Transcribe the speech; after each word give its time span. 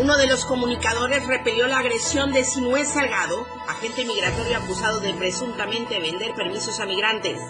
Uno 0.00 0.16
de 0.16 0.28
los 0.28 0.44
comunicadores 0.44 1.26
repelió 1.26 1.66
la 1.66 1.78
agresión 1.78 2.32
de 2.32 2.44
Sinué 2.44 2.84
Salgado, 2.84 3.46
agente 3.68 4.04
migratorio 4.04 4.58
acusado 4.58 5.00
de 5.00 5.12
presuntamente 5.14 5.98
vender 5.98 6.34
permisos 6.34 6.78
a 6.78 6.86
migrantes. 6.86 7.40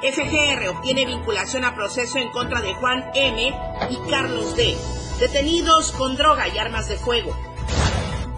FGR 0.00 0.68
obtiene 0.68 1.04
vinculación 1.04 1.64
a 1.64 1.74
proceso 1.74 2.18
en 2.18 2.30
contra 2.30 2.62
de 2.62 2.74
Juan 2.74 3.10
M. 3.14 3.54
y 3.90 4.10
Carlos 4.10 4.56
D., 4.56 4.74
detenidos 5.20 5.92
con 5.92 6.16
droga 6.16 6.48
y 6.48 6.58
armas 6.58 6.88
de 6.88 6.96
fuego. 6.96 7.36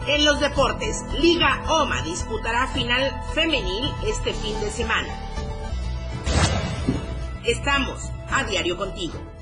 En 0.09 0.25
los 0.25 0.41
deportes, 0.41 1.05
Liga 1.21 1.63
OMA 1.69 2.03
disputará 2.03 2.67
final 2.69 3.21
femenil 3.35 3.93
este 4.07 4.33
fin 4.35 4.61
de 4.61 4.71
semana. 4.71 5.09
Estamos 7.45 8.11
a 8.31 8.45
diario 8.45 8.77
contigo. 8.77 9.36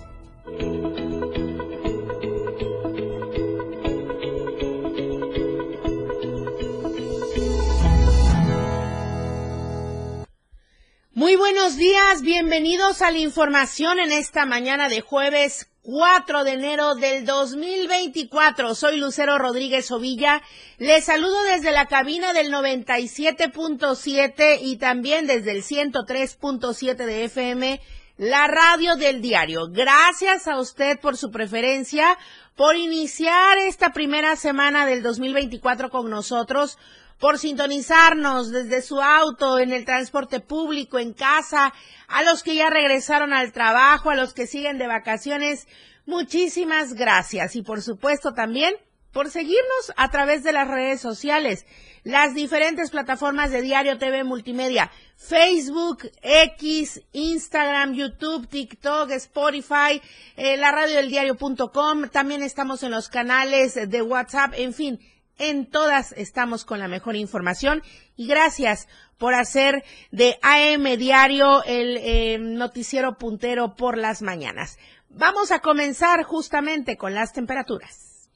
Muy 11.35 11.53
buenos 11.53 11.77
días, 11.77 12.23
bienvenidos 12.23 13.03
a 13.03 13.11
la 13.11 13.19
información 13.19 13.99
en 13.99 14.13
esta 14.13 14.47
mañana 14.47 14.89
de 14.89 15.01
jueves 15.01 15.69
4 15.83 16.45
de 16.45 16.53
enero 16.53 16.95
del 16.95 17.27
2024. 17.27 18.77
Soy 18.77 18.99
Lucero 18.99 19.37
Rodríguez 19.37 19.91
Ovilla. 19.91 20.43
Les 20.79 21.07
saludo 21.07 21.43
desde 21.43 21.73
la 21.73 21.87
cabina 21.87 22.33
del 22.33 22.53
97.7 22.53 24.61
y 24.63 24.77
también 24.77 25.27
desde 25.27 25.51
el 25.51 25.65
103.7 25.65 26.95
de 26.95 27.25
FM, 27.25 27.81
la 28.17 28.47
radio 28.47 28.95
del 28.95 29.21
diario. 29.21 29.67
Gracias 29.73 30.47
a 30.47 30.61
usted 30.61 31.01
por 31.01 31.17
su 31.17 31.33
preferencia, 31.33 32.17
por 32.55 32.77
iniciar 32.77 33.59
esta 33.59 33.93
primera 33.93 34.37
semana 34.37 34.87
del 34.87 35.03
2024 35.03 35.91
con 35.91 36.09
nosotros 36.09 36.79
por 37.25 37.39
sintonizarnos 37.39 38.51
desde 38.51 38.83
su 38.83 39.01
auto, 39.01 39.59
en 39.59 39.73
el 39.73 39.87
transporte 39.87 40.41
público, 40.41 40.99
en 40.99 41.15
casa, 41.15 41.73
a 42.07 42.23
los 42.23 42.43
que 42.43 42.55
ya 42.55 42.69
regresaron 42.69 43.33
al 43.33 43.51
trabajo, 43.51 44.11
a 44.11 44.15
los 44.15 44.35
que 44.35 44.47
siguen 44.47 44.77
de 44.77 44.89
vacaciones. 44.89 45.67
Muchísimas 46.05 46.93
gracias 46.93 47.57
y 47.57 47.63
por 47.63 47.81
supuesto 47.81 48.35
también 48.35 48.75
por 49.11 49.31
seguirnos 49.31 49.95
a 49.97 50.11
través 50.11 50.43
de 50.43 50.53
las 50.53 50.69
redes 50.69 51.01
sociales, 51.01 51.65
las 52.03 52.35
diferentes 52.35 52.91
plataformas 52.91 53.51
de 53.51 53.63
Diario 53.63 53.97
TV 53.97 54.23
Multimedia, 54.23 54.91
Facebook, 55.17 56.11
X, 56.21 57.01
Instagram, 57.13 57.95
YouTube, 57.95 58.49
TikTok, 58.49 59.11
Spotify, 59.13 60.03
eh, 60.37 60.59
la 60.59 60.73
radio 60.73 60.97
del 60.97 61.09
diario.com, 61.09 62.09
también 62.11 62.43
estamos 62.43 62.83
en 62.83 62.91
los 62.91 63.09
canales 63.09 63.77
de 63.89 64.03
WhatsApp, 64.03 64.53
en 64.59 64.75
fin, 64.75 65.01
en 65.39 65.67
todas 65.67 66.13
estamos 66.13 66.65
con 66.65 66.79
la 66.79 66.89
mejor 66.89 67.17
información 67.17 67.83
y 68.17 68.27
gracias 68.27 68.89
por 69.19 69.35
hacer 69.35 69.85
de 70.11 70.39
AM 70.43 70.85
Diario 70.97 71.63
el 71.65 71.97
eh, 71.99 72.39
noticiero 72.39 73.19
puntero 73.19 73.75
por 73.75 73.99
las 73.99 74.23
mañanas. 74.23 74.79
Vamos 75.09 75.51
a 75.53 75.61
comenzar 75.61 76.25
justamente 76.25 76.97
con 76.97 77.15
las 77.15 77.33
temperaturas. 77.33 78.29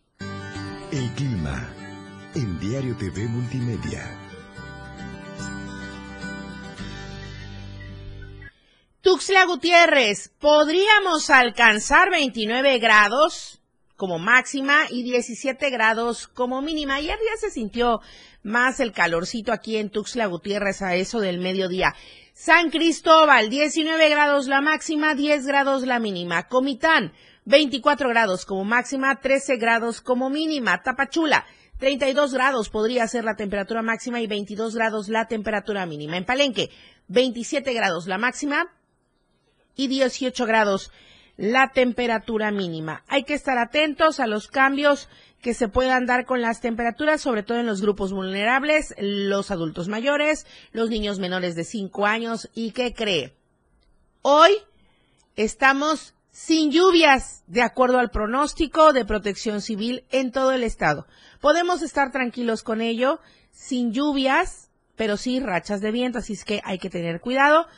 El 0.93 1.11
clima 1.15 1.69
en 2.35 2.59
Diario 2.61 2.97
TV 2.97 3.27
Multimedia. 3.27 4.19
Tuxtla 9.01 9.47
Gutiérrez, 9.47 10.29
¿podríamos 10.39 11.31
alcanzar 11.31 12.11
29 12.11 12.79
grados? 12.79 13.58
Como 13.99 14.21
máxima 14.21 14.87
y 14.89 15.03
17 15.03 15.71
grados 15.71 16.29
como 16.29 16.63
mínima. 16.63 16.95
Ayer 16.95 17.19
ya 17.19 17.37
se 17.37 17.51
sintió 17.51 18.01
más 18.45 18.79
el 18.79 18.93
calorcito 18.93 19.53
aquí 19.53 19.77
en 19.77 19.91
Tuxtla 19.91 20.27
Gutiérrez 20.27 20.83
a 20.83 20.95
eso 20.95 21.19
del 21.19 21.41
mediodía. 21.41 21.95
San 22.33 22.71
Cristóbal, 22.71 23.51
19 23.51 24.09
grados 24.09 24.47
la 24.47 24.61
máxima, 24.61 25.17
10 25.17 25.45
grados 25.47 25.83
la 25.85 25.99
mínima. 25.99 26.45
Comitán, 26.45 27.13
24 27.45 28.09
grados 28.09 28.47
como 28.47 28.65
máxima, 28.65 29.21
13 29.21 29.57
grados 29.57 30.01
como 30.01 30.31
mínima. 30.31 30.81
Tapachula, 30.81 31.45
32 31.79 32.33
grados 32.33 32.71
podría 32.71 33.09
ser 33.09 33.25
la 33.25 33.35
temperatura 33.35 33.83
máxima 33.83 34.21
y 34.21 34.29
22 34.29 34.77
grados 34.77 35.09
la 35.09 35.27
temperatura 35.27 35.87
mínima. 35.87 36.17
En 36.17 36.25
Palenque, 36.25 36.71
27 37.09 37.73
grados 37.73 38.07
la 38.07 38.19
máxima 38.19 38.73
y 39.75 39.89
18 39.89 40.47
grados 40.47 40.93
la 41.39 41.69
temperatura 41.69 42.51
mínima. 42.51 43.05
Hay 43.07 43.23
que 43.23 43.33
estar 43.33 43.57
atentos 43.59 44.21
a 44.21 44.27
los 44.27 44.49
cambios 44.49 45.09
que 45.41 45.55
se 45.55 45.69
puedan 45.69 46.05
dar 46.05 46.27
con 46.27 46.43
las 46.43 46.61
temperaturas, 46.61 47.21
sobre 47.21 47.45
todo 47.45 47.59
en 47.59 47.67
los 47.67 47.81
grupos 47.81 48.13
vulnerables, 48.13 48.93
los 48.99 49.53
adultos 49.53 49.89
mayores, 49.89 50.47
los 50.73 50.91
niños 50.91 51.21
menores 51.21 51.55
de 51.55 51.63
5 51.63 52.07
años. 52.07 52.51
¿Y 52.55 52.73
qué 52.73 52.93
cree? 52.93 53.37
Hoy 54.21 54.51
estamos 55.37 56.15
sin 56.33 56.73
lluvias, 56.73 57.45
de 57.47 57.63
acuerdo 57.63 58.01
al 58.01 58.11
pronóstico 58.11 58.93
de 58.93 59.05
protección 59.05 59.61
civil 59.61 60.05
en 60.11 60.33
todo 60.33 60.53
el 60.53 60.65
estado. 60.65 61.07
Podemos 61.41 61.83
estar 61.83 62.11
tranquilos 62.11 62.65
con 62.65 62.81
ello, 62.81 63.21
sin 63.53 63.93
lluvias, 63.93 64.71
pero 64.97 65.17
sí 65.17 65.39
rachas 65.39 65.81
de 65.81 65.93
viento, 65.93 66.19
así 66.19 66.33
es 66.33 66.45
que 66.45 66.61
hay 66.65 66.81
que 66.81 66.91
tener 66.91 67.21
cuidado. 67.21 67.69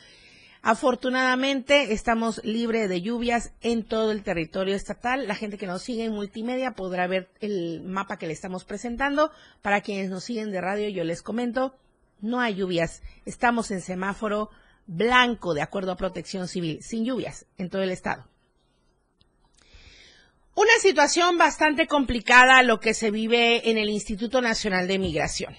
Afortunadamente 0.63 1.91
estamos 1.91 2.39
libres 2.43 2.87
de 2.87 3.01
lluvias 3.01 3.51
en 3.61 3.83
todo 3.83 4.11
el 4.11 4.21
territorio 4.21 4.75
estatal. 4.75 5.27
La 5.27 5.33
gente 5.33 5.57
que 5.57 5.65
nos 5.65 5.81
sigue 5.81 6.05
en 6.05 6.13
multimedia 6.13 6.73
podrá 6.73 7.07
ver 7.07 7.31
el 7.39 7.81
mapa 7.81 8.17
que 8.17 8.27
le 8.27 8.33
estamos 8.33 8.63
presentando. 8.63 9.31
Para 9.63 9.81
quienes 9.81 10.11
nos 10.11 10.23
siguen 10.23 10.51
de 10.51 10.61
radio, 10.61 10.87
yo 10.89 11.03
les 11.03 11.23
comento, 11.23 11.75
no 12.19 12.39
hay 12.39 12.55
lluvias. 12.55 13.01
Estamos 13.25 13.71
en 13.71 13.81
semáforo 13.81 14.51
blanco 14.85 15.55
de 15.55 15.63
acuerdo 15.63 15.93
a 15.93 15.97
protección 15.97 16.47
civil, 16.47 16.83
sin 16.83 17.05
lluvias 17.05 17.47
en 17.57 17.71
todo 17.71 17.81
el 17.81 17.89
estado. 17.89 18.27
Una 20.53 20.77
situación 20.79 21.39
bastante 21.39 21.87
complicada 21.87 22.61
lo 22.61 22.79
que 22.79 22.93
se 22.93 23.09
vive 23.09 23.71
en 23.71 23.79
el 23.79 23.89
Instituto 23.89 24.41
Nacional 24.41 24.87
de 24.87 24.99
Migración. 24.99 25.55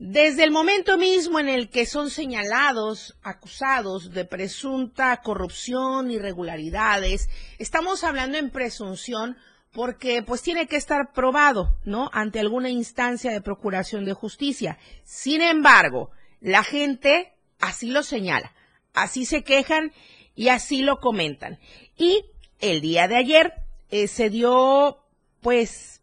Desde 0.00 0.44
el 0.44 0.50
momento 0.50 0.96
mismo 0.96 1.40
en 1.40 1.50
el 1.50 1.68
que 1.68 1.84
son 1.84 2.08
señalados, 2.08 3.18
acusados 3.22 4.12
de 4.14 4.24
presunta 4.24 5.14
corrupción, 5.18 6.10
irregularidades, 6.10 7.28
estamos 7.58 8.02
hablando 8.02 8.38
en 8.38 8.48
presunción 8.48 9.36
porque 9.72 10.22
pues 10.22 10.40
tiene 10.40 10.66
que 10.66 10.76
estar 10.76 11.12
probado, 11.12 11.76
¿no? 11.84 12.08
Ante 12.14 12.40
alguna 12.40 12.70
instancia 12.70 13.30
de 13.30 13.42
procuración 13.42 14.06
de 14.06 14.14
justicia. 14.14 14.78
Sin 15.04 15.42
embargo, 15.42 16.10
la 16.40 16.64
gente 16.64 17.34
así 17.58 17.90
lo 17.90 18.02
señala, 18.02 18.54
así 18.94 19.26
se 19.26 19.44
quejan 19.44 19.92
y 20.34 20.48
así 20.48 20.80
lo 20.80 20.98
comentan. 21.00 21.58
Y 21.98 22.24
el 22.58 22.80
día 22.80 23.06
de 23.06 23.16
ayer 23.16 23.52
eh, 23.90 24.08
se 24.08 24.30
dio 24.30 25.04
pues 25.42 26.00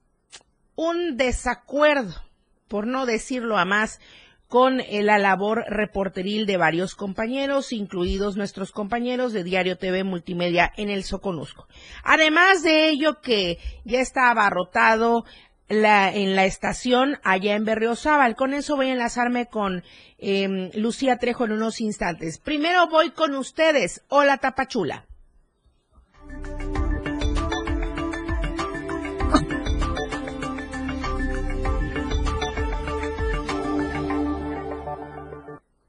un 0.76 1.18
desacuerdo 1.18 2.27
por 2.68 2.88
no 2.88 3.06
decirlo 3.06 3.58
a 3.58 3.66
más, 3.66 4.00
con 4.48 4.82
la 4.90 5.18
labor 5.18 5.66
reporteril 5.68 6.46
de 6.46 6.58
varios 6.58 6.96
compañeros, 6.96 7.74
incluidos 7.74 8.38
nuestros 8.38 8.72
compañeros 8.72 9.34
de 9.34 9.44
Diario 9.44 9.78
TV 9.78 10.04
Multimedia 10.06 10.72
en 10.78 10.90
el 10.90 11.04
Soconusco. 11.04 11.68
Además 12.04 12.64
de 12.64 12.88
ello 12.88 13.20
que 13.22 13.58
ya 13.84 14.00
está 14.00 14.32
abarrotado 14.32 15.26
la, 15.68 16.14
en 16.14 16.36
la 16.36 16.46
estación 16.46 17.20
allá 17.24 17.56
en 17.56 17.66
Berriozábal. 17.66 18.36
Con 18.36 18.54
eso 18.54 18.76
voy 18.76 18.88
a 18.88 18.94
enlazarme 18.94 19.48
con 19.48 19.84
em, 20.18 20.72
Lucía 20.74 21.18
Trejo 21.18 21.46
en 21.46 21.52
unos 21.52 21.82
instantes. 21.82 22.40
Primero 22.40 22.88
voy 22.88 23.12
con 23.12 23.36
ustedes. 23.36 24.04
Hola 24.08 24.38
Tapachula. 24.38 25.06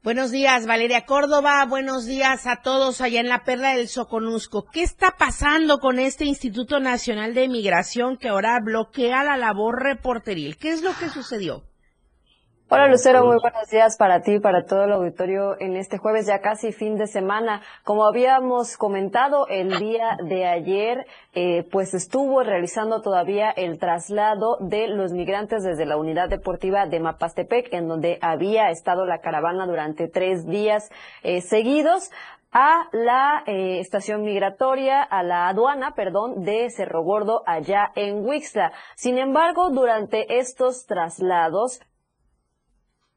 Buenos 0.01 0.31
días, 0.31 0.65
Valeria 0.65 1.05
Córdoba. 1.05 1.65
Buenos 1.65 2.05
días 2.05 2.47
a 2.47 2.61
todos 2.61 3.01
allá 3.01 3.19
en 3.19 3.27
la 3.27 3.43
Perla 3.43 3.75
del 3.75 3.89
Soconusco. 3.89 4.65
¿Qué 4.71 4.81
está 4.81 5.17
pasando 5.17 5.79
con 5.79 5.99
este 5.99 6.23
Instituto 6.23 6.79
Nacional 6.79 7.33
de 7.33 7.49
Migración 7.49 8.15
que 8.15 8.29
ahora 8.29 8.61
bloquea 8.63 9.25
la 9.25 9.35
labor 9.35 9.83
reporteril? 9.83 10.55
¿Qué 10.55 10.71
es 10.71 10.83
lo 10.83 10.95
que 10.97 11.09
sucedió? 11.09 11.63
Hola 12.71 12.87
Lucero, 12.87 13.25
muy 13.25 13.37
buenos 13.41 13.67
días 13.71 13.97
para 13.97 14.21
ti 14.21 14.33
y 14.33 14.39
para 14.39 14.63
todo 14.63 14.83
el 14.83 14.91
auditorio 14.91 15.59
en 15.59 15.75
este 15.75 15.97
jueves 15.97 16.27
ya 16.27 16.39
casi 16.39 16.71
fin 16.71 16.99
de 16.99 17.07
semana. 17.07 17.63
Como 17.83 18.05
habíamos 18.05 18.77
comentado 18.77 19.47
el 19.47 19.79
día 19.79 20.19
de 20.23 20.45
ayer, 20.45 21.07
eh, 21.33 21.67
pues 21.71 21.95
estuvo 21.95 22.43
realizando 22.43 23.01
todavía 23.01 23.49
el 23.49 23.79
traslado 23.79 24.57
de 24.59 24.87
los 24.87 25.13
migrantes 25.13 25.63
desde 25.63 25.87
la 25.87 25.97
unidad 25.97 26.29
deportiva 26.29 26.85
de 26.85 26.99
Mapastepec, 26.99 27.73
en 27.73 27.87
donde 27.87 28.19
había 28.21 28.69
estado 28.69 29.03
la 29.03 29.17
caravana 29.17 29.65
durante 29.65 30.07
tres 30.07 30.45
días 30.45 30.91
eh, 31.23 31.41
seguidos 31.41 32.11
a 32.51 32.87
la 32.91 33.43
eh, 33.47 33.79
estación 33.79 34.21
migratoria, 34.21 35.01
a 35.01 35.23
la 35.23 35.47
aduana, 35.49 35.95
perdón, 35.95 36.43
de 36.43 36.69
Cerro 36.69 37.01
Gordo 37.03 37.41
allá 37.47 37.91
en 37.95 38.23
Huixla. 38.23 38.73
Sin 38.95 39.17
embargo, 39.17 39.71
durante 39.71 40.37
estos 40.37 40.85
traslados, 40.85 41.79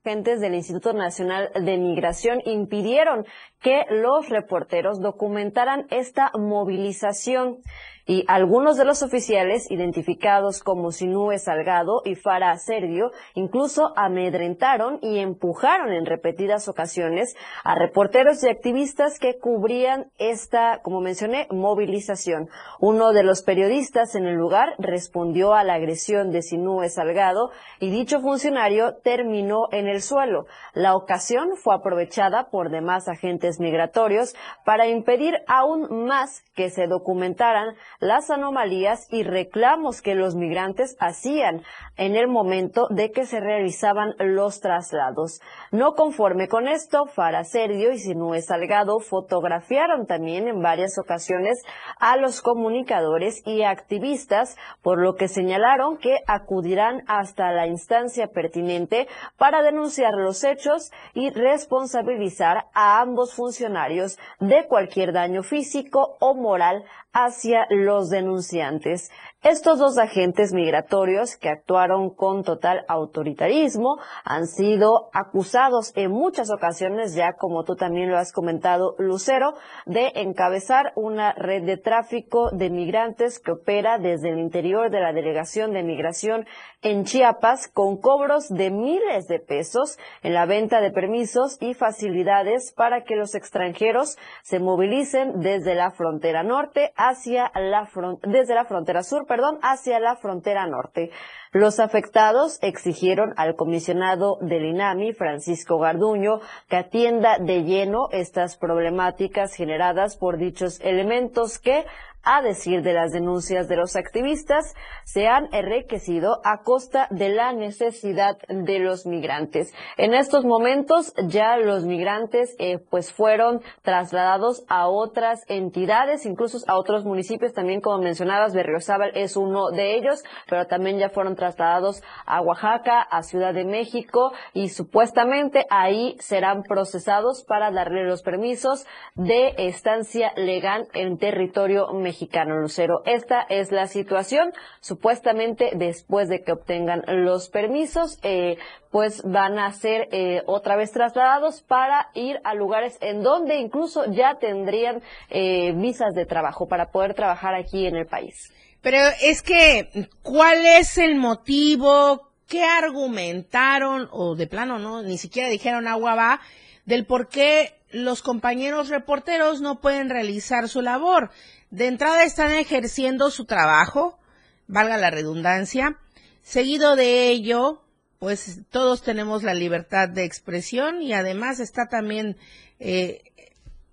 agentes 0.05 0.41
del 0.41 0.55
Instituto 0.55 0.93
Nacional 0.93 1.51
de 1.55 1.79
Migración 1.79 2.41
impidieron 2.45 3.25
que 3.61 3.85
los 3.89 4.29
reporteros 4.29 5.01
documentaran 5.01 5.87
esta 5.91 6.33
movilización 6.37 7.59
y 8.07 8.25
algunos 8.29 8.77
de 8.77 8.85
los 8.85 9.03
oficiales, 9.03 9.71
identificados 9.71 10.63
como 10.63 10.91
Sinúe 10.91 11.39
Salgado 11.39 12.03
y 12.05 12.15
Fara 12.17 12.57
Sergio, 12.59 13.13
incluso 13.35 13.93
amedrentaron 13.97 14.99
y 15.03 15.19
empujaron 15.19 15.93
en 15.93 16.07
repetidas 16.07 16.69
ocasiones 16.69 17.37
a 17.65 17.75
reporteros 17.75 18.43
y 18.43 18.49
activistas 18.49 19.19
que 19.19 19.39
cubrían 19.39 20.11
esta, 20.19 20.81
como 20.83 21.01
mencioné, 21.01 21.47
movilización. 21.51 22.49
Uno 22.81 23.13
de 23.13 23.23
los 23.23 23.43
periodistas 23.43 24.15
en 24.15 24.27
el 24.27 24.35
lugar 24.35 24.75
respondió 24.79 25.55
a 25.55 25.65
la 25.65 25.75
agresión 25.75 26.33
de 26.33 26.43
Sinúe 26.43 26.89
Salgado 26.89 27.51
y 27.79 27.91
dicho 27.91 28.21
funcionario 28.21 28.97
terminó 29.03 29.69
en 29.71 29.87
el 29.87 30.03
suelo. 30.03 30.47
La 30.75 30.97
ocasión 30.97 31.51
fue 31.57 31.75
aprovechada 31.75 32.51
por 32.51 32.71
demás 32.71 33.09
agentes 33.09 33.61
migratorios 33.61 34.35
para 34.65 34.89
impedir 34.89 35.35
aún 35.47 36.07
más 36.07 36.43
que 36.55 36.71
se 36.71 36.87
documentaran 36.87 37.75
las 38.03 38.31
anomalías 38.31 39.07
y 39.13 39.23
reclamos 39.23 40.03
que 40.03 40.17
los 40.17 40.35
migrantes 40.35 40.97
hacían 40.99 41.63
en 41.97 42.17
el 42.17 42.27
momento 42.27 42.89
de 42.91 43.13
que 43.13 43.27
se 43.27 43.39
realizaban 43.39 44.15
los 44.19 44.61
traslados. 44.61 45.41
No 45.71 45.95
conforme 45.95 46.49
con 46.49 46.67
esto, 46.67 47.07
Fara 47.07 47.45
Sergio 47.45 47.93
y 47.93 47.99
Sinúe 47.99 48.41
Salgado 48.41 48.99
fotografiaron 48.99 50.07
también 50.07 50.49
en 50.49 50.61
varias 50.61 50.99
ocasiones 50.99 51.63
a 52.01 52.17
los 52.17 52.43
comunicadores 52.43 53.41
y 53.47 53.63
activistas, 53.63 54.57
por 54.83 55.01
lo 55.01 55.15
que 55.15 55.29
señalaron 55.29 55.97
que 55.97 56.17
acudirán 56.27 57.05
hasta 57.07 57.53
la 57.53 57.69
instancia 57.69 58.27
pertinente 58.27 59.07
para 59.37 59.63
denunciar 59.63 60.15
los 60.15 60.43
hechos 60.43 60.91
y 61.15 61.31
responsabilizar 61.31 62.65
a 62.75 63.01
ambos 63.01 63.33
funcionarios 63.35 64.19
de 64.41 64.67
cualquier 64.67 65.13
daño 65.13 65.45
físico 65.45 66.17
o 66.19 66.35
moral 66.35 66.85
hacia 67.13 67.67
los 67.71 68.11
denunciantes. 68.11 69.11
Estos 69.43 69.81
dos 69.81 69.99
agentes 69.99 70.53
migratorios 70.53 71.37
que 71.37 71.49
actuaron 71.49 72.15
con 72.15 72.45
total 72.45 72.85
autoritarismo 72.87 73.97
han 74.25 74.47
sido 74.47 75.11
acusados 75.13 75.91
en 75.97 76.13
muchas 76.13 76.49
ocasiones, 76.53 77.17
ya 77.17 77.33
como 77.33 77.65
tú 77.65 77.75
también 77.75 78.09
lo 78.09 78.19
has 78.19 78.33
comentado, 78.33 78.95
Lucero, 78.99 79.55
de 79.85 80.13
encabezar 80.15 80.93
una 80.95 81.33
red 81.33 81.65
de 81.65 81.77
tráfico 81.77 82.51
de 82.53 82.71
migrantes 82.71 83.41
que 83.41 83.51
opera 83.51 83.99
desde 83.99 84.31
el 84.31 84.39
interior 84.39 84.93
de 84.93 85.01
la 85.01 85.13
Delegación 85.13 85.73
de 85.73 85.83
Migración 85.83 86.47
en 86.81 87.03
Chiapas 87.03 87.67
con 87.67 88.01
cobros 88.01 88.49
de 88.49 88.71
miles 88.71 89.27
de 89.27 89.41
pesos 89.41 89.99
en 90.23 90.35
la 90.35 90.47
venta 90.47 90.81
de 90.81 90.93
permisos 90.93 91.57
y 91.61 91.75
facilidades 91.75 92.73
para 92.77 93.03
que 93.03 93.17
los 93.17 93.35
extranjeros 93.35 94.17
se 94.45 94.61
movilicen 94.61 95.41
desde 95.41 95.75
la 95.75 95.91
frontera 95.91 96.45
norte 96.45 96.93
hacia 96.97 97.51
la 97.57 97.89
desde 98.23 98.55
la 98.55 98.65
frontera 98.65 99.03
sur 99.03 99.27
perdón, 99.33 99.59
hacia 99.63 99.99
la 99.99 100.15
frontera 100.15 100.67
norte. 100.67 101.11
Los 101.55 101.81
afectados 101.81 102.59
exigieron 102.63 103.35
al 103.37 103.57
comisionado 103.57 104.39
del 104.41 104.65
INAMI, 104.65 105.13
Francisco 105.13 105.79
Garduño, 105.79 106.41
que 106.71 106.77
atienda 106.77 107.37
de 107.39 107.65
lleno 107.65 108.09
estas 108.11 108.57
problemáticas 108.57 109.53
generadas 109.53 110.17
por 110.17 110.39
dichos 110.39 110.81
elementos 110.81 111.59
que, 111.59 111.85
a 112.23 112.41
decir 112.41 112.83
de 112.83 112.93
las 112.93 113.11
denuncias 113.11 113.69
de 113.69 113.77
los 113.77 113.97
activistas, 113.97 114.75
se 115.05 115.27
han 115.27 115.53
enriquecido 115.53 116.41
a 116.45 116.63
costa 116.63 117.09
de 117.11 117.31
la 117.31 117.53
necesidad 117.53 118.39
de 118.49 118.79
los 118.79 119.07
migrantes. 119.07 119.75
En 119.97 120.15
estos 120.15 120.45
momentos 120.45 121.13
ya 121.27 121.57
los 121.57 121.85
migrantes 121.85 122.55
eh, 122.59 122.79
pues 122.79 123.13
fueron 123.13 123.61
trasladados 123.83 124.65
a 124.69 124.89
otras 124.89 125.43
entidades, 125.49 126.25
incluso 126.25 126.59
a 126.67 126.79
otros 126.79 127.05
municipios, 127.05 127.53
también 127.53 127.81
como 127.81 127.99
mencionabas, 127.99 128.55
Berriozábal 128.55 129.13
es 129.15 129.37
uno 129.37 129.71
de 129.71 129.97
ellos, 129.97 130.23
pero 130.49 130.67
también 130.67 130.99
ya 130.99 131.11
fueron 131.11 131.35
trasladados 131.43 132.05
a 132.25 132.41
Oaxaca, 132.41 133.03
a 133.03 133.25
Ciudad 133.25 133.53
de 133.53 133.65
México 133.65 134.33
y 134.53 134.69
supuestamente 134.69 135.67
ahí 135.71 136.17
serán 136.21 136.63
procesados 136.63 137.43
para 137.43 137.73
darle 137.73 138.05
los 138.05 138.23
permisos 138.23 138.87
de 139.17 139.55
estancia 139.59 140.33
legal 140.37 140.87
en 140.95 141.19
territorio 141.19 141.89
mexicano 141.93 142.61
Lucero. 142.61 143.03
Esta 143.07 143.43
es 143.49 143.73
la 143.73 143.89
situación. 143.89 144.53
Supuestamente, 144.81 145.73
después 145.75 146.29
de 146.29 146.43
que 146.43 146.53
obtengan 146.53 147.03
los 147.09 147.49
permisos, 147.49 148.21
eh, 148.23 148.57
pues 148.93 149.23
van 149.25 149.59
a 149.59 149.73
ser 149.73 150.09
eh, 150.13 150.43
otra 150.47 150.77
vez 150.77 150.93
trasladados 150.93 151.63
para 151.63 152.11
ir 152.15 152.39
a 152.45 152.55
lugares 152.55 152.99
en 153.01 153.23
donde 153.23 153.57
incluso 153.57 154.05
ya 154.13 154.37
tendrían 154.39 155.03
eh, 155.31 155.73
visas 155.73 156.15
de 156.15 156.27
trabajo 156.27 156.69
para 156.69 156.93
poder 156.93 157.15
trabajar 157.15 157.55
aquí 157.55 157.87
en 157.87 157.97
el 157.97 158.07
país. 158.07 158.53
Pero 158.83 158.99
es 159.23 159.43
que, 159.43 160.11
¿cuál 160.23 160.67
es 160.67 160.99
el 160.99 161.15
motivo? 161.15 162.33
¿Qué 162.49 162.65
argumentaron? 162.65 164.09
O 164.11 164.35
de 164.35 164.47
plano, 164.47 164.79
¿no? 164.79 165.03
Ni 165.03 165.17
siquiera 165.19 165.49
dijeron 165.49 165.89
agua 165.89 166.15
va 166.15 166.41
del 166.85 167.07
por 167.07 167.29
qué 167.29 167.79
los 167.91 168.23
compañeros 168.23 168.89
reporteros 168.89 169.61
no 169.61 169.81
pueden 169.81 170.11
realizar 170.11 170.69
su 170.69 170.83
labor. 170.83 171.31
De 171.71 171.87
entrada 171.87 172.25
están 172.25 172.51
ejerciendo 172.53 173.31
su 173.31 173.45
trabajo, 173.45 174.19
valga 174.67 174.97
la 174.97 175.11
redundancia. 175.11 175.99
Seguido 176.43 176.97
de 176.97 177.29
ello, 177.29 177.85
pues 178.19 178.61
todos 178.71 179.03
tenemos 179.03 179.43
la 179.43 179.55
libertad 179.55 180.09
de 180.09 180.25
expresión 180.25 181.03
y 181.03 181.13
además 181.13 181.61
está 181.61 181.87
también 181.89 182.37
eh, 182.81 183.23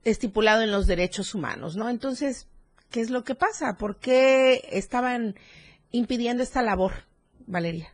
estipulado 0.04 0.64
en 0.64 0.72
los 0.72 0.88
derechos 0.88 1.36
humanos, 1.36 1.76
¿no? 1.76 1.90
Entonces, 1.90 2.48
¿qué 2.90 3.02
es 3.02 3.10
lo 3.10 3.24
que 3.24 3.36
pasa? 3.36 3.78
¿Por 3.78 3.98
qué 3.98 4.68
estaban 4.72 5.36
impidiendo 5.92 6.44
esta 6.44 6.62
labor, 6.62 7.06
Valeria? 7.48 7.94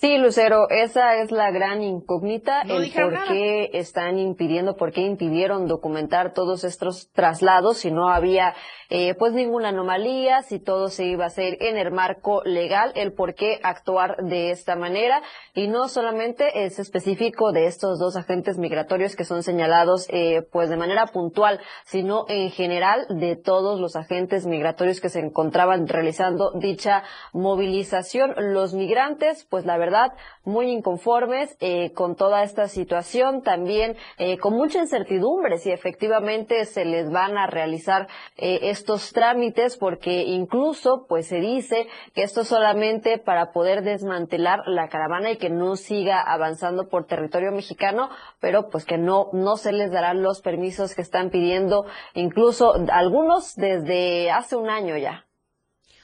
Sí, 0.00 0.16
Lucero, 0.16 0.70
esa 0.70 1.16
es 1.16 1.32
la 1.32 1.50
gran 1.50 1.82
incógnita, 1.82 2.62
el 2.62 2.92
por 2.92 3.24
qué 3.26 3.70
están 3.72 4.16
impidiendo, 4.16 4.76
por 4.76 4.92
qué 4.92 5.00
impidieron 5.00 5.66
documentar 5.66 6.32
todos 6.34 6.62
estos 6.62 7.10
traslados 7.10 7.78
si 7.78 7.90
no 7.90 8.08
había 8.08 8.54
eh, 8.90 9.16
pues 9.18 9.32
ninguna 9.32 9.70
anomalía, 9.70 10.42
si 10.42 10.60
todo 10.60 10.86
se 10.86 11.04
iba 11.04 11.24
a 11.24 11.26
hacer 11.26 11.56
en 11.60 11.76
el 11.76 11.90
marco 11.90 12.42
legal, 12.44 12.92
el 12.94 13.12
por 13.12 13.34
qué 13.34 13.58
actuar 13.64 14.18
de 14.22 14.52
esta 14.52 14.76
manera 14.76 15.20
y 15.52 15.66
no 15.66 15.88
solamente 15.88 16.64
es 16.64 16.78
específico 16.78 17.50
de 17.50 17.66
estos 17.66 17.98
dos 17.98 18.16
agentes 18.16 18.56
migratorios 18.56 19.16
que 19.16 19.24
son 19.24 19.42
señalados 19.42 20.06
eh, 20.10 20.42
pues 20.52 20.70
de 20.70 20.76
manera 20.76 21.06
puntual, 21.06 21.58
sino 21.84 22.24
en 22.28 22.52
general 22.52 23.04
de 23.10 23.34
todos 23.34 23.80
los 23.80 23.96
agentes 23.96 24.46
migratorios 24.46 25.00
que 25.00 25.08
se 25.08 25.18
encontraban 25.18 25.88
realizando 25.88 26.52
dicha 26.52 27.02
movilización. 27.32 28.32
Los 28.36 28.74
migrantes, 28.74 29.44
pues 29.50 29.66
la 29.66 29.76
verdad 29.76 29.87
verdad, 29.88 30.12
muy 30.44 30.70
inconformes 30.70 31.56
eh, 31.60 31.92
con 31.92 32.14
toda 32.14 32.42
esta 32.42 32.68
situación, 32.68 33.42
también 33.42 33.96
eh, 34.18 34.38
con 34.38 34.54
mucha 34.54 34.80
incertidumbre 34.80 35.58
si 35.58 35.70
efectivamente 35.70 36.64
se 36.64 36.84
les 36.84 37.10
van 37.10 37.38
a 37.38 37.46
realizar 37.46 38.08
eh, 38.36 38.58
estos 38.62 39.12
trámites, 39.12 39.76
porque 39.76 40.24
incluso 40.24 41.06
pues 41.08 41.26
se 41.28 41.40
dice 41.40 41.86
que 42.14 42.22
esto 42.22 42.42
es 42.42 42.48
solamente 42.48 43.18
para 43.18 43.52
poder 43.52 43.82
desmantelar 43.82 44.60
la 44.66 44.88
caravana 44.88 45.30
y 45.30 45.38
que 45.38 45.50
no 45.50 45.76
siga 45.76 46.20
avanzando 46.20 46.88
por 46.88 47.06
territorio 47.06 47.50
mexicano, 47.52 48.10
pero 48.40 48.68
pues 48.68 48.84
que 48.84 48.98
no, 48.98 49.28
no 49.32 49.56
se 49.56 49.72
les 49.72 49.90
darán 49.90 50.22
los 50.22 50.40
permisos 50.42 50.94
que 50.94 51.02
están 51.02 51.30
pidiendo, 51.30 51.86
incluso 52.14 52.74
algunos 52.92 53.54
desde 53.56 54.30
hace 54.30 54.56
un 54.56 54.68
año 54.68 54.96
ya. 54.96 55.26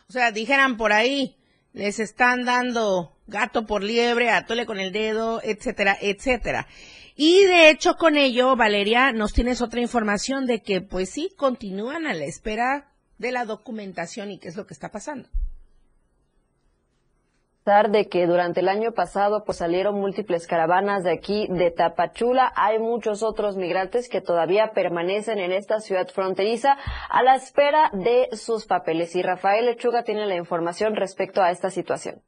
O 0.08 0.12
sea, 0.12 0.32
dijeran 0.32 0.76
por 0.76 0.92
ahí, 0.92 1.36
les 1.72 1.98
están 1.98 2.44
dando 2.44 3.13
gato 3.26 3.66
por 3.66 3.82
liebre, 3.82 4.30
atole 4.30 4.66
con 4.66 4.78
el 4.78 4.92
dedo, 4.92 5.40
etcétera, 5.42 5.96
etcétera. 6.00 6.66
Y 7.16 7.44
de 7.44 7.70
hecho 7.70 7.94
con 7.96 8.16
ello, 8.16 8.56
Valeria, 8.56 9.12
nos 9.12 9.32
tienes 9.32 9.62
otra 9.62 9.80
información 9.80 10.46
de 10.46 10.62
que 10.62 10.80
pues 10.80 11.10
sí, 11.10 11.30
continúan 11.36 12.06
a 12.06 12.14
la 12.14 12.24
espera 12.24 12.92
de 13.18 13.32
la 13.32 13.44
documentación 13.44 14.30
y 14.30 14.38
qué 14.38 14.48
es 14.48 14.56
lo 14.56 14.66
que 14.66 14.74
está 14.74 14.90
pasando 14.90 15.28
de 17.64 18.08
que 18.08 18.26
durante 18.26 18.60
el 18.60 18.68
año 18.68 18.92
pasado 18.92 19.42
pues 19.44 19.58
salieron 19.58 19.94
múltiples 19.98 20.46
caravanas 20.46 21.02
de 21.02 21.12
aquí 21.12 21.46
de 21.48 21.70
Tapachula, 21.70 22.52
hay 22.56 22.78
muchos 22.78 23.22
otros 23.22 23.56
migrantes 23.56 24.10
que 24.10 24.20
todavía 24.20 24.72
permanecen 24.74 25.38
en 25.38 25.50
esta 25.50 25.80
ciudad 25.80 26.06
fronteriza 26.08 26.76
a 27.08 27.22
la 27.22 27.36
espera 27.36 27.90
de 27.94 28.28
sus 28.36 28.66
papeles 28.66 29.16
y 29.16 29.22
Rafael 29.22 29.64
Lechuga 29.64 30.02
tiene 30.02 30.26
la 30.26 30.36
información 30.36 30.94
respecto 30.94 31.42
a 31.42 31.50
esta 31.50 31.70
situación. 31.70 32.20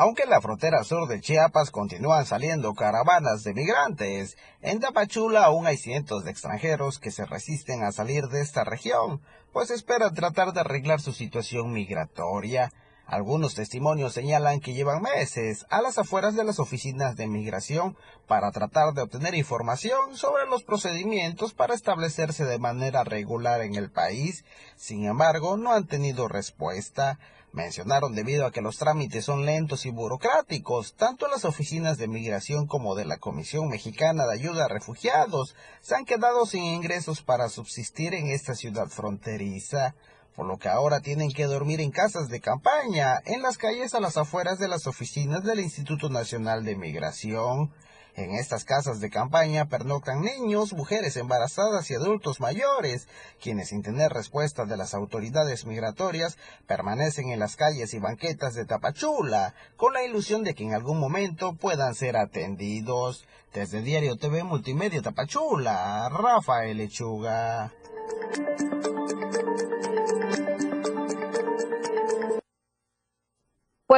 Aunque 0.00 0.22
en 0.22 0.30
la 0.30 0.40
frontera 0.40 0.84
sur 0.84 1.08
de 1.08 1.20
Chiapas 1.20 1.72
continúan 1.72 2.24
saliendo 2.24 2.72
caravanas 2.74 3.42
de 3.42 3.52
migrantes, 3.52 4.36
en 4.62 4.78
Tapachula 4.78 5.44
aún 5.44 5.66
hay 5.66 5.76
cientos 5.76 6.24
de 6.24 6.30
extranjeros 6.30 7.00
que 7.00 7.10
se 7.10 7.26
resisten 7.26 7.82
a 7.82 7.90
salir 7.90 8.28
de 8.28 8.40
esta 8.40 8.62
región, 8.62 9.20
pues 9.52 9.70
esperan 9.70 10.14
tratar 10.14 10.52
de 10.52 10.60
arreglar 10.60 11.00
su 11.00 11.12
situación 11.12 11.72
migratoria. 11.72 12.72
Algunos 13.08 13.54
testimonios 13.54 14.12
señalan 14.12 14.60
que 14.60 14.74
llevan 14.74 15.00
meses 15.00 15.64
a 15.70 15.80
las 15.80 15.96
afueras 15.96 16.36
de 16.36 16.44
las 16.44 16.58
oficinas 16.58 17.16
de 17.16 17.26
migración 17.26 17.96
para 18.26 18.50
tratar 18.50 18.92
de 18.92 19.00
obtener 19.00 19.34
información 19.34 20.14
sobre 20.14 20.44
los 20.44 20.62
procedimientos 20.62 21.54
para 21.54 21.74
establecerse 21.74 22.44
de 22.44 22.58
manera 22.58 23.04
regular 23.04 23.62
en 23.62 23.76
el 23.76 23.90
país. 23.90 24.44
Sin 24.76 25.06
embargo, 25.06 25.56
no 25.56 25.72
han 25.72 25.86
tenido 25.86 26.28
respuesta. 26.28 27.18
Mencionaron 27.50 28.14
debido 28.14 28.44
a 28.44 28.52
que 28.52 28.60
los 28.60 28.76
trámites 28.76 29.24
son 29.24 29.46
lentos 29.46 29.86
y 29.86 29.90
burocráticos, 29.90 30.92
tanto 30.92 31.28
las 31.28 31.46
oficinas 31.46 31.96
de 31.96 32.08
migración 32.08 32.66
como 32.66 32.94
de 32.94 33.06
la 33.06 33.16
Comisión 33.16 33.70
Mexicana 33.70 34.26
de 34.26 34.34
Ayuda 34.34 34.66
a 34.66 34.68
Refugiados 34.68 35.56
se 35.80 35.94
han 35.94 36.04
quedado 36.04 36.44
sin 36.44 36.62
ingresos 36.62 37.22
para 37.22 37.48
subsistir 37.48 38.12
en 38.12 38.26
esta 38.26 38.54
ciudad 38.54 38.88
fronteriza 38.88 39.94
por 40.38 40.46
lo 40.46 40.56
que 40.56 40.68
ahora 40.68 41.00
tienen 41.00 41.32
que 41.32 41.46
dormir 41.46 41.80
en 41.80 41.90
casas 41.90 42.28
de 42.28 42.38
campaña, 42.38 43.20
en 43.26 43.42
las 43.42 43.58
calles 43.58 43.92
a 43.94 43.98
las 43.98 44.16
afueras 44.16 44.60
de 44.60 44.68
las 44.68 44.86
oficinas 44.86 45.42
del 45.42 45.58
Instituto 45.58 46.10
Nacional 46.10 46.64
de 46.64 46.76
Migración. 46.76 47.72
En 48.14 48.30
estas 48.30 48.62
casas 48.62 49.00
de 49.00 49.10
campaña 49.10 49.68
pernoctan 49.68 50.20
niños, 50.20 50.74
mujeres 50.74 51.16
embarazadas 51.16 51.90
y 51.90 51.96
adultos 51.96 52.38
mayores, 52.38 53.08
quienes 53.42 53.70
sin 53.70 53.82
tener 53.82 54.12
respuesta 54.12 54.64
de 54.64 54.76
las 54.76 54.94
autoridades 54.94 55.66
migratorias 55.66 56.38
permanecen 56.68 57.30
en 57.30 57.40
las 57.40 57.56
calles 57.56 57.92
y 57.92 57.98
banquetas 57.98 58.54
de 58.54 58.64
Tapachula, 58.64 59.54
con 59.76 59.92
la 59.92 60.04
ilusión 60.04 60.44
de 60.44 60.54
que 60.54 60.62
en 60.62 60.72
algún 60.72 61.00
momento 61.00 61.54
puedan 61.54 61.96
ser 61.96 62.16
atendidos. 62.16 63.26
Desde 63.52 63.82
Diario 63.82 64.14
TV 64.14 64.44
Multimedia 64.44 65.02
Tapachula, 65.02 66.08
Rafael 66.10 66.76
Lechuga. 66.76 67.72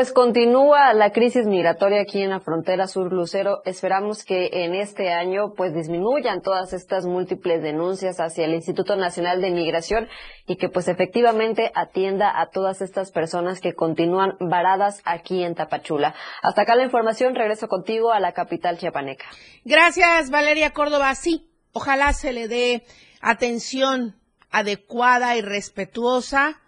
Pues 0.01 0.15
continúa 0.15 0.95
la 0.95 1.13
crisis 1.13 1.45
migratoria 1.45 2.01
aquí 2.01 2.23
en 2.23 2.31
la 2.31 2.41
frontera 2.41 2.87
sur 2.87 3.13
Lucero. 3.13 3.61
Esperamos 3.67 4.25
que 4.25 4.49
en 4.51 4.75
este 4.75 5.13
año 5.13 5.53
pues 5.55 5.75
disminuyan 5.75 6.41
todas 6.41 6.73
estas 6.73 7.05
múltiples 7.05 7.63
denuncias 7.63 8.19
hacia 8.19 8.47
el 8.47 8.55
Instituto 8.55 8.97
Nacional 8.97 9.43
de 9.43 9.51
Migración 9.51 10.09
y 10.47 10.57
que 10.57 10.71
pues 10.71 10.89
efectivamente 10.89 11.71
atienda 11.75 12.33
a 12.41 12.47
todas 12.47 12.81
estas 12.81 13.11
personas 13.11 13.61
que 13.61 13.75
continúan 13.75 14.39
varadas 14.41 15.03
aquí 15.05 15.45
en 15.45 15.55
Tapachula. 15.55 16.15
Hasta 16.41 16.63
acá 16.63 16.77
la 16.77 16.85
información. 16.85 17.35
Regreso 17.35 17.69
contigo 17.69 18.11
a 18.11 18.21
la 18.21 18.33
capital 18.33 18.79
chiapaneca. 18.79 19.27
Gracias, 19.67 20.31
Valeria 20.31 20.71
Córdoba. 20.71 21.15
Sí, 21.15 21.51
ojalá 21.75 22.15
se 22.15 22.33
le 22.33 22.49
dé 22.49 22.85
atención 23.21 24.17
adecuada 24.51 25.37
y 25.37 25.43
respetuosa 25.43 26.59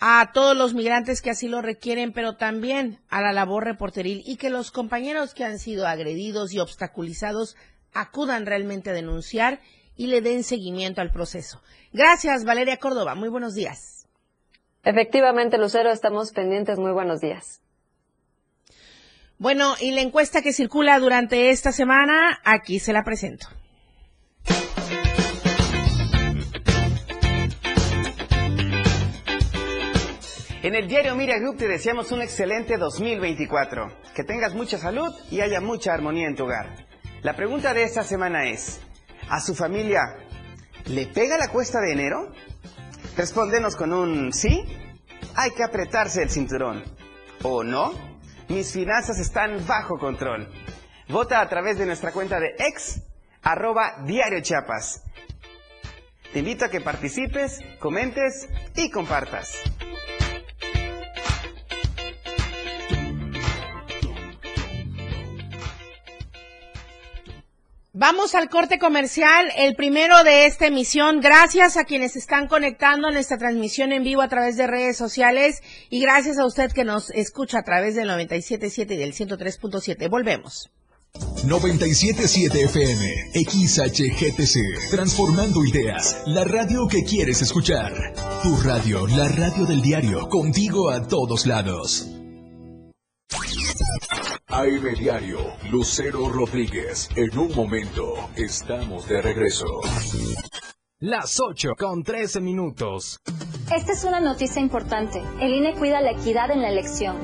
a 0.00 0.30
todos 0.32 0.56
los 0.56 0.74
migrantes 0.74 1.22
que 1.22 1.30
así 1.30 1.48
lo 1.48 1.60
requieren, 1.60 2.12
pero 2.12 2.36
también 2.36 3.00
a 3.08 3.20
la 3.20 3.32
labor 3.32 3.64
reporteril 3.64 4.22
y 4.24 4.36
que 4.36 4.50
los 4.50 4.70
compañeros 4.70 5.34
que 5.34 5.44
han 5.44 5.58
sido 5.58 5.86
agredidos 5.86 6.52
y 6.52 6.60
obstaculizados 6.60 7.56
acudan 7.92 8.46
realmente 8.46 8.90
a 8.90 8.92
denunciar 8.92 9.60
y 9.96 10.06
le 10.06 10.20
den 10.20 10.44
seguimiento 10.44 11.00
al 11.00 11.10
proceso. 11.10 11.60
Gracias, 11.92 12.44
Valeria 12.44 12.76
Córdoba. 12.76 13.14
Muy 13.14 13.28
buenos 13.28 13.54
días. 13.54 14.06
Efectivamente, 14.84 15.58
Lucero, 15.58 15.90
estamos 15.90 16.32
pendientes. 16.32 16.78
Muy 16.78 16.92
buenos 16.92 17.20
días. 17.20 17.60
Bueno, 19.38 19.74
y 19.80 19.90
la 19.92 20.00
encuesta 20.00 20.42
que 20.42 20.52
circula 20.52 20.98
durante 20.98 21.50
esta 21.50 21.72
semana, 21.72 22.40
aquí 22.44 22.78
se 22.78 22.92
la 22.92 23.04
presento. 23.04 23.48
En 30.68 30.74
el 30.74 30.86
diario 30.86 31.14
Mira 31.14 31.38
Group 31.38 31.56
te 31.56 31.66
deseamos 31.66 32.12
un 32.12 32.20
excelente 32.20 32.76
2024. 32.76 33.90
Que 34.14 34.22
tengas 34.22 34.52
mucha 34.52 34.76
salud 34.76 35.10
y 35.30 35.40
haya 35.40 35.62
mucha 35.62 35.94
armonía 35.94 36.28
en 36.28 36.36
tu 36.36 36.44
hogar. 36.44 36.86
La 37.22 37.34
pregunta 37.34 37.72
de 37.72 37.84
esta 37.84 38.02
semana 38.02 38.50
es, 38.50 38.78
¿a 39.30 39.40
su 39.40 39.54
familia 39.54 40.00
le 40.84 41.06
pega 41.06 41.38
la 41.38 41.48
cuesta 41.48 41.80
de 41.80 41.94
enero? 41.94 42.34
Respóndenos 43.16 43.76
con 43.76 43.94
un 43.94 44.30
sí. 44.34 44.62
Hay 45.36 45.52
que 45.52 45.64
apretarse 45.64 46.22
el 46.22 46.28
cinturón. 46.28 46.84
¿O 47.44 47.64
no? 47.64 47.94
Mis 48.48 48.70
finanzas 48.70 49.18
están 49.20 49.66
bajo 49.66 49.98
control. 49.98 50.52
Vota 51.08 51.40
a 51.40 51.48
través 51.48 51.78
de 51.78 51.86
nuestra 51.86 52.12
cuenta 52.12 52.38
de 52.38 52.54
ex 52.58 53.00
arroba 53.40 54.02
diario 54.04 54.42
Chiapas. 54.42 55.02
Te 56.30 56.40
invito 56.40 56.66
a 56.66 56.68
que 56.68 56.82
participes, 56.82 57.58
comentes 57.78 58.50
y 58.76 58.90
compartas. 58.90 59.62
Vamos 68.00 68.36
al 68.36 68.48
corte 68.48 68.78
comercial, 68.78 69.50
el 69.56 69.74
primero 69.74 70.22
de 70.22 70.46
esta 70.46 70.66
emisión. 70.66 71.18
Gracias 71.20 71.76
a 71.76 71.82
quienes 71.82 72.14
están 72.14 72.46
conectando 72.46 73.08
en 73.08 73.16
esta 73.16 73.38
transmisión 73.38 73.90
en 73.90 74.04
vivo 74.04 74.22
a 74.22 74.28
través 74.28 74.56
de 74.56 74.68
redes 74.68 74.96
sociales 74.96 75.62
y 75.90 76.00
gracias 76.00 76.38
a 76.38 76.46
usted 76.46 76.70
que 76.70 76.84
nos 76.84 77.10
escucha 77.10 77.58
a 77.58 77.64
través 77.64 77.96
del 77.96 78.08
97.7 78.08 78.92
y 78.92 78.96
del 78.98 79.14
103.7. 79.14 80.08
Volvemos. 80.08 80.70
97.7 81.44 82.66
FM, 82.66 83.32
XHGTC, 83.34 84.90
transformando 84.92 85.64
ideas, 85.64 86.22
la 86.26 86.44
radio 86.44 86.86
que 86.86 87.02
quieres 87.02 87.42
escuchar. 87.42 87.92
Tu 88.44 88.56
radio, 88.58 89.08
la 89.08 89.26
radio 89.26 89.66
del 89.66 89.82
diario, 89.82 90.28
contigo 90.28 90.90
a 90.90 91.08
todos 91.08 91.46
lados. 91.46 92.17
AM 94.58 94.92
Diario, 94.98 95.38
Lucero 95.70 96.28
Rodríguez. 96.28 97.08
En 97.14 97.38
un 97.38 97.54
momento, 97.54 98.14
estamos 98.34 99.06
de 99.06 99.22
regreso. 99.22 99.66
Las 100.98 101.38
8 101.38 101.74
con 101.78 102.02
13 102.02 102.40
minutos. 102.40 103.20
Esta 103.72 103.92
es 103.92 104.02
una 104.02 104.18
noticia 104.18 104.60
importante. 104.60 105.22
El 105.40 105.54
INE 105.54 105.74
cuida 105.74 106.00
la 106.00 106.10
equidad 106.10 106.50
en 106.50 106.62
la 106.62 106.70
elección. 106.70 107.16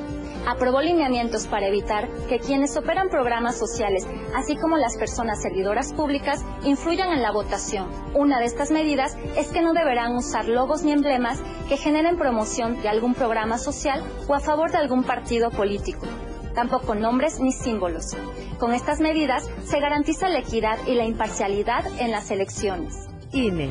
Aprobó 0.46 0.80
lineamientos 0.80 1.48
para 1.48 1.66
evitar 1.66 2.08
que 2.28 2.38
quienes 2.38 2.76
operan 2.76 3.08
programas 3.08 3.58
sociales, 3.58 4.06
así 4.36 4.54
como 4.54 4.76
las 4.76 4.96
personas 4.96 5.42
servidoras 5.42 5.92
públicas, 5.92 6.44
influyan 6.62 7.12
en 7.12 7.22
la 7.22 7.32
votación. 7.32 7.90
Una 8.14 8.38
de 8.38 8.44
estas 8.44 8.70
medidas 8.70 9.16
es 9.36 9.48
que 9.48 9.60
no 9.60 9.72
deberán 9.72 10.14
usar 10.14 10.46
logos 10.46 10.84
ni 10.84 10.92
emblemas 10.92 11.40
que 11.68 11.78
generen 11.78 12.16
promoción 12.16 12.80
de 12.80 12.90
algún 12.90 13.14
programa 13.14 13.58
social 13.58 14.04
o 14.28 14.34
a 14.34 14.40
favor 14.40 14.70
de 14.70 14.78
algún 14.78 15.02
partido 15.02 15.50
político 15.50 16.06
tampoco 16.54 16.94
nombres 16.94 17.40
ni 17.40 17.52
símbolos. 17.52 18.16
Con 18.58 18.72
estas 18.72 19.00
medidas 19.00 19.48
se 19.64 19.80
garantiza 19.80 20.28
la 20.28 20.38
equidad 20.38 20.78
y 20.86 20.94
la 20.94 21.04
imparcialidad 21.04 21.84
en 21.98 22.10
las 22.10 22.30
elecciones. 22.30 23.08
INE. 23.32 23.70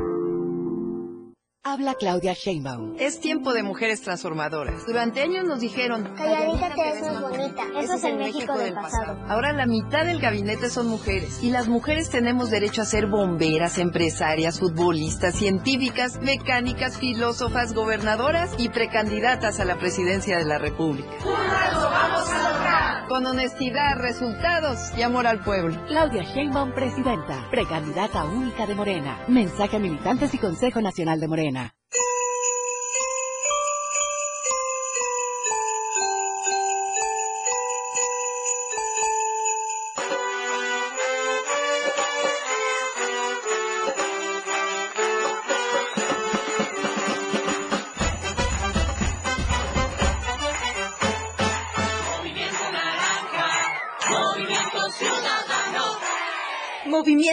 Habla 1.63 1.93
Claudia 1.93 2.33
Sheinbaum. 2.33 2.95
Es 2.97 3.19
tiempo 3.19 3.53
de 3.53 3.61
mujeres 3.61 4.01
transformadoras. 4.01 4.83
Durante 4.87 5.21
años 5.21 5.45
nos 5.45 5.59
dijeron, 5.59 6.11
calladita 6.17 6.73
te 6.73 6.81
ves 6.81 7.01
más 7.03 7.21
bonita. 7.21 7.63
Eso 7.79 7.93
es 7.93 8.03
el 8.03 8.17
México 8.17 8.57
del 8.57 8.73
pasado. 8.73 9.23
Ahora 9.27 9.53
la 9.53 9.67
mitad 9.67 10.03
del 10.03 10.19
gabinete 10.19 10.71
son 10.71 10.87
mujeres. 10.87 11.43
Y 11.43 11.51
las 11.51 11.67
mujeres 11.67 12.09
tenemos 12.09 12.49
derecho 12.49 12.81
a 12.81 12.85
ser 12.85 13.05
bomberas, 13.05 13.77
empresarias, 13.77 14.59
futbolistas, 14.59 15.35
científicas, 15.35 16.19
mecánicas, 16.19 16.97
filósofas, 16.97 17.75
gobernadoras 17.75 18.55
y 18.57 18.69
precandidatas 18.69 19.59
a 19.59 19.65
la 19.65 19.77
presidencia 19.77 20.39
de 20.39 20.45
la 20.45 20.57
República. 20.57 21.11
¡Juntas 21.21 21.73
lo 21.75 21.91
vamos 21.91 22.27
a 22.27 22.53
lograr! 22.53 22.70
Con 23.11 23.25
honestidad, 23.25 23.97
resultados 23.97 24.97
y 24.97 25.01
amor 25.01 25.27
al 25.27 25.43
pueblo. 25.43 25.75
Claudia 25.85 26.23
Sheinbaum, 26.23 26.71
presidenta. 26.71 27.45
Precandidata 27.51 28.23
única 28.23 28.65
de 28.65 28.73
Morena. 28.73 29.19
Mensaje 29.27 29.75
a 29.75 29.79
militantes 29.79 30.33
y 30.33 30.37
Consejo 30.37 30.79
Nacional 30.79 31.19
de 31.19 31.27
Morena. 31.27 31.75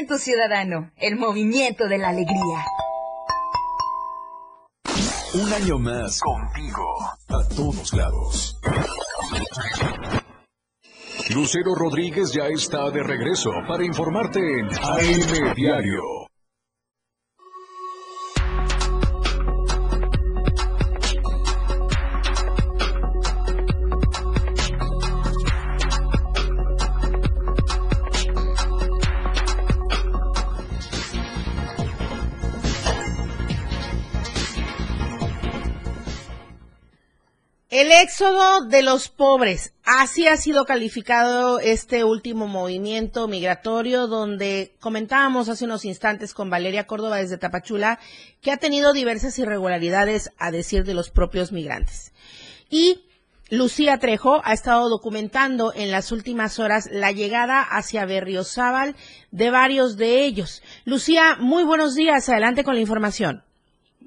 Movimiento 0.08 0.24
Ciudadano, 0.24 0.90
el 0.96 1.16
movimiento 1.16 1.86
de 1.86 1.98
la 1.98 2.08
alegría. 2.08 2.64
Un 5.34 5.52
año 5.52 5.78
más 5.78 6.18
contigo 6.20 6.82
a 7.28 7.48
todos 7.54 7.92
lados. 7.92 8.58
Lucero 11.28 11.74
Rodríguez 11.74 12.32
ya 12.32 12.46
está 12.46 12.90
de 12.90 13.02
regreso 13.02 13.50
para 13.68 13.84
informarte 13.84 14.40
en 14.40 14.66
AM 14.66 15.54
Diario. 15.54 16.27
Éxodo 38.00 38.64
de 38.64 38.82
los 38.82 39.08
pobres. 39.08 39.72
Así 39.84 40.28
ha 40.28 40.36
sido 40.36 40.64
calificado 40.64 41.58
este 41.58 42.04
último 42.04 42.46
movimiento 42.46 43.26
migratorio 43.26 44.06
donde 44.06 44.76
comentábamos 44.78 45.48
hace 45.48 45.64
unos 45.64 45.84
instantes 45.84 46.32
con 46.32 46.48
Valeria 46.48 46.86
Córdoba 46.86 47.16
desde 47.16 47.38
Tapachula 47.38 47.98
que 48.40 48.52
ha 48.52 48.56
tenido 48.58 48.92
diversas 48.92 49.36
irregularidades 49.40 50.30
a 50.38 50.52
decir 50.52 50.84
de 50.84 50.94
los 50.94 51.10
propios 51.10 51.50
migrantes. 51.50 52.12
Y 52.70 53.02
Lucía 53.50 53.98
Trejo 53.98 54.42
ha 54.44 54.52
estado 54.52 54.88
documentando 54.88 55.72
en 55.74 55.90
las 55.90 56.12
últimas 56.12 56.60
horas 56.60 56.88
la 56.92 57.10
llegada 57.10 57.62
hacia 57.62 58.06
Berriozábal 58.06 58.94
de 59.32 59.50
varios 59.50 59.96
de 59.96 60.24
ellos. 60.24 60.62
Lucía, 60.84 61.36
muy 61.40 61.64
buenos 61.64 61.96
días. 61.96 62.28
Adelante 62.28 62.62
con 62.62 62.74
la 62.74 62.80
información. 62.80 63.42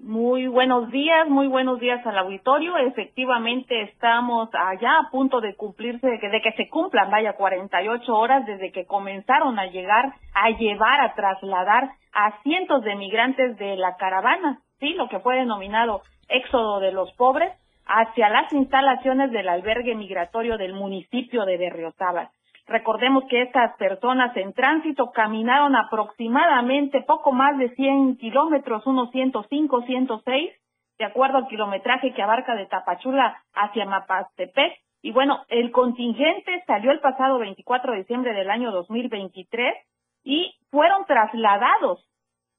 Muy 0.03 0.47
buenos 0.47 0.89
días, 0.89 1.29
muy 1.29 1.45
buenos 1.45 1.79
días 1.79 2.03
al 2.07 2.17
auditorio. 2.17 2.75
Efectivamente, 2.75 3.83
estamos 3.83 4.49
allá 4.51 4.97
a 4.97 5.11
punto 5.11 5.41
de 5.41 5.55
cumplirse, 5.55 6.07
de 6.07 6.19
que, 6.19 6.27
de 6.29 6.41
que 6.41 6.53
se 6.53 6.69
cumplan, 6.69 7.11
vaya, 7.11 7.33
48 7.33 8.11
horas 8.11 8.43
desde 8.47 8.71
que 8.71 8.87
comenzaron 8.87 9.59
a 9.59 9.67
llegar, 9.67 10.15
a 10.33 10.49
llevar, 10.57 11.01
a 11.01 11.13
trasladar 11.13 11.91
a 12.13 12.41
cientos 12.41 12.83
de 12.83 12.95
migrantes 12.95 13.55
de 13.57 13.77
la 13.77 13.95
caravana, 13.97 14.61
sí, 14.79 14.95
lo 14.95 15.07
que 15.07 15.19
fue 15.19 15.35
denominado 15.35 16.01
éxodo 16.29 16.79
de 16.79 16.91
los 16.91 17.13
pobres, 17.13 17.53
hacia 17.85 18.27
las 18.29 18.51
instalaciones 18.53 19.31
del 19.31 19.49
albergue 19.49 19.93
migratorio 19.93 20.57
del 20.57 20.73
municipio 20.73 21.45
de 21.45 21.57
Berriozábal. 21.57 22.29
Recordemos 22.71 23.25
que 23.29 23.41
estas 23.41 23.75
personas 23.75 24.35
en 24.37 24.53
tránsito 24.53 25.11
caminaron 25.11 25.75
aproximadamente 25.75 27.01
poco 27.01 27.33
más 27.33 27.57
de 27.57 27.75
100 27.75 28.15
kilómetros, 28.15 28.87
unos 28.87 29.11
105, 29.11 29.81
106, 29.81 30.53
de 30.97 31.05
acuerdo 31.05 31.39
al 31.39 31.47
kilometraje 31.47 32.13
que 32.13 32.21
abarca 32.21 32.55
de 32.55 32.67
Tapachula 32.67 33.43
hacia 33.53 33.85
Mapastepec. 33.85 34.73
Y 35.01 35.11
bueno, 35.11 35.43
el 35.49 35.71
contingente 35.71 36.63
salió 36.65 36.91
el 36.91 37.01
pasado 37.01 37.39
24 37.39 37.91
de 37.91 37.97
diciembre 37.97 38.33
del 38.33 38.49
año 38.49 38.71
2023 38.71 39.75
y 40.23 40.55
fueron 40.69 41.03
trasladados, 41.05 42.07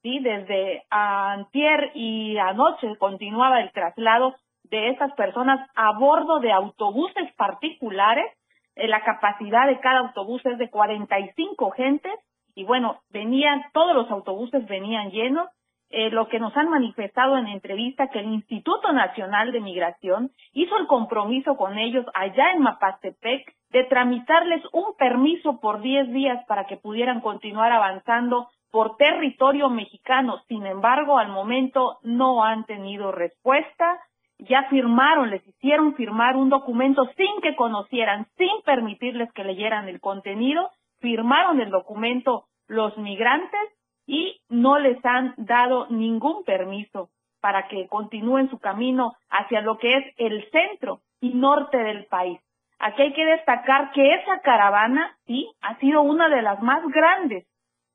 ¿sí? 0.02 0.18
Desde 0.18 0.82
antier 0.90 1.90
y 1.94 2.36
anoche 2.36 2.98
continuaba 2.98 3.62
el 3.62 3.72
traslado 3.72 4.34
de 4.64 4.90
estas 4.90 5.14
personas 5.14 5.66
a 5.74 5.98
bordo 5.98 6.38
de 6.40 6.52
autobuses 6.52 7.32
particulares 7.36 8.30
la 8.76 9.02
capacidad 9.04 9.66
de 9.66 9.80
cada 9.80 10.00
autobús 10.00 10.44
es 10.46 10.58
de 10.58 10.70
45 10.70 11.70
gentes 11.72 12.12
y 12.54 12.64
bueno, 12.64 13.00
venían, 13.10 13.64
todos 13.72 13.94
los 13.94 14.10
autobuses 14.10 14.66
venían 14.66 15.10
llenos. 15.10 15.48
Eh, 15.94 16.10
lo 16.10 16.26
que 16.28 16.40
nos 16.40 16.56
han 16.56 16.70
manifestado 16.70 17.36
en 17.36 17.48
entrevista 17.48 18.08
que 18.08 18.20
el 18.20 18.32
Instituto 18.32 18.94
Nacional 18.94 19.52
de 19.52 19.60
Migración 19.60 20.30
hizo 20.54 20.78
el 20.78 20.86
compromiso 20.86 21.58
con 21.58 21.76
ellos 21.76 22.06
allá 22.14 22.52
en 22.52 22.62
Mapastepec 22.62 23.54
de 23.68 23.84
tramitarles 23.84 24.62
un 24.72 24.96
permiso 24.96 25.60
por 25.60 25.82
10 25.82 26.10
días 26.12 26.42
para 26.46 26.64
que 26.64 26.78
pudieran 26.78 27.20
continuar 27.20 27.72
avanzando 27.72 28.48
por 28.70 28.96
territorio 28.96 29.68
mexicano. 29.68 30.40
Sin 30.48 30.64
embargo, 30.64 31.18
al 31.18 31.28
momento 31.28 31.98
no 32.02 32.42
han 32.42 32.64
tenido 32.64 33.12
respuesta 33.12 34.00
ya 34.48 34.64
firmaron, 34.64 35.30
les 35.30 35.46
hicieron 35.46 35.94
firmar 35.94 36.36
un 36.36 36.48
documento 36.48 37.04
sin 37.16 37.40
que 37.42 37.54
conocieran, 37.54 38.26
sin 38.36 38.62
permitirles 38.64 39.32
que 39.32 39.44
leyeran 39.44 39.88
el 39.88 40.00
contenido, 40.00 40.70
firmaron 41.00 41.60
el 41.60 41.70
documento 41.70 42.46
los 42.66 42.96
migrantes 42.98 43.60
y 44.06 44.40
no 44.48 44.78
les 44.78 45.04
han 45.04 45.34
dado 45.36 45.86
ningún 45.90 46.44
permiso 46.44 47.10
para 47.40 47.68
que 47.68 47.88
continúen 47.88 48.50
su 48.50 48.58
camino 48.58 49.14
hacia 49.30 49.60
lo 49.60 49.78
que 49.78 49.94
es 49.96 50.14
el 50.16 50.48
centro 50.50 51.00
y 51.20 51.34
norte 51.34 51.78
del 51.78 52.06
país. 52.06 52.40
Aquí 52.78 53.02
hay 53.02 53.12
que 53.12 53.24
destacar 53.24 53.92
que 53.92 54.14
esa 54.14 54.40
caravana, 54.40 55.16
sí, 55.26 55.48
ha 55.60 55.76
sido 55.78 56.02
una 56.02 56.28
de 56.28 56.42
las 56.42 56.60
más 56.62 56.82
grandes 56.88 57.46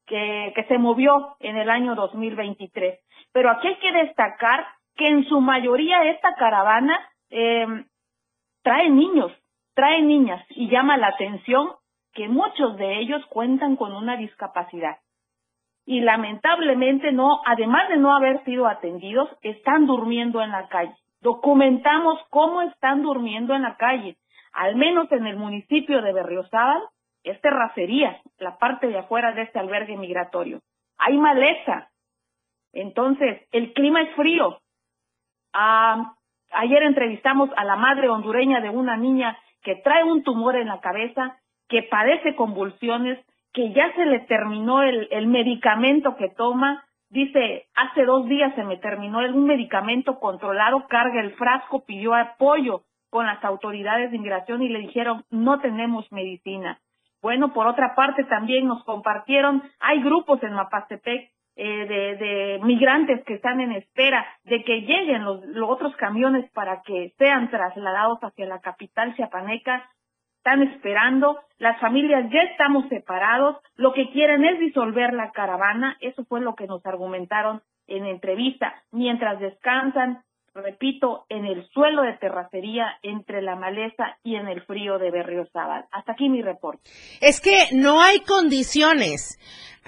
que, 0.06 0.54
que 0.56 0.64
se 0.66 0.78
movió 0.78 1.36
en 1.40 1.58
el 1.58 1.70
año 1.70 1.96
2023. 1.96 3.00
Pero 3.34 3.52
aquí 3.52 3.68
hay 3.68 3.80
que 3.80 3.92
destacar 3.92 4.66
que 4.98 5.08
en 5.08 5.26
su 5.26 5.40
mayoría 5.40 6.04
esta 6.10 6.36
caravana 6.36 7.00
eh, 7.30 7.86
trae 8.64 8.90
niños, 8.90 9.32
trae 9.74 10.02
niñas 10.02 10.44
y 10.50 10.70
llama 10.70 10.98
la 10.98 11.08
atención 11.08 11.72
que 12.14 12.28
muchos 12.28 12.78
de 12.78 13.00
ellos 13.00 13.26
cuentan 13.28 13.76
con 13.76 13.94
una 13.94 14.18
discapacidad. 14.18 14.98
Y 15.86 16.02
lamentablemente 16.02 17.12
no, 17.12 17.42
además 17.46 17.88
de 17.90 17.98
no 17.98 18.14
haber 18.14 18.44
sido 18.44 18.68
atendidos, 18.68 19.30
están 19.42 19.86
durmiendo 19.86 20.42
en 20.42 20.52
la 20.52 20.68
calle. 20.68 20.96
Documentamos 21.22 22.20
cómo 22.30 22.62
están 22.64 23.04
durmiendo 23.04 23.56
en 23.56 23.62
la 23.62 23.78
calle. 23.78 24.18
Al 24.52 24.76
menos 24.76 25.12
en 25.12 25.28
el 25.28 25.38
municipio 25.38 26.02
de 26.02 26.12
Berriozábal, 26.12 26.82
es 27.24 27.40
terracería, 27.42 28.22
la 28.40 28.58
parte 28.58 28.88
de 28.88 28.98
afuera 28.98 29.34
de 29.34 29.44
este 29.44 29.60
albergue 29.60 29.96
migratorio. 29.98 30.62
Hay 30.98 31.18
maleza. 31.18 31.90
Entonces, 32.74 33.48
el 33.52 33.74
clima 33.74 34.02
es 34.02 34.16
frío, 34.16 34.60
ayer 35.54 36.84
entrevistamos 36.84 37.50
a 37.56 37.64
la 37.64 37.76
madre 37.76 38.10
hondureña 38.10 38.62
de 38.62 38.70
una 38.70 38.98
niña 38.98 39.38
que 39.64 39.76
trae 39.76 40.04
un 40.04 40.24
tumor 40.24 40.56
en 40.56 40.68
la 40.68 40.80
cabeza, 40.80 41.38
que 41.68 41.84
padece 41.84 42.36
convulsiones, 42.36 43.20
que 43.54 43.72
ya 43.74 43.94
se 43.96 44.06
le 44.06 44.20
terminó 44.22 44.84
el, 44.84 45.08
el 45.12 45.28
medicamento 45.28 46.16
que 46.16 46.30
toma. 46.30 46.86
Dice, 47.10 47.68
hace 47.76 48.06
dos 48.06 48.28
días 48.28 48.54
se 48.56 48.64
me 48.64 48.78
terminó 48.78 49.20
un 49.20 49.46
medicamento 49.46 50.20
controlado, 50.20 50.88
carga 50.88 51.22
el 51.22 51.34
frasco, 51.34 51.86
pidió 51.86 52.14
apoyo 52.14 52.84
con 53.10 53.26
las 53.26 53.44
autoridades 53.44 54.12
de 54.12 54.18
inmigración 54.18 54.62
y 54.62 54.70
le 54.70 54.80
dijeron, 54.80 55.24
no 55.30 55.60
tenemos 55.60 56.12
medicina. 56.12 56.80
Bueno, 57.22 57.54
por 57.54 57.68
otra 57.68 57.96
parte 57.96 58.24
también 58.26 58.68
nos 58.68 58.84
compartieron, 58.84 59.64
hay 59.80 60.02
grupos 60.02 60.42
en 60.44 60.54
Mapastepec 60.54 61.32
eh, 61.60 61.86
de, 61.88 62.15
de, 62.17 62.60
migrantes 62.63 63.24
que 63.26 63.34
están 63.34 63.60
en 63.60 63.72
espera 63.72 64.26
de 64.43 64.63
que 64.63 64.82
lleguen 64.82 65.26
los, 65.26 65.43
los, 65.43 65.67
otros 65.67 65.96
camiones 65.96 66.48
para 66.52 66.84
que 66.84 67.15
sean 67.17 67.50
trasladados 67.50 68.20
hacia 68.22 68.46
la 68.46 68.60
capital 68.60 69.15
chiapaneca. 69.15 69.89
Están 70.38 70.62
esperando, 70.62 71.39
las 71.58 71.80
familias 71.80 72.30
ya 72.32 72.43
estamos 72.43 72.88
separados, 72.89 73.58
lo 73.76 73.91
que 73.93 74.12
quieren 74.12 74.46
es 74.46 74.60
disolver 74.60 75.13
la 75.13 75.32
caravana, 75.32 75.98
eso 76.00 76.24
fue 76.26 76.41
lo 76.41 76.54
que 76.54 76.67
nos 76.67 76.86
argumentaron 76.86 77.63
en 77.88 78.06
entrevista, 78.06 78.76
mientras 78.91 79.39
descansan, 79.39 80.22
repito, 80.58 81.26
en 81.30 81.46
el 81.46 81.67
suelo 81.70 82.02
de 82.02 82.13
terracería 82.13 82.98
entre 83.02 83.41
la 83.41 83.56
maleza 83.56 84.17
y 84.24 84.36
en 84.36 84.48
el 84.48 84.62
frío 84.63 85.00
de 85.00 85.12
Berriozábal. 85.12 85.86
Hasta 85.91 86.12
aquí 86.12 86.30
mi 86.30 86.41
reporte. 86.41 86.89
Es 87.22 87.39
que 87.39 87.67
no 87.74 88.02
hay 88.02 88.20
condiciones. 88.20 89.39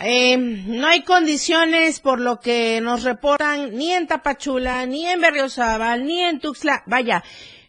Eh, 0.02 0.38
no 0.38 0.88
hay 0.88 1.04
condiciones 1.04 2.00
por 2.00 2.22
lo 2.22 2.40
que 2.40 2.80
nos 2.82 3.04
reportan 3.04 3.76
ni 3.76 3.92
en 3.92 4.08
Tapachula, 4.08 4.86
ni 4.86 5.06
en 5.06 5.20
Berriozábal, 5.20 6.06
ni 6.06 6.22
en 6.22 6.40
Tuxtla. 6.40 6.84
Vaya, 6.86 7.24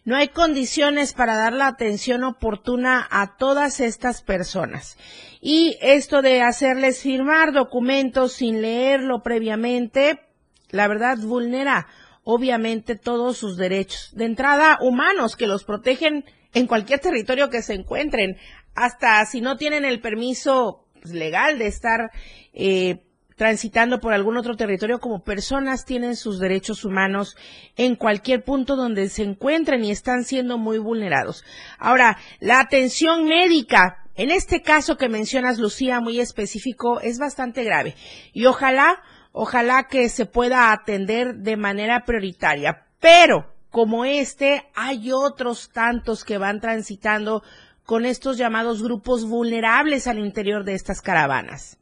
no 0.05 0.15
hay 0.15 0.29
condiciones 0.29 1.13
para 1.13 1.35
dar 1.35 1.53
la 1.53 1.67
atención 1.67 2.23
oportuna 2.23 3.07
a 3.11 3.35
todas 3.37 3.79
estas 3.79 4.23
personas. 4.23 4.97
Y 5.41 5.77
esto 5.81 6.21
de 6.21 6.41
hacerles 6.41 7.03
firmar 7.03 7.51
documentos 7.51 8.33
sin 8.33 8.61
leerlo 8.61 9.21
previamente, 9.21 10.21
la 10.69 10.87
verdad 10.87 11.17
vulnera 11.17 11.87
obviamente 12.23 12.95
todos 12.95 13.37
sus 13.37 13.57
derechos. 13.57 14.11
De 14.13 14.25
entrada, 14.25 14.77
humanos 14.81 15.35
que 15.35 15.47
los 15.47 15.63
protegen 15.63 16.25
en 16.53 16.67
cualquier 16.67 16.99
territorio 16.99 17.49
que 17.49 17.61
se 17.61 17.73
encuentren, 17.73 18.37
hasta 18.75 19.25
si 19.25 19.41
no 19.41 19.57
tienen 19.57 19.85
el 19.85 20.01
permiso 20.01 20.85
pues, 21.01 21.13
legal 21.13 21.59
de 21.59 21.67
estar 21.67 22.11
eh, 22.53 23.03
transitando 23.35 23.99
por 23.99 24.13
algún 24.13 24.37
otro 24.37 24.55
territorio 24.55 24.99
como 24.99 25.23
personas 25.23 25.85
tienen 25.85 26.15
sus 26.15 26.39
derechos 26.39 26.85
humanos 26.85 27.35
en 27.75 27.95
cualquier 27.95 28.43
punto 28.43 28.75
donde 28.75 29.09
se 29.09 29.23
encuentren 29.23 29.83
y 29.83 29.91
están 29.91 30.25
siendo 30.25 30.57
muy 30.57 30.77
vulnerados. 30.77 31.43
Ahora, 31.79 32.17
la 32.39 32.59
atención 32.59 33.25
médica 33.25 34.01
en 34.15 34.29
este 34.29 34.61
caso 34.61 34.97
que 34.97 35.09
mencionas, 35.09 35.57
Lucía, 35.57 36.01
muy 36.01 36.19
específico, 36.19 36.99
es 36.99 37.17
bastante 37.17 37.63
grave. 37.63 37.95
Y 38.33 38.45
ojalá, 38.45 39.01
ojalá 39.31 39.87
que 39.89 40.09
se 40.09 40.25
pueda 40.25 40.71
atender 40.71 41.35
de 41.35 41.57
manera 41.57 42.05
prioritaria. 42.05 42.85
Pero, 42.99 43.45
como 43.69 44.05
este, 44.05 44.63
hay 44.75 45.11
otros 45.11 45.71
tantos 45.71 46.23
que 46.25 46.37
van 46.37 46.59
transitando 46.59 47.41
con 47.85 48.05
estos 48.05 48.37
llamados 48.37 48.83
grupos 48.83 49.29
vulnerables 49.29 50.07
al 50.07 50.19
interior 50.19 50.63
de 50.63 50.73
estas 50.73 51.01
caravanas. 51.01 51.77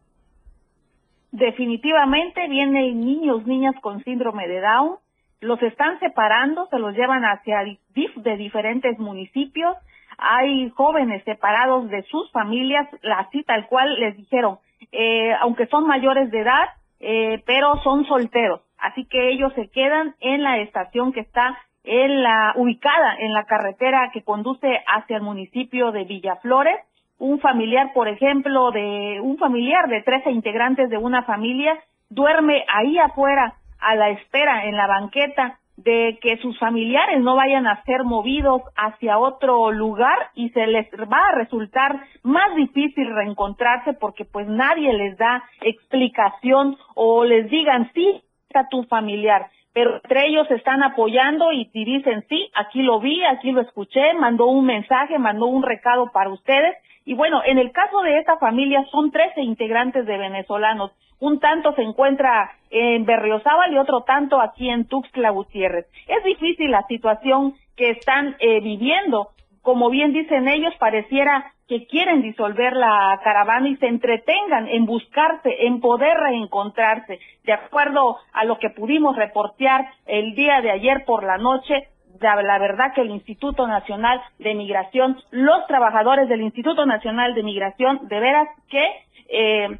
Definitivamente 1.31 2.47
vienen 2.47 3.01
niños, 3.01 3.45
niñas 3.45 3.75
con 3.81 4.03
síndrome 4.03 4.47
de 4.47 4.61
Down, 4.61 4.97
los 5.41 5.61
están 5.61 5.99
separando, 5.99 6.67
se 6.67 6.79
los 6.79 6.95
llevan 6.95 7.23
hacia 7.23 7.59
de 7.63 8.37
diferentes 8.37 8.97
municipios, 8.97 9.77
hay 10.17 10.69
jóvenes 10.71 11.23
separados 11.23 11.89
de 11.89 12.03
sus 12.03 12.29
familias, 12.31 12.87
así 13.15 13.43
tal 13.43 13.67
cual 13.67 13.99
les 13.99 14.17
dijeron, 14.17 14.57
eh, 14.91 15.31
aunque 15.39 15.67
son 15.67 15.85
mayores 15.85 16.29
de 16.31 16.41
edad, 16.41 16.69
eh, 16.99 17.41
pero 17.45 17.81
son 17.83 18.05
solteros, 18.05 18.61
así 18.77 19.05
que 19.05 19.29
ellos 19.29 19.53
se 19.53 19.69
quedan 19.69 20.15
en 20.19 20.43
la 20.43 20.59
estación 20.59 21.13
que 21.13 21.21
está 21.21 21.57
en 21.83 22.23
la 22.23 22.53
ubicada 22.55 23.15
en 23.19 23.33
la 23.33 23.45
carretera 23.45 24.11
que 24.13 24.23
conduce 24.23 24.83
hacia 24.87 25.17
el 25.17 25.23
municipio 25.23 25.91
de 25.91 26.03
Villaflores. 26.03 26.77
Un 27.17 27.39
familiar, 27.39 27.91
por 27.93 28.07
ejemplo, 28.07 28.71
de 28.71 29.19
un 29.21 29.37
familiar 29.37 29.87
de 29.89 30.01
13 30.01 30.31
integrantes 30.31 30.89
de 30.89 30.97
una 30.97 31.23
familia 31.23 31.77
duerme 32.09 32.65
ahí 32.73 32.97
afuera 32.97 33.55
a 33.79 33.95
la 33.95 34.09
espera 34.09 34.65
en 34.65 34.75
la 34.75 34.87
banqueta 34.87 35.58
de 35.83 36.17
que 36.21 36.37
sus 36.37 36.57
familiares 36.59 37.21
no 37.21 37.35
vayan 37.35 37.67
a 37.67 37.83
ser 37.83 38.03
movidos 38.03 38.61
hacia 38.75 39.17
otro 39.17 39.71
lugar 39.71 40.17
y 40.35 40.49
se 40.49 40.67
les 40.67 40.87
va 40.91 41.29
a 41.29 41.35
resultar 41.35 41.99
más 42.23 42.55
difícil 42.55 43.13
reencontrarse 43.13 43.93
porque 43.93 44.25
pues 44.25 44.47
nadie 44.47 44.93
les 44.93 45.17
da 45.17 45.43
explicación 45.61 46.77
o 46.95 47.23
les 47.23 47.49
digan 47.49 47.91
sí 47.93 48.21
está 48.47 48.67
tu 48.69 48.83
familiar 48.83 49.49
pero 49.73 49.95
entre 49.95 50.27
ellos 50.27 50.49
están 50.51 50.83
apoyando 50.83 51.51
y, 51.51 51.69
dicen, 51.73 52.25
sí, 52.27 52.51
aquí 52.55 52.81
lo 52.81 52.99
vi, 52.99 53.23
aquí 53.23 53.51
lo 53.51 53.61
escuché, 53.61 54.13
mandó 54.15 54.47
un 54.47 54.65
mensaje, 54.65 55.17
mandó 55.19 55.45
un 55.45 55.63
recado 55.63 56.11
para 56.11 56.29
ustedes. 56.31 56.75
Y 57.09 57.15
bueno, 57.15 57.41
en 57.43 57.57
el 57.57 57.71
caso 57.71 58.01
de 58.01 58.19
esta 58.19 58.37
familia 58.37 58.85
son 58.91 59.09
13 59.09 59.41
integrantes 59.41 60.05
de 60.05 60.15
venezolanos. 60.15 60.91
Un 61.19 61.39
tanto 61.39 61.73
se 61.73 61.81
encuentra 61.81 62.51
en 62.69 63.03
Berriozábal 63.03 63.73
y 63.73 63.79
otro 63.79 64.01
tanto 64.01 64.39
aquí 64.39 64.69
en 64.69 64.85
Tuxtla 64.85 65.31
Gutiérrez. 65.31 65.87
Es 66.07 66.23
difícil 66.23 66.69
la 66.69 66.83
situación 66.83 67.55
que 67.75 67.89
están 67.89 68.35
eh, 68.37 68.59
viviendo. 68.59 69.29
Como 69.63 69.89
bien 69.89 70.13
dicen 70.13 70.47
ellos, 70.47 70.71
pareciera 70.77 71.51
que 71.67 71.87
quieren 71.87 72.21
disolver 72.21 72.73
la 72.73 73.19
caravana 73.23 73.69
y 73.69 73.77
se 73.77 73.87
entretengan 73.87 74.67
en 74.67 74.85
buscarse, 74.85 75.65
en 75.65 75.81
poder 75.81 76.15
reencontrarse. 76.15 77.17
De 77.43 77.53
acuerdo 77.53 78.17
a 78.33 78.45
lo 78.45 78.59
que 78.59 78.69
pudimos 78.69 79.15
reportear 79.15 79.87
el 80.05 80.35
día 80.35 80.61
de 80.61 80.69
ayer 80.69 81.05
por 81.05 81.23
la 81.23 81.39
noche, 81.39 81.87
la 82.21 82.59
verdad 82.59 82.93
que 82.93 83.01
el 83.01 83.11
Instituto 83.11 83.67
Nacional 83.67 84.21
de 84.39 84.55
Migración, 84.55 85.17
los 85.31 85.65
trabajadores 85.67 86.27
del 86.27 86.41
Instituto 86.41 86.85
Nacional 86.85 87.33
de 87.35 87.43
Migración, 87.43 88.07
de 88.07 88.19
veras 88.19 88.47
que 88.69 88.85
eh, 89.29 89.79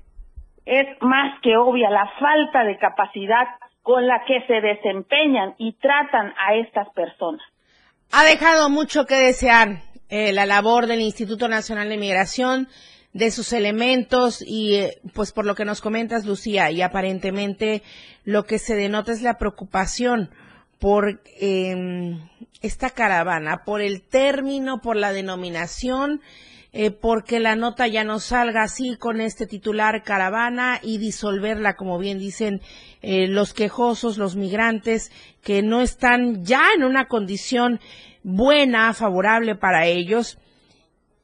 es 0.65 0.87
más 1.01 1.39
que 1.41 1.57
obvia 1.57 1.89
la 1.89 2.09
falta 2.19 2.63
de 2.63 2.77
capacidad 2.77 3.47
con 3.81 4.05
la 4.05 4.23
que 4.25 4.45
se 4.45 4.61
desempeñan 4.61 5.55
y 5.57 5.73
tratan 5.73 6.33
a 6.37 6.55
estas 6.55 6.87
personas. 6.93 7.41
Ha 8.11 8.23
dejado 8.23 8.69
mucho 8.69 9.05
que 9.05 9.15
desear 9.15 9.81
eh, 10.09 10.31
la 10.33 10.45
labor 10.45 10.87
del 10.87 11.01
Instituto 11.01 11.47
Nacional 11.47 11.89
de 11.89 11.97
Migración, 11.97 12.67
de 13.13 13.31
sus 13.31 13.53
elementos 13.53 14.43
y 14.45 14.75
eh, 14.75 14.99
pues 15.15 15.31
por 15.31 15.45
lo 15.45 15.55
que 15.55 15.65
nos 15.65 15.81
comentas 15.81 16.25
Lucía 16.25 16.69
y 16.69 16.81
aparentemente 16.81 17.81
lo 18.23 18.43
que 18.43 18.59
se 18.59 18.75
denota 18.75 19.11
es 19.11 19.23
la 19.23 19.37
preocupación 19.39 20.29
por 20.79 21.21
em, 21.39 22.19
esta 22.61 22.89
caravana, 22.89 23.63
por 23.65 23.81
el 23.81 24.01
término, 24.01 24.81
por 24.81 24.95
la 24.95 25.11
denominación, 25.11 26.21
eh, 26.71 26.91
porque 26.91 27.39
la 27.39 27.55
nota 27.55 27.87
ya 27.87 28.03
no 28.03 28.19
salga 28.19 28.63
así 28.63 28.95
con 28.97 29.21
este 29.21 29.47
titular 29.47 30.03
caravana 30.03 30.79
y 30.81 30.97
disolverla, 30.97 31.75
como 31.75 31.97
bien 31.97 32.19
dicen 32.19 32.61
los 33.01 33.53
quejosos, 33.53 34.17
los 34.17 34.35
migrantes, 34.35 35.11
que 35.41 35.61
no 35.61 35.81
están 35.81 36.43
ya 36.43 36.61
en 36.75 36.83
una 36.83 37.05
condición 37.05 37.79
buena, 38.23 38.93
favorable 38.93 39.55
para 39.55 39.85
ellos 39.87 40.37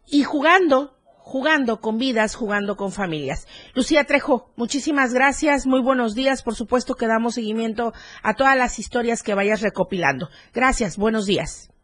y 0.08 0.24
jugando, 0.24 0.95
jugando 1.26 1.82
con 1.82 1.98
vidas, 1.98 2.36
jugando 2.36 2.78
con 2.78 2.92
familias. 2.92 3.48
Lucía 3.74 4.04
Trejo, 4.04 4.52
muchísimas 4.56 5.12
gracias, 5.12 5.66
muy 5.66 5.82
buenos 5.82 6.14
días, 6.14 6.44
por 6.44 6.54
supuesto 6.54 6.94
que 6.94 7.08
damos 7.08 7.34
seguimiento 7.34 7.94
a 8.22 8.36
todas 8.36 8.56
las 8.56 8.78
historias 8.78 9.24
que 9.24 9.34
vayas 9.34 9.62
recopilando. 9.62 10.30
Gracias, 10.54 10.98
buenos 10.98 11.26
días. 11.26 11.75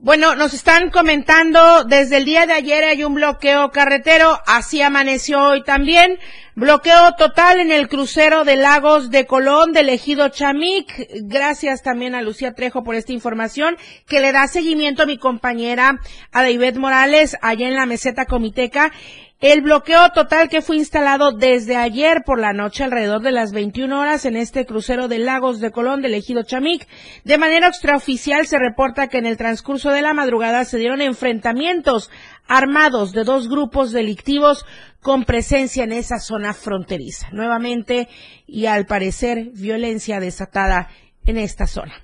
Bueno, 0.00 0.36
nos 0.36 0.54
están 0.54 0.90
comentando 0.90 1.82
desde 1.82 2.18
el 2.18 2.24
día 2.24 2.46
de 2.46 2.52
ayer 2.52 2.84
hay 2.84 3.02
un 3.02 3.14
bloqueo 3.14 3.72
carretero, 3.72 4.38
así 4.46 4.80
amaneció 4.80 5.42
hoy 5.42 5.64
también. 5.64 6.20
Bloqueo 6.54 7.14
total 7.18 7.58
en 7.58 7.72
el 7.72 7.88
crucero 7.88 8.44
de 8.44 8.54
Lagos 8.54 9.10
de 9.10 9.26
Colón 9.26 9.72
del 9.72 9.88
ejido 9.88 10.28
Chamic. 10.28 11.08
Gracias 11.22 11.82
también 11.82 12.14
a 12.14 12.22
Lucía 12.22 12.54
Trejo 12.54 12.84
por 12.84 12.94
esta 12.94 13.12
información 13.12 13.76
que 14.06 14.20
le 14.20 14.30
da 14.30 14.46
seguimiento 14.46 15.02
a 15.02 15.06
mi 15.06 15.18
compañera 15.18 15.98
Adaibet 16.30 16.76
Morales 16.76 17.36
allá 17.42 17.66
en 17.66 17.74
la 17.74 17.86
meseta 17.86 18.24
comiteca. 18.24 18.92
El 19.40 19.60
bloqueo 19.60 20.10
total 20.10 20.48
que 20.48 20.62
fue 20.62 20.78
instalado 20.78 21.30
desde 21.30 21.76
ayer 21.76 22.24
por 22.26 22.40
la 22.40 22.52
noche 22.52 22.82
alrededor 22.82 23.22
de 23.22 23.30
las 23.30 23.52
21 23.52 24.00
horas 24.00 24.24
en 24.24 24.34
este 24.34 24.66
crucero 24.66 25.06
de 25.06 25.20
Lagos 25.20 25.60
de 25.60 25.70
Colón 25.70 26.02
del 26.02 26.14
ejido 26.14 26.42
Chamic. 26.42 26.88
De 27.22 27.38
manera 27.38 27.68
extraoficial 27.68 28.48
se 28.48 28.58
reporta 28.58 29.06
que 29.06 29.18
en 29.18 29.26
el 29.26 29.36
transcurso 29.36 29.90
de 29.90 30.02
la 30.02 30.12
madrugada 30.12 30.64
se 30.64 30.78
dieron 30.78 31.00
enfrentamientos 31.00 32.10
armados 32.48 33.12
de 33.12 33.22
dos 33.22 33.48
grupos 33.48 33.92
delictivos 33.92 34.66
con 35.02 35.22
presencia 35.24 35.84
en 35.84 35.92
esa 35.92 36.18
zona 36.18 36.52
fronteriza. 36.52 37.28
Nuevamente 37.30 38.08
y 38.44 38.66
al 38.66 38.86
parecer 38.86 39.50
violencia 39.52 40.18
desatada 40.18 40.88
en 41.26 41.38
esta 41.38 41.68
zona. 41.68 41.94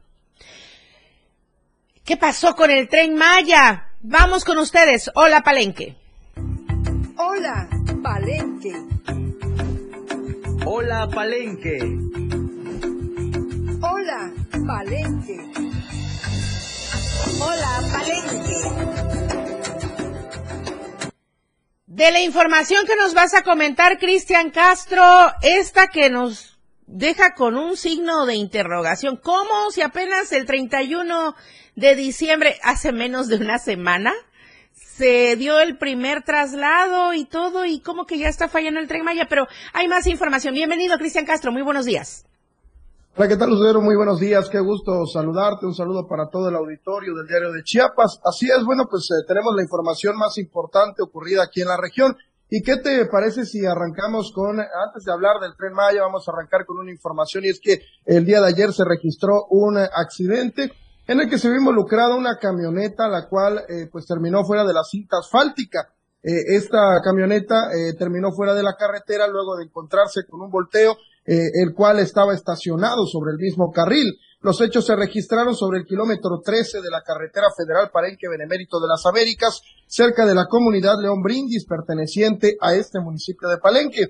¿Qué 2.05 2.17
pasó 2.17 2.55
con 2.55 2.71
el 2.71 2.89
tren 2.89 3.17
Maya? 3.17 3.89
Vamos 4.03 4.45
con 4.45 4.59
ustedes. 4.59 5.11
Hola 5.17 5.43
Palenque. 5.43 6.04
Hola, 7.37 7.69
Palenque. 8.01 8.73
Hola, 10.65 11.09
Palenque. 11.09 11.79
Hola, 13.83 14.33
Palenque. 14.65 15.41
Hola, 17.41 17.83
Palenque. 17.93 18.61
De 21.87 22.13
la 22.13 22.21
información 22.21 22.87
que 22.87 22.95
nos 22.95 23.15
vas 23.15 23.35
a 23.35 23.43
comentar, 23.43 23.99
Cristian 23.99 24.51
Castro, 24.51 25.03
esta 25.43 25.89
que 25.89 26.11
nos 26.11 26.61
deja 26.87 27.35
con 27.35 27.57
un 27.57 27.77
signo 27.77 28.27
de 28.27 28.37
interrogación. 28.37 29.17
¿Cómo 29.17 29.73
si 29.73 29.83
apenas 29.83 30.31
el 30.31 30.47
31 30.47 31.35
de 31.75 31.97
diciembre, 31.97 32.61
hace 32.63 32.93
menos 32.93 33.27
de 33.27 33.37
una 33.39 33.59
semana, 33.59 34.13
se 34.97 35.35
dio 35.37 35.59
el 35.59 35.77
primer 35.77 36.23
traslado 36.23 37.15
y 37.15 37.25
todo, 37.25 37.65
y 37.65 37.81
como 37.81 38.07
que 38.07 38.19
ya 38.19 38.29
está 38.29 38.49
fallando 38.49 38.79
el 38.79 38.87
tren 38.87 39.05
Maya, 39.05 39.27
pero 39.29 39.47
hay 39.73 39.89
más 39.89 40.07
información. 40.07 40.55
Bienvenido, 40.55 40.97
Cristian 40.99 41.27
Castro, 41.27 41.51
muy 41.51 41.63
buenos 41.63 41.85
días. 41.85 42.27
Hola, 43.17 43.29
¿qué 43.29 43.37
tal, 43.37 43.51
Lucero? 43.51 43.81
Muy 43.81 43.97
buenos 43.97 44.21
días, 44.21 44.49
qué 44.49 44.61
gusto 44.61 45.05
saludarte, 45.07 45.67
un 45.67 45.75
saludo 45.75 46.07
para 46.07 46.29
todo 46.31 46.49
el 46.49 46.55
auditorio 46.55 47.15
del 47.15 47.27
diario 47.27 47.53
de 47.53 47.65
Chiapas. 47.65 48.21
Así 48.25 48.47
es, 48.47 48.65
bueno, 48.65 48.85
pues 48.89 49.09
eh, 49.11 49.25
tenemos 49.27 49.53
la 49.57 49.63
información 49.63 50.17
más 50.17 50.39
importante 50.39 51.03
ocurrida 51.03 51.43
aquí 51.43 51.61
en 51.61 51.69
la 51.69 51.77
región. 51.77 52.17
¿Y 52.49 52.63
qué 52.63 52.77
te 52.77 53.07
parece 53.07 53.47
si 53.47 53.67
arrancamos 53.67 54.31
con, 54.33 54.61
antes 54.61 55.05
de 55.05 55.13
hablar 55.13 55.41
del 55.41 55.57
tren 55.57 55.73
Maya, 55.73 56.03
vamos 56.03 56.29
a 56.29 56.33
arrancar 56.33 56.67
con 56.67 56.79
una 56.79 56.93
información 56.93 57.45
y 57.45 57.49
es 57.49 57.59
que 57.61 57.81
el 58.05 58.25
día 58.25 58.41
de 58.41 58.47
ayer 58.47 58.73
se 58.73 58.85
registró 58.85 59.47
un 59.51 59.77
accidente 59.77 60.71
en 61.07 61.21
el 61.21 61.29
que 61.29 61.39
se 61.39 61.49
vio 61.49 61.59
involucrada 61.59 62.17
una 62.17 62.39
camioneta, 62.39 63.09
la 63.09 63.29
cual 63.29 63.59
eh, 63.69 63.89
pues 63.91 64.07
terminó 64.07 64.45
fuera 64.45 64.65
de 64.65 64.73
la 64.73 64.83
cinta 64.85 65.19
asfáltica. 65.19 65.89
Eh, 66.23 66.57
esta 66.57 67.01
camioneta 67.03 67.71
eh, 67.73 67.93
terminó 67.99 68.33
fuera 68.33 68.55
de 68.55 68.63
la 68.63 68.75
carretera 68.75 69.27
luego 69.29 69.57
de 69.57 69.65
encontrarse 69.65 70.23
con 70.29 70.41
un 70.41 70.51
volteo, 70.51 70.97
el 71.27 71.73
cual 71.73 72.01
estaba 72.01 72.35
estacionado 72.35 73.07
sobre 73.07 73.33
el 73.33 73.39
mismo 73.39 73.73
carril. 73.73 74.13
Los 74.41 74.61
hechos 74.61 74.85
se 74.85 74.95
registraron 74.95 75.55
sobre 75.55 75.79
el 75.79 75.87
kilómetro 75.87 76.43
13 76.45 76.83
de 76.83 76.91
la 76.91 77.01
carretera 77.01 77.47
federal 77.57 77.89
Parenque 77.91 78.29
Benemérito 78.29 78.79
de 78.79 78.89
las 78.89 79.07
Américas, 79.07 79.63
cerca 79.87 80.27
de 80.27 80.35
la 80.35 80.45
comunidad 80.45 81.01
León 81.01 81.23
Brindis, 81.23 81.65
perteneciente 81.65 82.59
a 82.61 82.75
este 82.75 83.01
municipio 83.01 83.49
de 83.49 83.57
Palenque. 83.57 84.09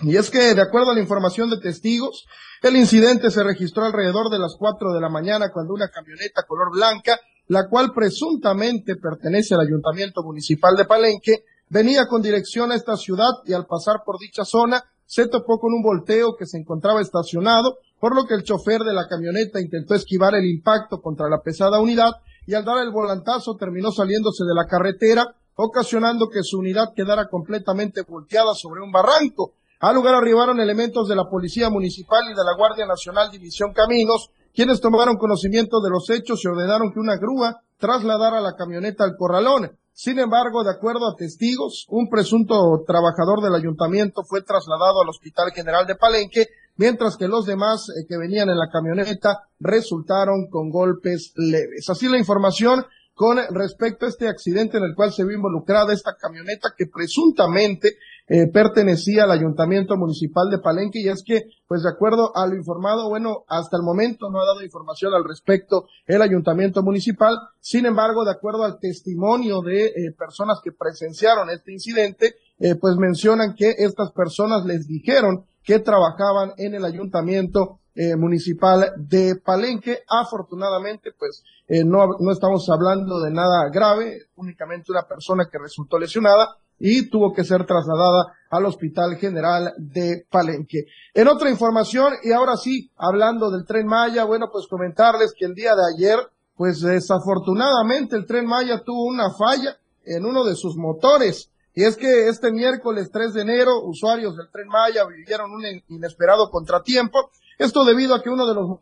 Y 0.00 0.16
es 0.16 0.30
que, 0.30 0.54
de 0.54 0.62
acuerdo 0.62 0.92
a 0.92 0.94
la 0.94 1.00
información 1.00 1.50
de 1.50 1.58
testigos, 1.58 2.26
el 2.62 2.76
incidente 2.76 3.30
se 3.30 3.42
registró 3.42 3.84
alrededor 3.84 4.30
de 4.30 4.38
las 4.38 4.54
4 4.58 4.92
de 4.92 5.00
la 5.00 5.08
mañana 5.08 5.50
cuando 5.52 5.74
una 5.74 5.88
camioneta 5.88 6.44
color 6.44 6.70
blanca 6.72 7.18
la 7.48 7.68
cual 7.68 7.92
presuntamente 7.94 8.96
pertenece 8.96 9.54
al 9.54 9.62
Ayuntamiento 9.62 10.22
Municipal 10.22 10.76
de 10.76 10.84
Palenque, 10.84 11.44
venía 11.68 12.06
con 12.06 12.22
dirección 12.22 12.70
a 12.70 12.74
esta 12.74 12.96
ciudad 12.96 13.30
y 13.46 13.54
al 13.54 13.66
pasar 13.66 14.02
por 14.04 14.18
dicha 14.18 14.44
zona 14.44 14.84
se 15.06 15.26
topó 15.26 15.58
con 15.58 15.72
un 15.72 15.82
volteo 15.82 16.36
que 16.38 16.46
se 16.46 16.58
encontraba 16.58 17.00
estacionado, 17.00 17.78
por 17.98 18.14
lo 18.14 18.26
que 18.26 18.34
el 18.34 18.42
chofer 18.42 18.82
de 18.82 18.92
la 18.92 19.08
camioneta 19.08 19.60
intentó 19.60 19.94
esquivar 19.94 20.34
el 20.34 20.44
impacto 20.44 21.00
contra 21.00 21.28
la 21.28 21.40
pesada 21.40 21.80
unidad 21.80 22.12
y 22.46 22.54
al 22.54 22.64
dar 22.64 22.78
el 22.84 22.92
volantazo 22.92 23.56
terminó 23.56 23.90
saliéndose 23.90 24.44
de 24.44 24.54
la 24.54 24.66
carretera, 24.66 25.34
ocasionando 25.54 26.28
que 26.28 26.42
su 26.42 26.58
unidad 26.58 26.92
quedara 26.94 27.28
completamente 27.28 28.02
volteada 28.02 28.54
sobre 28.54 28.82
un 28.82 28.92
barranco. 28.92 29.54
Al 29.80 29.94
lugar 29.94 30.14
arribaron 30.14 30.58
elementos 30.58 31.08
de 31.08 31.14
la 31.14 31.28
Policía 31.30 31.70
Municipal 31.70 32.24
y 32.24 32.34
de 32.34 32.44
la 32.44 32.56
Guardia 32.56 32.84
Nacional 32.84 33.30
División 33.30 33.72
Caminos, 33.72 34.30
quienes 34.52 34.80
tomaron 34.80 35.16
conocimiento 35.16 35.80
de 35.80 35.90
los 35.90 36.10
hechos 36.10 36.44
y 36.44 36.48
ordenaron 36.48 36.92
que 36.92 36.98
una 36.98 37.16
grúa 37.16 37.62
trasladara 37.78 38.40
la 38.40 38.56
camioneta 38.56 39.04
al 39.04 39.16
corralón. 39.16 39.70
Sin 39.92 40.18
embargo, 40.18 40.64
de 40.64 40.70
acuerdo 40.70 41.08
a 41.08 41.14
testigos, 41.16 41.86
un 41.90 42.08
presunto 42.08 42.82
trabajador 42.86 43.40
del 43.40 43.54
ayuntamiento 43.54 44.22
fue 44.24 44.42
trasladado 44.42 45.02
al 45.02 45.08
Hospital 45.10 45.52
General 45.54 45.86
de 45.86 45.94
Palenque, 45.94 46.46
mientras 46.76 47.16
que 47.16 47.28
los 47.28 47.46
demás 47.46 47.86
eh, 47.88 48.04
que 48.08 48.16
venían 48.16 48.48
en 48.48 48.58
la 48.58 48.70
camioneta 48.72 49.48
resultaron 49.60 50.48
con 50.50 50.70
golpes 50.70 51.32
leves. 51.36 51.88
Así 51.88 52.08
la 52.08 52.18
información 52.18 52.84
con 53.14 53.38
respecto 53.50 54.06
a 54.06 54.08
este 54.08 54.28
accidente 54.28 54.78
en 54.78 54.84
el 54.84 54.94
cual 54.94 55.12
se 55.12 55.24
vio 55.24 55.36
involucrada 55.36 55.92
esta 55.92 56.14
camioneta 56.14 56.68
que 56.76 56.86
presuntamente 56.86 57.96
eh, 58.28 58.46
pertenecía 58.52 59.24
al 59.24 59.30
Ayuntamiento 59.30 59.96
Municipal 59.96 60.50
de 60.50 60.58
Palenque 60.58 61.00
y 61.00 61.08
es 61.08 61.22
que, 61.24 61.44
pues 61.66 61.82
de 61.82 61.90
acuerdo 61.90 62.36
a 62.36 62.46
lo 62.46 62.54
informado, 62.54 63.08
bueno, 63.08 63.44
hasta 63.48 63.76
el 63.76 63.82
momento 63.82 64.30
no 64.30 64.40
ha 64.40 64.46
dado 64.46 64.62
información 64.62 65.14
al 65.14 65.24
respecto 65.24 65.86
el 66.06 66.22
Ayuntamiento 66.22 66.82
Municipal, 66.82 67.36
sin 67.60 67.86
embargo, 67.86 68.24
de 68.24 68.32
acuerdo 68.32 68.64
al 68.64 68.78
testimonio 68.78 69.60
de 69.62 69.86
eh, 69.86 69.92
personas 70.16 70.58
que 70.62 70.72
presenciaron 70.72 71.50
este 71.50 71.72
incidente, 71.72 72.34
eh, 72.58 72.74
pues 72.74 72.96
mencionan 72.96 73.54
que 73.54 73.74
estas 73.78 74.12
personas 74.12 74.64
les 74.64 74.86
dijeron 74.86 75.44
que 75.62 75.78
trabajaban 75.78 76.52
en 76.56 76.74
el 76.74 76.84
Ayuntamiento 76.84 77.80
eh, 77.94 78.14
municipal 78.16 78.92
de 78.96 79.36
Palenque. 79.44 80.04
Afortunadamente, 80.08 81.10
pues 81.18 81.42
eh, 81.66 81.84
no, 81.84 82.06
no 82.20 82.30
estamos 82.32 82.68
hablando 82.70 83.20
de 83.20 83.32
nada 83.32 83.68
grave, 83.72 84.28
únicamente 84.36 84.92
una 84.92 85.02
persona 85.02 85.48
que 85.50 85.58
resultó 85.58 85.98
lesionada 85.98 86.46
y 86.78 87.08
tuvo 87.08 87.32
que 87.32 87.44
ser 87.44 87.66
trasladada 87.66 88.34
al 88.50 88.66
Hospital 88.66 89.16
General 89.16 89.74
de 89.78 90.26
Palenque. 90.30 90.86
En 91.14 91.28
otra 91.28 91.50
información, 91.50 92.14
y 92.22 92.32
ahora 92.32 92.56
sí, 92.56 92.90
hablando 92.96 93.50
del 93.50 93.64
tren 93.64 93.86
Maya, 93.86 94.24
bueno, 94.24 94.48
pues 94.52 94.66
comentarles 94.68 95.32
que 95.36 95.46
el 95.46 95.54
día 95.54 95.74
de 95.74 95.82
ayer, 95.94 96.18
pues 96.56 96.80
desafortunadamente 96.80 98.16
el 98.16 98.26
tren 98.26 98.46
Maya 98.46 98.82
tuvo 98.84 99.04
una 99.06 99.30
falla 99.30 99.76
en 100.04 100.24
uno 100.24 100.44
de 100.44 100.54
sus 100.54 100.76
motores. 100.76 101.50
Y 101.74 101.84
es 101.84 101.96
que 101.96 102.28
este 102.28 102.50
miércoles 102.50 103.10
3 103.12 103.34
de 103.34 103.42
enero, 103.42 103.82
usuarios 103.84 104.36
del 104.36 104.50
tren 104.50 104.68
Maya 104.68 105.04
vivieron 105.04 105.52
un 105.52 105.62
inesperado 105.88 106.50
contratiempo 106.50 107.30
esto 107.58 107.84
debido 107.84 108.14
a 108.14 108.22
que 108.22 108.30
uno 108.30 108.46
de 108.46 108.54
los 108.54 108.78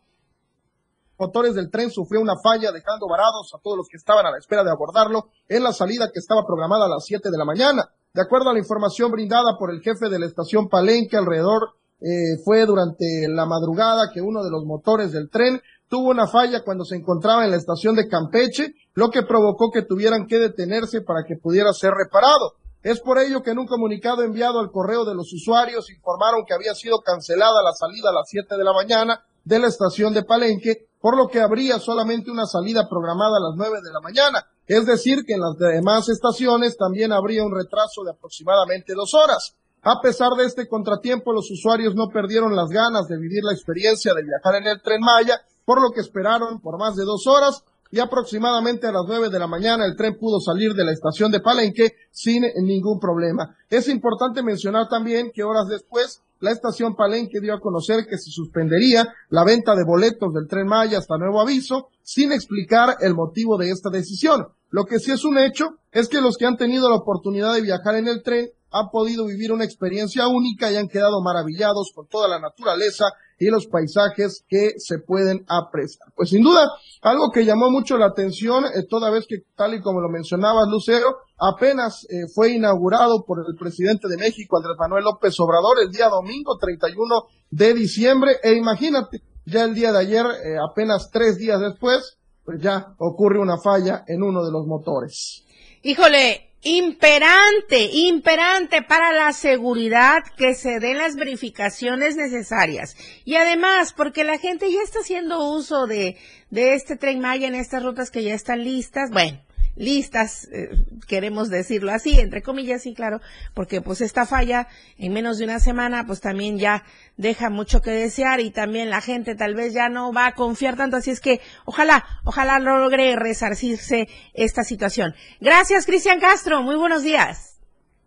motores 1.19 1.55
del 1.55 1.71
tren 1.71 1.91
sufrió 1.91 2.21
una 2.21 2.37
falla 2.43 2.73
dejando 2.73 3.07
varados 3.09 3.53
a 3.55 3.61
todos 3.63 3.77
los 3.77 3.89
que 3.89 3.97
estaban 3.97 4.27
a 4.27 4.31
la 4.31 4.39
espera 4.39 4.65
de 4.65 4.71
abordarlo 4.71 5.29
en 5.49 5.63
la 5.63 5.73
salida 5.73 6.11
que 6.13 6.19
estaba 6.19 6.45
programada 6.47 6.87
a 6.87 6.89
las 6.89 7.05
7 7.05 7.31
de 7.31 7.39
la 7.39 7.45
mañana. 7.45 7.91
De 8.13 8.23
acuerdo 8.23 8.51
a 8.51 8.53
la 8.53 8.59
información 8.59 9.11
brindada 9.13 9.59
por 9.59 9.71
el 9.71 9.81
jefe 9.83 10.09
de 10.09 10.19
la 10.19 10.27
estación 10.27 10.69
Palenque, 10.69 11.17
alrededor 11.17 11.75
eh, 12.01 12.37
fue 12.45 12.67
durante 12.67 13.27
la 13.29 13.47
madrugada 13.47 14.11
que 14.13 14.21
uno 14.21 14.43
de 14.43 14.51
los 14.51 14.65
motores 14.65 15.13
del 15.13 15.31
tren 15.31 15.61
tuvo 15.89 16.11
una 16.11 16.27
falla 16.27 16.63
cuando 16.65 16.85
se 16.85 16.97
encontraba 16.97 17.45
en 17.45 17.51
la 17.51 17.57
estación 17.57 17.95
de 17.95 18.09
Campeche, 18.09 18.75
lo 18.95 19.11
que 19.11 19.23
provocó 19.23 19.71
que 19.71 19.83
tuvieran 19.83 20.27
que 20.27 20.39
detenerse 20.39 21.01
para 21.01 21.25
que 21.27 21.37
pudiera 21.37 21.73
ser 21.73 21.93
reparado. 21.93 22.55
Es 22.83 23.01
por 23.01 23.19
ello 23.19 23.43
que 23.43 23.51
en 23.51 23.59
un 23.59 23.67
comunicado 23.67 24.23
enviado 24.23 24.61
al 24.61 24.71
correo 24.71 25.05
de 25.05 25.15
los 25.15 25.33
usuarios 25.33 25.91
informaron 25.91 26.45
que 26.47 26.55
había 26.55 26.75
sido 26.75 27.01
cancelada 27.01 27.63
la 27.63 27.73
salida 27.73 28.11
a 28.11 28.15
las 28.15 28.29
7 28.29 28.57
de 28.57 28.65
la 28.65 28.73
mañana 28.73 29.25
de 29.45 29.59
la 29.59 29.69
estación 29.69 30.13
de 30.13 30.25
Palenque, 30.25 30.87
por 31.07 31.17
lo 31.17 31.29
que 31.29 31.41
habría 31.41 31.79
solamente 31.79 32.33
una 32.33 32.47
salida 32.47 32.89
programada 32.91 33.37
a 33.37 33.41
las 33.41 33.55
9 33.55 33.79
de 33.81 33.93
la 33.93 34.01
mañana. 34.01 34.45
Es 34.67 34.87
decir, 34.87 35.23
que 35.25 35.35
en 35.35 35.41
las 35.41 35.57
demás 35.57 36.09
estaciones 36.09 36.77
también 36.77 37.13
habría 37.13 37.45
un 37.45 37.55
retraso 37.55 38.03
de 38.03 38.11
aproximadamente 38.11 38.93
dos 38.93 39.15
horas. 39.15 39.55
A 39.83 40.01
pesar 40.03 40.33
de 40.33 40.47
este 40.47 40.67
contratiempo, 40.67 41.33
los 41.33 41.49
usuarios 41.49 41.95
no 41.95 42.09
perdieron 42.09 42.57
las 42.57 42.71
ganas 42.71 43.07
de 43.07 43.19
vivir 43.19 43.45
la 43.45 43.53
experiencia 43.53 44.15
de 44.15 44.25
viajar 44.25 44.61
en 44.61 44.67
el 44.67 44.83
tren 44.83 44.99
Maya, 45.01 45.41
por 45.65 45.81
lo 45.81 45.93
que 45.93 46.01
esperaron 46.01 46.61
por 46.61 46.77
más 46.77 46.97
de 46.97 47.05
dos 47.05 47.25
horas 47.29 47.63
y 47.93 48.01
aproximadamente 48.01 48.89
a 48.89 48.93
las 48.93 49.05
nueve 49.07 49.31
de 49.31 49.39
la 49.39 49.47
mañana 49.47 49.87
el 49.87 49.95
tren 49.95 50.19
pudo 50.19 50.41
salir 50.41 50.75
de 50.75 50.85
la 50.85 50.91
estación 50.91 51.31
de 51.31 51.39
Palenque 51.39 51.95
sin 52.11 52.43
ningún 52.65 52.99
problema. 52.99 53.57
Es 53.71 53.87
importante 53.87 54.43
mencionar 54.43 54.89
también 54.89 55.31
que 55.33 55.45
horas 55.45 55.69
después 55.69 56.21
la 56.41 56.51
estación 56.51 56.95
Palenque 56.95 57.41
dio 57.41 57.55
a 57.55 57.61
conocer 57.61 58.07
que 58.07 58.19
se 58.19 58.31
suspendería 58.31 59.09
la 59.31 59.45
venta 59.45 59.75
de 59.75 59.85
boletos 59.85 60.33
del 60.35 60.49
tren 60.49 60.67
Maya 60.67 60.99
hasta 60.99 61.17
nuevo 61.17 61.41
aviso, 61.41 61.89
sin 62.03 62.33
explicar 62.33 62.97
el 63.01 63.15
motivo 63.15 63.57
de 63.57 63.71
esta 63.71 63.91
decisión. 63.91 64.49
Lo 64.71 64.85
que 64.85 64.99
sí 64.99 65.13
es 65.13 65.25
un 65.25 65.39
hecho 65.39 65.77
es 65.93 66.09
que 66.09 66.21
los 66.21 66.37
que 66.37 66.47
han 66.47 66.57
tenido 66.57 66.89
la 66.89 66.97
oportunidad 66.97 67.55
de 67.55 67.63
viajar 67.63 67.97
en 67.97 68.09
el 68.09 68.23
tren 68.23 68.51
han 68.71 68.91
podido 68.91 69.27
vivir 69.27 69.53
una 69.53 69.65
experiencia 69.65 70.29
única 70.29 70.71
y 70.71 70.77
han 70.77 70.89
quedado 70.89 71.23
maravillados 71.23 71.93
con 71.95 72.07
toda 72.07 72.29
la 72.29 72.41
naturaleza 72.41 73.07
y 73.39 73.47
los 73.47 73.67
paisajes 73.67 74.45
que 74.49 74.73
se 74.79 74.99
pueden 74.99 75.45
apreciar. 75.49 76.09
Pues 76.15 76.31
sin 76.31 76.43
duda, 76.43 76.67
algo 77.03 77.31
que 77.33 77.45
llamó 77.45 77.71
mucho 77.71 77.99
la 77.99 78.07
atención, 78.07 78.65
eh, 78.65 78.85
toda 78.89 79.11
vez 79.11 79.27
que, 79.29 79.37
tal 79.55 79.75
y 79.75 79.81
como 79.81 80.01
lo 80.01 80.09
mencionabas, 80.09 80.69
Lucero, 80.71 81.17
apenas 81.39 82.07
eh, 82.09 82.27
fue 82.35 82.53
inaugurado 82.53 83.25
por 83.27 83.39
el 83.47 83.57
presidente 83.57 84.09
de 84.09 84.17
México, 84.17 84.57
Andrés 84.57 84.77
Manuel 84.79 85.05
López 85.05 85.39
Obrador, 85.41 85.79
el 85.83 85.91
día 85.91 86.09
domingo 86.09 86.57
31 86.59 87.05
de 87.51 87.75
diciembre, 87.75 88.37
e 88.43 88.55
imagínate, 88.55 89.23
ya 89.45 89.65
el 89.65 89.75
día 89.75 89.93
de 89.93 89.99
ayer, 89.99 90.27
eh, 90.27 90.57
apenas 90.59 91.11
tres 91.13 91.37
días 91.39 91.61
después, 91.61 92.19
pues 92.45 92.61
ya 92.61 92.95
ocurre 92.99 93.39
una 93.39 93.59
falla 93.59 94.05
en 94.07 94.23
uno 94.23 94.45
de 94.45 94.53
los 94.53 94.67
motores. 94.67 95.45
Híjole, 95.83 96.56
imperante, 96.67 97.91
imperante 97.93 98.83
para 98.83 99.13
la 99.13 99.33
seguridad 99.33 100.25
que 100.37 100.55
se 100.55 100.81
den 100.81 100.99
las 100.99 101.15
verificaciones 101.15 102.17
necesarias. 102.17 102.97
Y 103.25 103.37
además, 103.37 103.93
porque 103.93 104.25
la 104.25 104.39
gente 104.39 104.71
ya 104.73 104.83
está 104.83 104.99
haciendo 104.99 105.49
uso 105.49 105.87
de, 105.87 106.17
de 106.51 106.75
este 106.75 106.97
tren 106.97 107.21
Maya 107.21 107.47
en 107.47 107.55
estas 107.55 107.85
rutas 107.85 108.11
que 108.11 108.25
ya 108.25 108.35
están 108.35 108.65
listas, 108.65 109.11
bueno, 109.13 109.46
listas, 109.77 110.49
eh, 110.53 110.71
queremos 111.07 111.49
decirlo 111.49 111.93
así, 111.93 112.19
entre 112.19 112.43
comillas, 112.43 112.83
sí, 112.83 112.95
claro, 112.95 113.21
porque 113.55 113.81
pues 113.81 114.01
esta 114.01 114.27
falla 114.27 114.69
en 114.99 115.13
menos 115.13 115.39
de 115.39 115.45
una 115.45 115.61
semana 115.61 116.05
pues 116.07 116.21
también 116.21 116.59
ya 116.59 116.83
deja 117.17 117.51
mucho 117.51 117.81
que 117.81 117.91
desear 117.91 118.41
y 118.41 118.51
también 118.51 118.91
la 118.91 119.01
gente 119.01 119.35
tal 119.35 119.55
vez 119.55 119.75
ya 119.75 119.89
no 119.89 120.13
va 120.13 120.27
a 120.27 120.33
confiar 120.33 120.77
tanto, 120.77 120.97
así 120.97 121.11
es 121.11 121.21
que 121.21 121.41
ojalá, 121.65 122.05
ojalá 122.25 122.59
logre 122.59 123.17
resarcirse 123.17 124.09
esta 124.35 124.65
situación. 124.65 125.15
Gracias, 125.41 125.87
Cristian 125.87 126.21
Castro, 126.21 126.63
muy 126.63 126.77
buenos 126.77 127.03
días. 127.03 127.59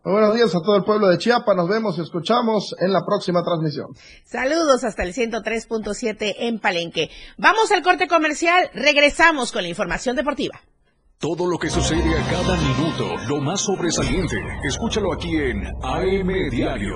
buenos 0.03 0.35
días 0.35 0.49
a 0.49 0.59
todo 0.65 0.75
el 0.75 0.83
pueblo 0.83 1.07
de 1.07 1.17
Chiapas. 1.17 1.55
Nos 1.55 1.69
vemos 1.69 1.97
y 1.97 2.01
escuchamos 2.01 2.75
en 2.79 2.91
la 2.91 3.05
próxima 3.05 3.43
transmisión. 3.43 3.87
Saludos 4.25 4.83
hasta 4.83 5.03
el 5.03 5.13
103.7 5.13 6.35
en 6.39 6.59
Palenque. 6.59 7.09
Vamos 7.37 7.71
al 7.71 7.83
corte 7.83 8.07
comercial. 8.07 8.69
Regresamos 8.73 9.51
con 9.51 9.61
la 9.61 9.69
información 9.69 10.15
deportiva. 10.15 10.59
Todo 11.21 11.47
lo 11.47 11.57
que 11.57 11.69
sucede 11.69 12.17
a 12.17 12.23
cada 12.29 12.55
minuto, 12.55 13.17
lo 13.27 13.41
más 13.41 13.59
sobresaliente, 13.59 14.37
escúchalo 14.63 15.11
aquí 15.11 15.35
en 15.35 15.67
AM 15.83 16.49
Diario. 16.49 16.95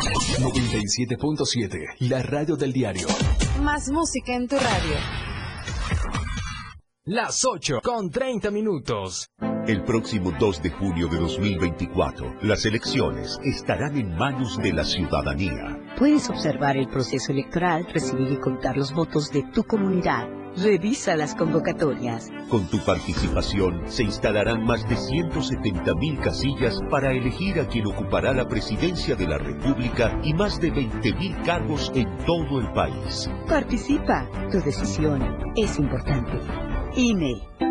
97.7, 0.13 1.95
la 1.99 2.21
radio 2.21 2.55
del 2.57 2.73
diario. 2.73 3.07
Más 3.61 3.89
música 3.89 4.35
en 4.35 4.47
tu 4.47 4.55
radio. 4.57 4.95
Las 7.05 7.45
8 7.45 7.79
con 7.83 8.09
30 8.09 8.51
minutos. 8.51 9.29
El 9.67 9.83
próximo 9.83 10.33
2 10.37 10.63
de 10.63 10.69
junio 10.71 11.07
de 11.07 11.17
2024, 11.17 12.39
las 12.41 12.65
elecciones 12.65 13.39
estarán 13.43 13.97
en 13.97 14.15
manos 14.15 14.57
de 14.57 14.73
la 14.73 14.83
ciudadanía. 14.83 15.80
Puedes 16.01 16.31
observar 16.31 16.77
el 16.77 16.87
proceso 16.87 17.31
electoral, 17.31 17.85
recibir 17.93 18.31
y 18.31 18.37
contar 18.37 18.75
los 18.75 18.91
votos 18.91 19.29
de 19.29 19.43
tu 19.43 19.63
comunidad 19.63 20.27
Revisa 20.57 21.15
las 21.15 21.35
convocatorias. 21.35 22.29
Con 22.49 22.65
tu 22.65 22.83
participación 22.83 23.83
se 23.85 24.03
instalarán 24.03 24.65
más 24.65 24.89
de 24.89 24.97
170 24.97 25.93
mil 25.93 26.19
casillas 26.19 26.79
para 26.89 27.11
elegir 27.13 27.59
a 27.59 27.67
quien 27.67 27.85
ocupará 27.85 28.33
la 28.33 28.47
presidencia 28.47 29.15
de 29.15 29.27
la 29.27 29.37
República 29.37 30.19
y 30.23 30.33
más 30.33 30.59
de 30.59 30.71
20 30.71 31.13
mil 31.13 31.39
cargos 31.43 31.91
en 31.93 32.17
todo 32.25 32.59
el 32.59 32.69
país. 32.73 33.29
Participa. 33.47 34.27
Tu 34.51 34.59
decisión 34.59 35.21
es 35.55 35.77
importante. 35.77 36.37
INE. 36.97 37.70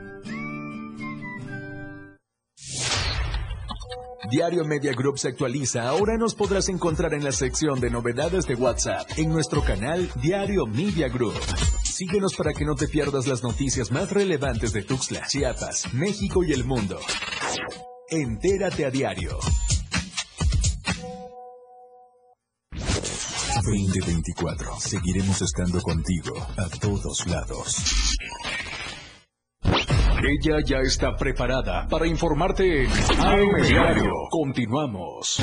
Diario 4.31 4.63
Media 4.63 4.93
Group 4.93 5.19
se 5.19 5.27
actualiza. 5.27 5.89
Ahora 5.89 6.17
nos 6.17 6.35
podrás 6.35 6.69
encontrar 6.69 7.13
en 7.13 7.21
la 7.21 7.33
sección 7.33 7.81
de 7.81 7.89
novedades 7.89 8.47
de 8.47 8.55
WhatsApp 8.55 9.05
en 9.17 9.27
nuestro 9.27 9.61
canal 9.61 10.09
Diario 10.21 10.65
Media 10.65 11.09
Group. 11.09 11.33
Síguenos 11.83 12.35
para 12.35 12.53
que 12.53 12.63
no 12.63 12.75
te 12.75 12.87
pierdas 12.87 13.27
las 13.27 13.43
noticias 13.43 13.91
más 13.91 14.09
relevantes 14.09 14.71
de 14.71 14.83
Tuxtla, 14.83 15.27
Chiapas, 15.27 15.93
México 15.93 16.45
y 16.45 16.53
el 16.53 16.63
mundo. 16.63 16.97
Entérate 18.09 18.85
a 18.85 18.89
diario. 18.89 19.37
2024. 23.65 24.79
Seguiremos 24.79 25.41
estando 25.41 25.81
contigo 25.81 26.37
a 26.55 26.69
todos 26.79 27.27
lados. 27.27 27.83
Ella 30.31 30.59
ya 30.65 30.77
está 30.77 31.13
preparada 31.17 31.87
para 31.89 32.07
informarte 32.07 32.83
en. 32.85 32.89
Continuamos. 34.29 35.41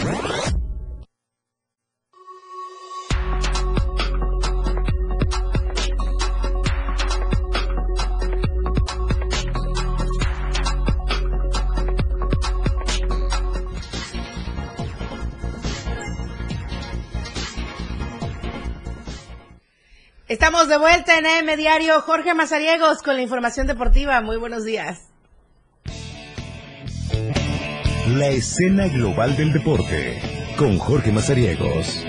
De 20.68 20.76
vuelta 20.76 21.18
en 21.18 21.26
AM 21.26 21.57
Diario. 21.57 22.00
Jorge 22.02 22.35
Mazariegos 22.35 23.02
con 23.02 23.16
la 23.16 23.22
información 23.22 23.66
deportiva. 23.66 24.20
Muy 24.20 24.37
buenos 24.37 24.64
días. 24.64 25.09
La 28.09 28.28
escena 28.28 28.87
global 28.88 29.35
del 29.37 29.52
deporte 29.52 30.20
con 30.59 30.78
Jorge 30.78 31.11
Mazariegos. 31.11 32.04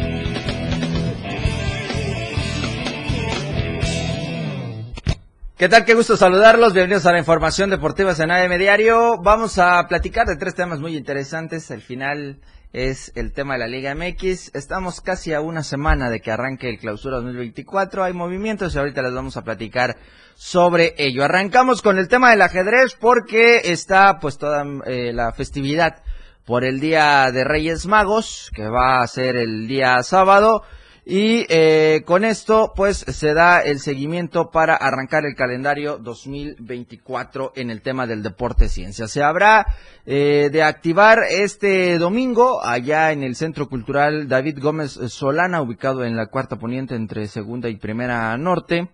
¿Qué 5.58 5.70
tal? 5.70 5.86
Qué 5.86 5.94
gusto 5.94 6.18
saludarlos. 6.18 6.74
Bienvenidos 6.74 7.06
a 7.06 7.14
la 7.14 7.20
información 7.20 7.70
deportiva 7.70 8.14
en 8.18 8.32
AM 8.32 8.58
Diario. 8.58 9.22
Vamos 9.22 9.58
a 9.58 9.88
platicar 9.88 10.28
de 10.28 10.36
tres 10.36 10.56
temas 10.56 10.80
muy 10.80 10.98
interesantes. 10.98 11.72
El 11.72 11.82
final 11.82 12.40
es 12.72 13.12
el 13.16 13.34
tema 13.34 13.54
de 13.54 13.60
la 13.60 13.68
Liga 13.68 13.96
MX. 13.96 14.54
Estamos 14.54 15.02
casi 15.02 15.34
a 15.34 15.42
una 15.42 15.64
semana 15.64 16.10
de 16.10 16.20
que 16.20 16.32
arranque 16.32 16.70
el 16.70 16.80
clausura 16.80 17.18
2024. 17.18 18.04
Hay 18.04 18.14
movimientos 18.14 18.76
y 18.76 18.78
ahorita 18.78 19.02
les 19.02 19.14
vamos 19.14 19.38
a 19.38 19.44
platicar 19.44 19.98
sobre 20.36 20.94
ello. 20.98 21.24
Arrancamos 21.24 21.82
con 21.82 21.98
el 21.98 22.08
tema 22.08 22.32
del 22.32 22.42
ajedrez 22.42 22.96
porque 23.00 23.62
está 23.72 24.20
pues 24.20 24.38
toda 24.38 24.64
eh, 24.86 25.12
la 25.14 25.34
festividad 25.34 26.04
por 26.46 26.64
el 26.64 26.80
Día 26.80 27.32
de 27.32 27.44
Reyes 27.44 27.86
Magos, 27.86 28.52
que 28.56 28.68
va 28.68 29.02
a 29.02 29.08
ser 29.08 29.36
el 29.36 29.68
día 29.68 30.02
sábado. 30.04 30.64
Y 31.12 31.48
eh, 31.50 32.04
con 32.06 32.24
esto, 32.24 32.72
pues, 32.76 33.00
se 33.00 33.34
da 33.34 33.62
el 33.62 33.80
seguimiento 33.80 34.52
para 34.52 34.76
arrancar 34.76 35.26
el 35.26 35.34
calendario 35.34 35.98
2024 35.98 37.54
en 37.56 37.72
el 37.72 37.82
tema 37.82 38.06
del 38.06 38.22
deporte 38.22 38.70
ciencia. 38.70 39.08
Se 39.08 39.24
habrá 39.24 39.66
eh, 40.06 40.50
de 40.52 40.62
activar 40.62 41.22
este 41.28 41.98
domingo 41.98 42.64
allá 42.64 43.12
en 43.12 43.24
el 43.24 43.36
Centro 43.36 43.68
Cultural 43.68 44.28
David 44.28 44.60
Gómez 44.62 45.00
Solana, 45.08 45.64
ubicado 45.64 46.06
en 46.06 46.16
la 46.16 46.28
cuarta 46.28 46.58
poniente 46.58 46.94
entre 46.94 47.26
segunda 47.26 47.70
y 47.70 47.78
primera 47.78 48.38
norte, 48.38 48.92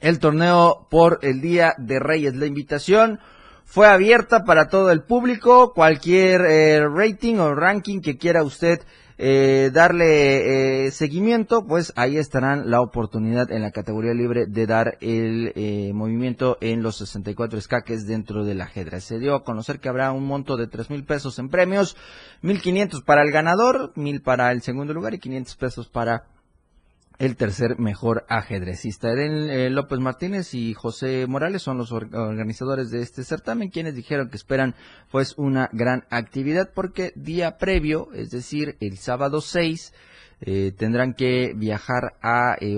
el 0.00 0.18
torneo 0.18 0.86
por 0.90 1.20
el 1.22 1.40
Día 1.40 1.74
de 1.78 2.00
Reyes. 2.00 2.34
La 2.34 2.44
invitación 2.44 3.18
fue 3.64 3.86
abierta 3.86 4.44
para 4.44 4.68
todo 4.68 4.90
el 4.90 5.04
público, 5.04 5.72
cualquier 5.72 6.42
eh, 6.42 6.86
rating 6.86 7.36
o 7.36 7.54
ranking 7.54 8.02
que 8.02 8.18
quiera 8.18 8.42
usted 8.42 8.82
eh, 9.16 9.70
darle 9.72 10.86
eh, 10.86 10.90
seguimiento, 10.90 11.64
pues 11.66 11.92
ahí 11.96 12.16
estarán 12.16 12.70
la 12.70 12.80
oportunidad 12.80 13.52
en 13.52 13.62
la 13.62 13.70
categoría 13.70 14.12
libre 14.12 14.46
de 14.46 14.66
dar 14.66 14.98
el 15.00 15.52
eh, 15.54 15.92
movimiento 15.94 16.58
en 16.60 16.82
los 16.82 16.96
64 16.96 17.58
escaques 17.58 18.06
dentro 18.06 18.44
del 18.44 18.60
ajedrez. 18.60 19.04
Se 19.04 19.18
dio 19.18 19.34
a 19.34 19.44
conocer 19.44 19.78
que 19.78 19.88
habrá 19.88 20.12
un 20.12 20.24
monto 20.24 20.56
de 20.56 20.66
tres 20.66 20.90
mil 20.90 21.04
pesos 21.04 21.38
en 21.38 21.48
premios, 21.48 21.96
mil 22.42 22.60
quinientos 22.60 23.02
para 23.02 23.22
el 23.22 23.30
ganador, 23.30 23.92
mil 23.94 24.20
para 24.20 24.50
el 24.50 24.62
segundo 24.62 24.92
lugar 24.92 25.14
y 25.14 25.18
500 25.18 25.56
pesos 25.56 25.88
para 25.88 26.24
el 27.18 27.36
tercer 27.36 27.78
mejor 27.78 28.24
ajedrecista. 28.28 29.12
Eden 29.12 29.48
eh, 29.48 29.70
López 29.70 30.00
Martínez 30.00 30.54
y 30.54 30.74
José 30.74 31.26
Morales 31.26 31.62
son 31.62 31.78
los 31.78 31.92
organizadores 31.92 32.90
de 32.90 33.02
este 33.02 33.24
certamen, 33.24 33.70
quienes 33.70 33.94
dijeron 33.94 34.30
que 34.30 34.36
esperan 34.36 34.74
pues 35.10 35.34
una 35.36 35.68
gran 35.72 36.04
actividad 36.10 36.70
porque 36.74 37.12
día 37.14 37.58
previo, 37.58 38.08
es 38.14 38.30
decir, 38.30 38.76
el 38.80 38.98
sábado 38.98 39.40
6, 39.40 39.92
eh, 40.46 40.72
tendrán 40.76 41.14
que 41.14 41.54
viajar 41.56 42.14
a 42.22 42.56
eh, 42.60 42.76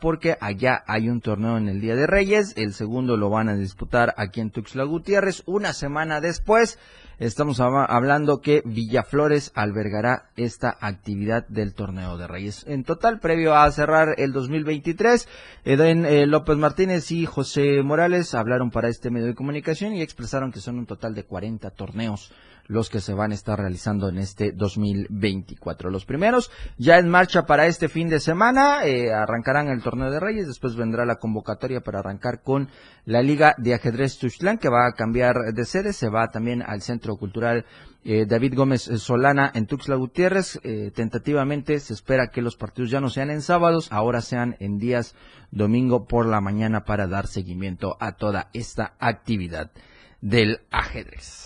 porque 0.00 0.36
allá 0.40 0.84
hay 0.86 1.08
un 1.08 1.20
torneo 1.20 1.58
en 1.58 1.68
el 1.68 1.80
Día 1.80 1.96
de 1.96 2.06
Reyes, 2.06 2.54
el 2.56 2.74
segundo 2.74 3.16
lo 3.16 3.28
van 3.28 3.48
a 3.48 3.56
disputar 3.56 4.14
aquí 4.16 4.40
en 4.40 4.50
Tuxtla 4.50 4.84
Gutiérrez, 4.84 5.42
una 5.46 5.72
semana 5.72 6.20
después 6.20 6.78
Estamos 7.18 7.60
hablando 7.60 8.42
que 8.42 8.60
Villaflores 8.66 9.50
albergará 9.54 10.28
esta 10.36 10.76
actividad 10.78 11.48
del 11.48 11.72
torneo 11.72 12.18
de 12.18 12.26
Reyes. 12.26 12.66
En 12.68 12.84
total, 12.84 13.20
previo 13.20 13.54
a 13.54 13.72
cerrar 13.72 14.16
el 14.18 14.32
2023, 14.34 15.26
Eden 15.64 16.04
eh, 16.04 16.26
López 16.26 16.58
Martínez 16.58 17.10
y 17.12 17.24
José 17.24 17.82
Morales 17.82 18.34
hablaron 18.34 18.70
para 18.70 18.90
este 18.90 19.10
medio 19.10 19.28
de 19.28 19.34
comunicación 19.34 19.94
y 19.94 20.02
expresaron 20.02 20.52
que 20.52 20.60
son 20.60 20.78
un 20.78 20.84
total 20.84 21.14
de 21.14 21.24
40 21.24 21.70
torneos 21.70 22.34
los 22.66 22.90
que 22.90 23.00
se 23.00 23.14
van 23.14 23.32
a 23.32 23.34
estar 23.34 23.58
realizando 23.58 24.08
en 24.08 24.18
este 24.18 24.52
2024. 24.52 25.90
Los 25.90 26.04
primeros 26.04 26.50
ya 26.78 26.98
en 26.98 27.08
marcha 27.08 27.42
para 27.42 27.66
este 27.66 27.88
fin 27.88 28.08
de 28.08 28.20
semana, 28.20 28.84
eh, 28.84 29.12
arrancarán 29.12 29.68
el 29.68 29.82
torneo 29.82 30.10
de 30.10 30.20
Reyes, 30.20 30.46
después 30.46 30.76
vendrá 30.76 31.04
la 31.04 31.16
convocatoria 31.16 31.80
para 31.80 32.00
arrancar 32.00 32.42
con 32.42 32.68
la 33.04 33.22
Liga 33.22 33.54
de 33.58 33.74
Ajedrez 33.74 34.18
Tuxtlán, 34.18 34.58
que 34.58 34.68
va 34.68 34.86
a 34.86 34.92
cambiar 34.92 35.36
de 35.54 35.64
sede, 35.64 35.92
se 35.92 36.08
va 36.08 36.28
también 36.28 36.62
al 36.62 36.82
Centro 36.82 37.16
Cultural 37.16 37.64
eh, 38.08 38.24
David 38.24 38.54
Gómez 38.54 38.82
Solana 38.82 39.50
en 39.52 39.66
Tuxtla 39.66 39.96
Gutiérrez. 39.96 40.60
Eh, 40.62 40.92
tentativamente 40.94 41.80
se 41.80 41.92
espera 41.92 42.28
que 42.28 42.40
los 42.40 42.56
partidos 42.56 42.90
ya 42.90 43.00
no 43.00 43.10
sean 43.10 43.30
en 43.30 43.42
sábados, 43.42 43.88
ahora 43.90 44.20
sean 44.20 44.56
en 44.60 44.78
días 44.78 45.16
domingo 45.50 46.06
por 46.06 46.26
la 46.26 46.40
mañana 46.40 46.84
para 46.84 47.08
dar 47.08 47.26
seguimiento 47.26 47.96
a 47.98 48.12
toda 48.12 48.48
esta 48.52 48.94
actividad 49.00 49.72
del 50.20 50.60
ajedrez. 50.70 51.45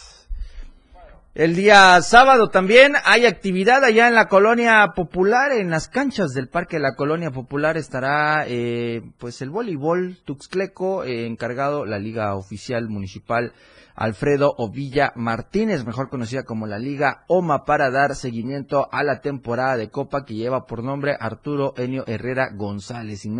El 1.41 1.57
día 1.57 2.03
sábado 2.03 2.51
también 2.51 2.93
hay 3.03 3.25
actividad 3.25 3.83
allá 3.83 4.09
en 4.09 4.15
la 4.15 4.29
colonia 4.29 4.89
popular, 4.95 5.53
en 5.53 5.71
las 5.71 5.89
canchas 5.89 6.33
del 6.35 6.51
parque 6.51 6.77
de 6.77 6.83
la 6.83 6.95
colonia 6.95 7.31
popular 7.31 7.79
estará 7.79 8.45
eh, 8.47 9.01
pues 9.17 9.41
el 9.41 9.49
voleibol 9.49 10.19
Tuxcleco, 10.27 11.03
eh, 11.03 11.25
encargado 11.27 11.87
la 11.87 11.99
liga 11.99 12.35
oficial 12.35 12.91
municipal 12.91 13.55
Alfredo 13.95 14.55
Ovilla 14.57 15.13
Martínez, 15.17 15.87
mejor 15.87 16.09
conocida 16.11 16.45
como 16.45 16.67
la 16.67 16.79
Liga 16.79 17.25
OMA, 17.29 17.65
para 17.65 17.91
dar 17.91 18.15
seguimiento 18.15 18.89
a 18.93 19.03
la 19.03 19.21
temporada 19.21 19.77
de 19.77 19.91
Copa 19.91 20.25
que 20.25 20.35
lleva 20.35 20.67
por 20.67 20.83
nombre 20.83 21.17
Arturo 21.19 21.75
Enio 21.77 22.05
Herrera 22.07 22.51
González. 22.55 23.25
In 23.25 23.37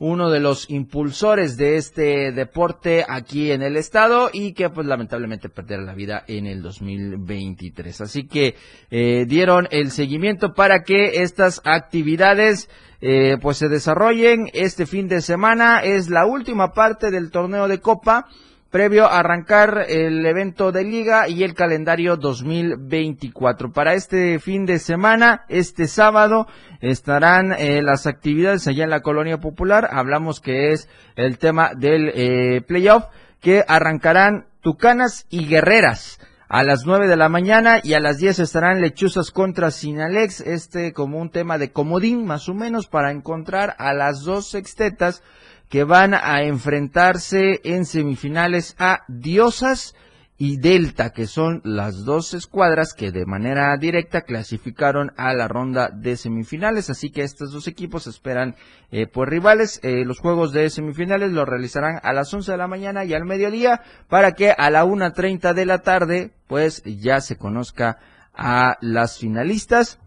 uno 0.00 0.30
de 0.30 0.40
los 0.40 0.68
impulsores 0.70 1.58
de 1.58 1.76
este 1.76 2.32
deporte 2.32 3.04
aquí 3.06 3.52
en 3.52 3.60
el 3.60 3.76
estado 3.76 4.30
y 4.32 4.54
que 4.54 4.70
pues 4.70 4.86
lamentablemente 4.86 5.50
perderá 5.50 5.82
la 5.82 5.94
vida 5.94 6.24
en 6.26 6.46
el 6.46 6.62
2023. 6.62 8.00
Así 8.00 8.26
que 8.26 8.56
eh, 8.90 9.26
dieron 9.28 9.68
el 9.70 9.90
seguimiento 9.90 10.54
para 10.54 10.84
que 10.84 11.22
estas 11.22 11.60
actividades 11.64 12.70
eh, 13.02 13.36
pues 13.42 13.58
se 13.58 13.68
desarrollen 13.68 14.48
este 14.54 14.86
fin 14.86 15.06
de 15.06 15.20
semana. 15.20 15.80
Es 15.80 16.08
la 16.08 16.24
última 16.24 16.72
parte 16.72 17.10
del 17.10 17.30
torneo 17.30 17.68
de 17.68 17.80
Copa 17.80 18.26
previo 18.70 19.06
a 19.06 19.18
arrancar 19.18 19.84
el 19.88 20.24
evento 20.24 20.70
de 20.70 20.84
liga 20.84 21.28
y 21.28 21.42
el 21.42 21.54
calendario 21.54 22.16
2024. 22.16 23.72
Para 23.72 23.94
este 23.94 24.38
fin 24.38 24.64
de 24.64 24.78
semana, 24.78 25.44
este 25.48 25.88
sábado, 25.88 26.46
estarán 26.80 27.52
eh, 27.52 27.82
las 27.82 28.06
actividades 28.06 28.68
allá 28.68 28.84
en 28.84 28.90
la 28.90 29.00
Colonia 29.00 29.38
Popular. 29.38 29.88
Hablamos 29.90 30.40
que 30.40 30.72
es 30.72 30.88
el 31.16 31.38
tema 31.38 31.72
del 31.76 32.12
eh, 32.14 32.62
playoff, 32.62 33.06
que 33.40 33.64
arrancarán 33.66 34.46
Tucanas 34.60 35.26
y 35.30 35.46
Guerreras. 35.46 36.20
A 36.48 36.64
las 36.64 36.84
nueve 36.84 37.06
de 37.06 37.16
la 37.16 37.28
mañana 37.28 37.80
y 37.82 37.94
a 37.94 38.00
las 38.00 38.18
diez 38.18 38.40
estarán 38.40 38.80
Lechuzas 38.80 39.30
contra 39.30 39.70
Sinalex, 39.70 40.40
este 40.40 40.92
como 40.92 41.18
un 41.18 41.30
tema 41.30 41.58
de 41.58 41.70
comodín 41.70 42.26
más 42.26 42.48
o 42.48 42.54
menos 42.54 42.88
para 42.88 43.12
encontrar 43.12 43.76
a 43.78 43.94
las 43.94 44.24
dos 44.24 44.48
sextetas 44.48 45.22
que 45.70 45.84
van 45.84 46.14
a 46.14 46.42
enfrentarse 46.42 47.60
en 47.62 47.86
semifinales 47.86 48.74
a 48.78 49.04
Diosas 49.08 49.94
y 50.36 50.56
Delta, 50.56 51.10
que 51.10 51.26
son 51.26 51.60
las 51.64 52.04
dos 52.04 52.34
escuadras 52.34 52.92
que 52.92 53.12
de 53.12 53.24
manera 53.24 53.76
directa 53.76 54.22
clasificaron 54.22 55.12
a 55.16 55.32
la 55.32 55.46
ronda 55.46 55.90
de 55.90 56.16
semifinales. 56.16 56.90
Así 56.90 57.10
que 57.10 57.22
estos 57.22 57.52
dos 57.52 57.68
equipos 57.68 58.06
esperan 58.08 58.56
eh, 58.90 59.06
por 59.06 59.30
rivales. 59.30 59.78
Eh, 59.84 60.04
los 60.04 60.18
juegos 60.18 60.52
de 60.52 60.70
semifinales 60.70 61.30
los 61.30 61.48
realizarán 61.48 62.00
a 62.02 62.12
las 62.14 62.34
11 62.34 62.50
de 62.50 62.58
la 62.58 62.66
mañana 62.66 63.04
y 63.04 63.14
al 63.14 63.24
mediodía 63.24 63.82
para 64.08 64.32
que 64.32 64.50
a 64.50 64.70
la 64.70 64.84
1.30 64.84 65.54
de 65.54 65.66
la 65.66 65.82
tarde 65.82 66.32
pues 66.48 66.82
ya 66.84 67.20
se 67.20 67.36
conozca 67.36 67.98
a 68.34 68.76
las 68.80 69.18
finalistas. 69.18 70.00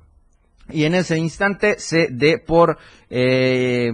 Y 0.69 0.85
en 0.85 0.95
ese 0.95 1.17
instante 1.17 1.77
se 1.77 2.07
dé 2.09 2.37
por 2.39 2.79
eh, 3.09 3.91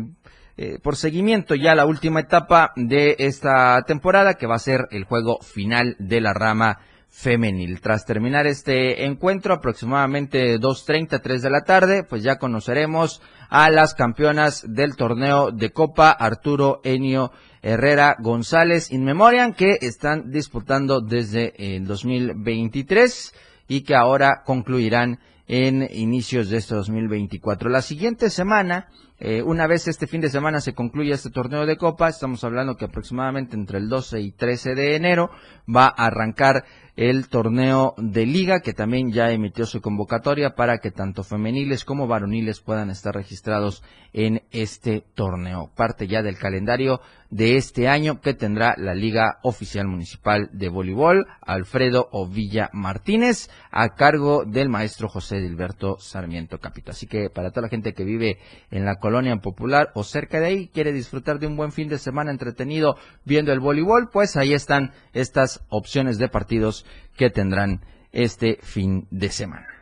eh, 0.62 0.78
por 0.78 0.98
seguimiento 0.98 1.56
ya 1.56 1.74
la 1.74 1.86
última 1.86 2.20
etapa 2.20 2.74
de 2.76 3.16
esta 3.20 3.82
temporada, 3.84 4.34
que 4.34 4.46
va 4.46 4.56
a 4.56 4.60
ser 4.60 4.90
el 4.92 5.06
juego 5.06 5.40
final 5.40 5.96
de 6.00 6.20
la 6.20 6.34
rama 6.34 6.80
femenil. 7.08 7.80
Tras 7.80 8.06
terminar 8.06 8.46
este 8.46 9.06
encuentro, 9.06 9.54
aproximadamente 9.54 10.60
2.30, 10.60 11.22
3 11.24 11.42
de 11.42 11.50
la 11.50 11.62
tarde, 11.62 12.04
pues 12.04 12.24
ya 12.24 12.40
conoceremos 12.40 13.22
a 13.48 13.70
las 13.70 13.96
campeonas 13.96 14.66
del 14.68 14.98
torneo 14.98 15.52
de 15.52 15.72
Copa, 15.72 16.12
Arturo 16.12 16.82
Enio 16.84 17.32
Herrera 17.62 18.18
González 18.20 18.92
In 18.92 19.06
Memoriam, 19.06 19.54
que 19.54 19.78
están 19.80 20.30
disputando 20.30 21.00
desde 21.00 21.54
el 21.78 21.88
2023 21.88 23.34
y 23.70 23.84
que 23.84 23.96
ahora 23.96 24.42
concluirán 24.46 25.20
en 25.50 25.90
inicios 25.92 26.50
de 26.50 26.58
este 26.58 26.76
2024. 26.76 27.70
La 27.70 27.82
siguiente 27.82 28.30
semana 28.30 28.88
eh, 29.22 29.42
una 29.44 29.68
vez 29.68 29.86
este 29.90 30.08
fin 30.08 30.22
de 30.22 30.30
semana 30.30 30.62
se 30.62 30.74
concluya 30.74 31.16
este 31.16 31.30
torneo 31.30 31.66
de 31.66 31.76
copa, 31.76 32.08
estamos 32.08 32.46
hablando 32.46 32.78
que 32.78 32.86
aproximadamente 32.86 33.54
entre 33.54 33.78
el 33.78 33.90
12 33.90 34.22
y 34.22 34.32
13 34.32 34.76
de 34.76 34.96
enero 34.96 35.30
va 35.68 35.88
a 35.88 36.06
arrancar 36.06 36.64
el 36.96 37.28
torneo 37.28 37.96
de 37.98 38.26
liga 38.26 38.62
que 38.62 38.74
también 38.74 39.12
ya 39.12 39.32
emitió 39.32 39.66
su 39.66 39.82
convocatoria 39.82 40.56
para 40.56 40.78
que 40.78 40.92
tanto 40.92 41.24
femeniles 41.24 41.84
como 41.84 42.08
varoniles 42.08 42.62
puedan 42.62 42.90
estar 42.90 43.14
registrados 43.14 43.84
en 44.14 44.44
este 44.52 45.04
torneo. 45.16 45.70
Parte 45.76 46.08
ya 46.08 46.22
del 46.22 46.38
calendario 46.38 47.02
de 47.30 47.58
este 47.58 47.88
año 47.88 48.22
que 48.22 48.34
tendrá 48.34 48.76
la 48.78 48.96
Liga 48.96 49.40
Oficial 49.44 49.88
Municipal 49.88 50.50
de 50.52 50.70
Voleibol 50.70 51.28
Alfredo 51.42 52.10
Ovilla 52.12 52.70
Martínez 52.74 53.50
a 53.72 53.90
cargo 53.90 54.46
del 54.46 54.70
maestro 54.70 55.10
José 55.10 55.40
Dilberto 55.40 55.98
Sarmiento 56.00 56.60
Capito. 56.60 56.92
Así 56.92 57.08
que 57.08 57.30
para 57.30 57.52
toda 57.52 57.64
la 57.64 57.70
gente 57.70 57.94
que 57.94 58.04
vive 58.04 58.40
en 58.72 58.86
la 58.86 58.96
colonia 58.96 59.36
popular 59.38 59.92
o 59.94 60.04
cerca 60.04 60.40
de 60.40 60.48
ahí 60.48 60.68
quiere 60.70 60.92
disfrutar 60.92 61.40
de 61.40 61.48
un 61.48 61.56
buen 61.56 61.72
fin 61.72 61.88
de 61.88 62.00
semana 62.00 62.32
entretenido 62.32 62.98
viendo 63.26 63.54
el 63.54 63.60
voleibol, 63.60 64.10
pues 64.12 64.36
ahí 64.36 64.54
están 64.54 64.94
estas 65.14 65.64
opciones 65.70 66.18
de 66.18 66.30
partidos 66.30 66.86
que 67.16 67.30
tendrán 67.30 67.82
este 68.12 68.58
fin 68.64 69.08
de 69.12 69.30
semana. 69.30 69.79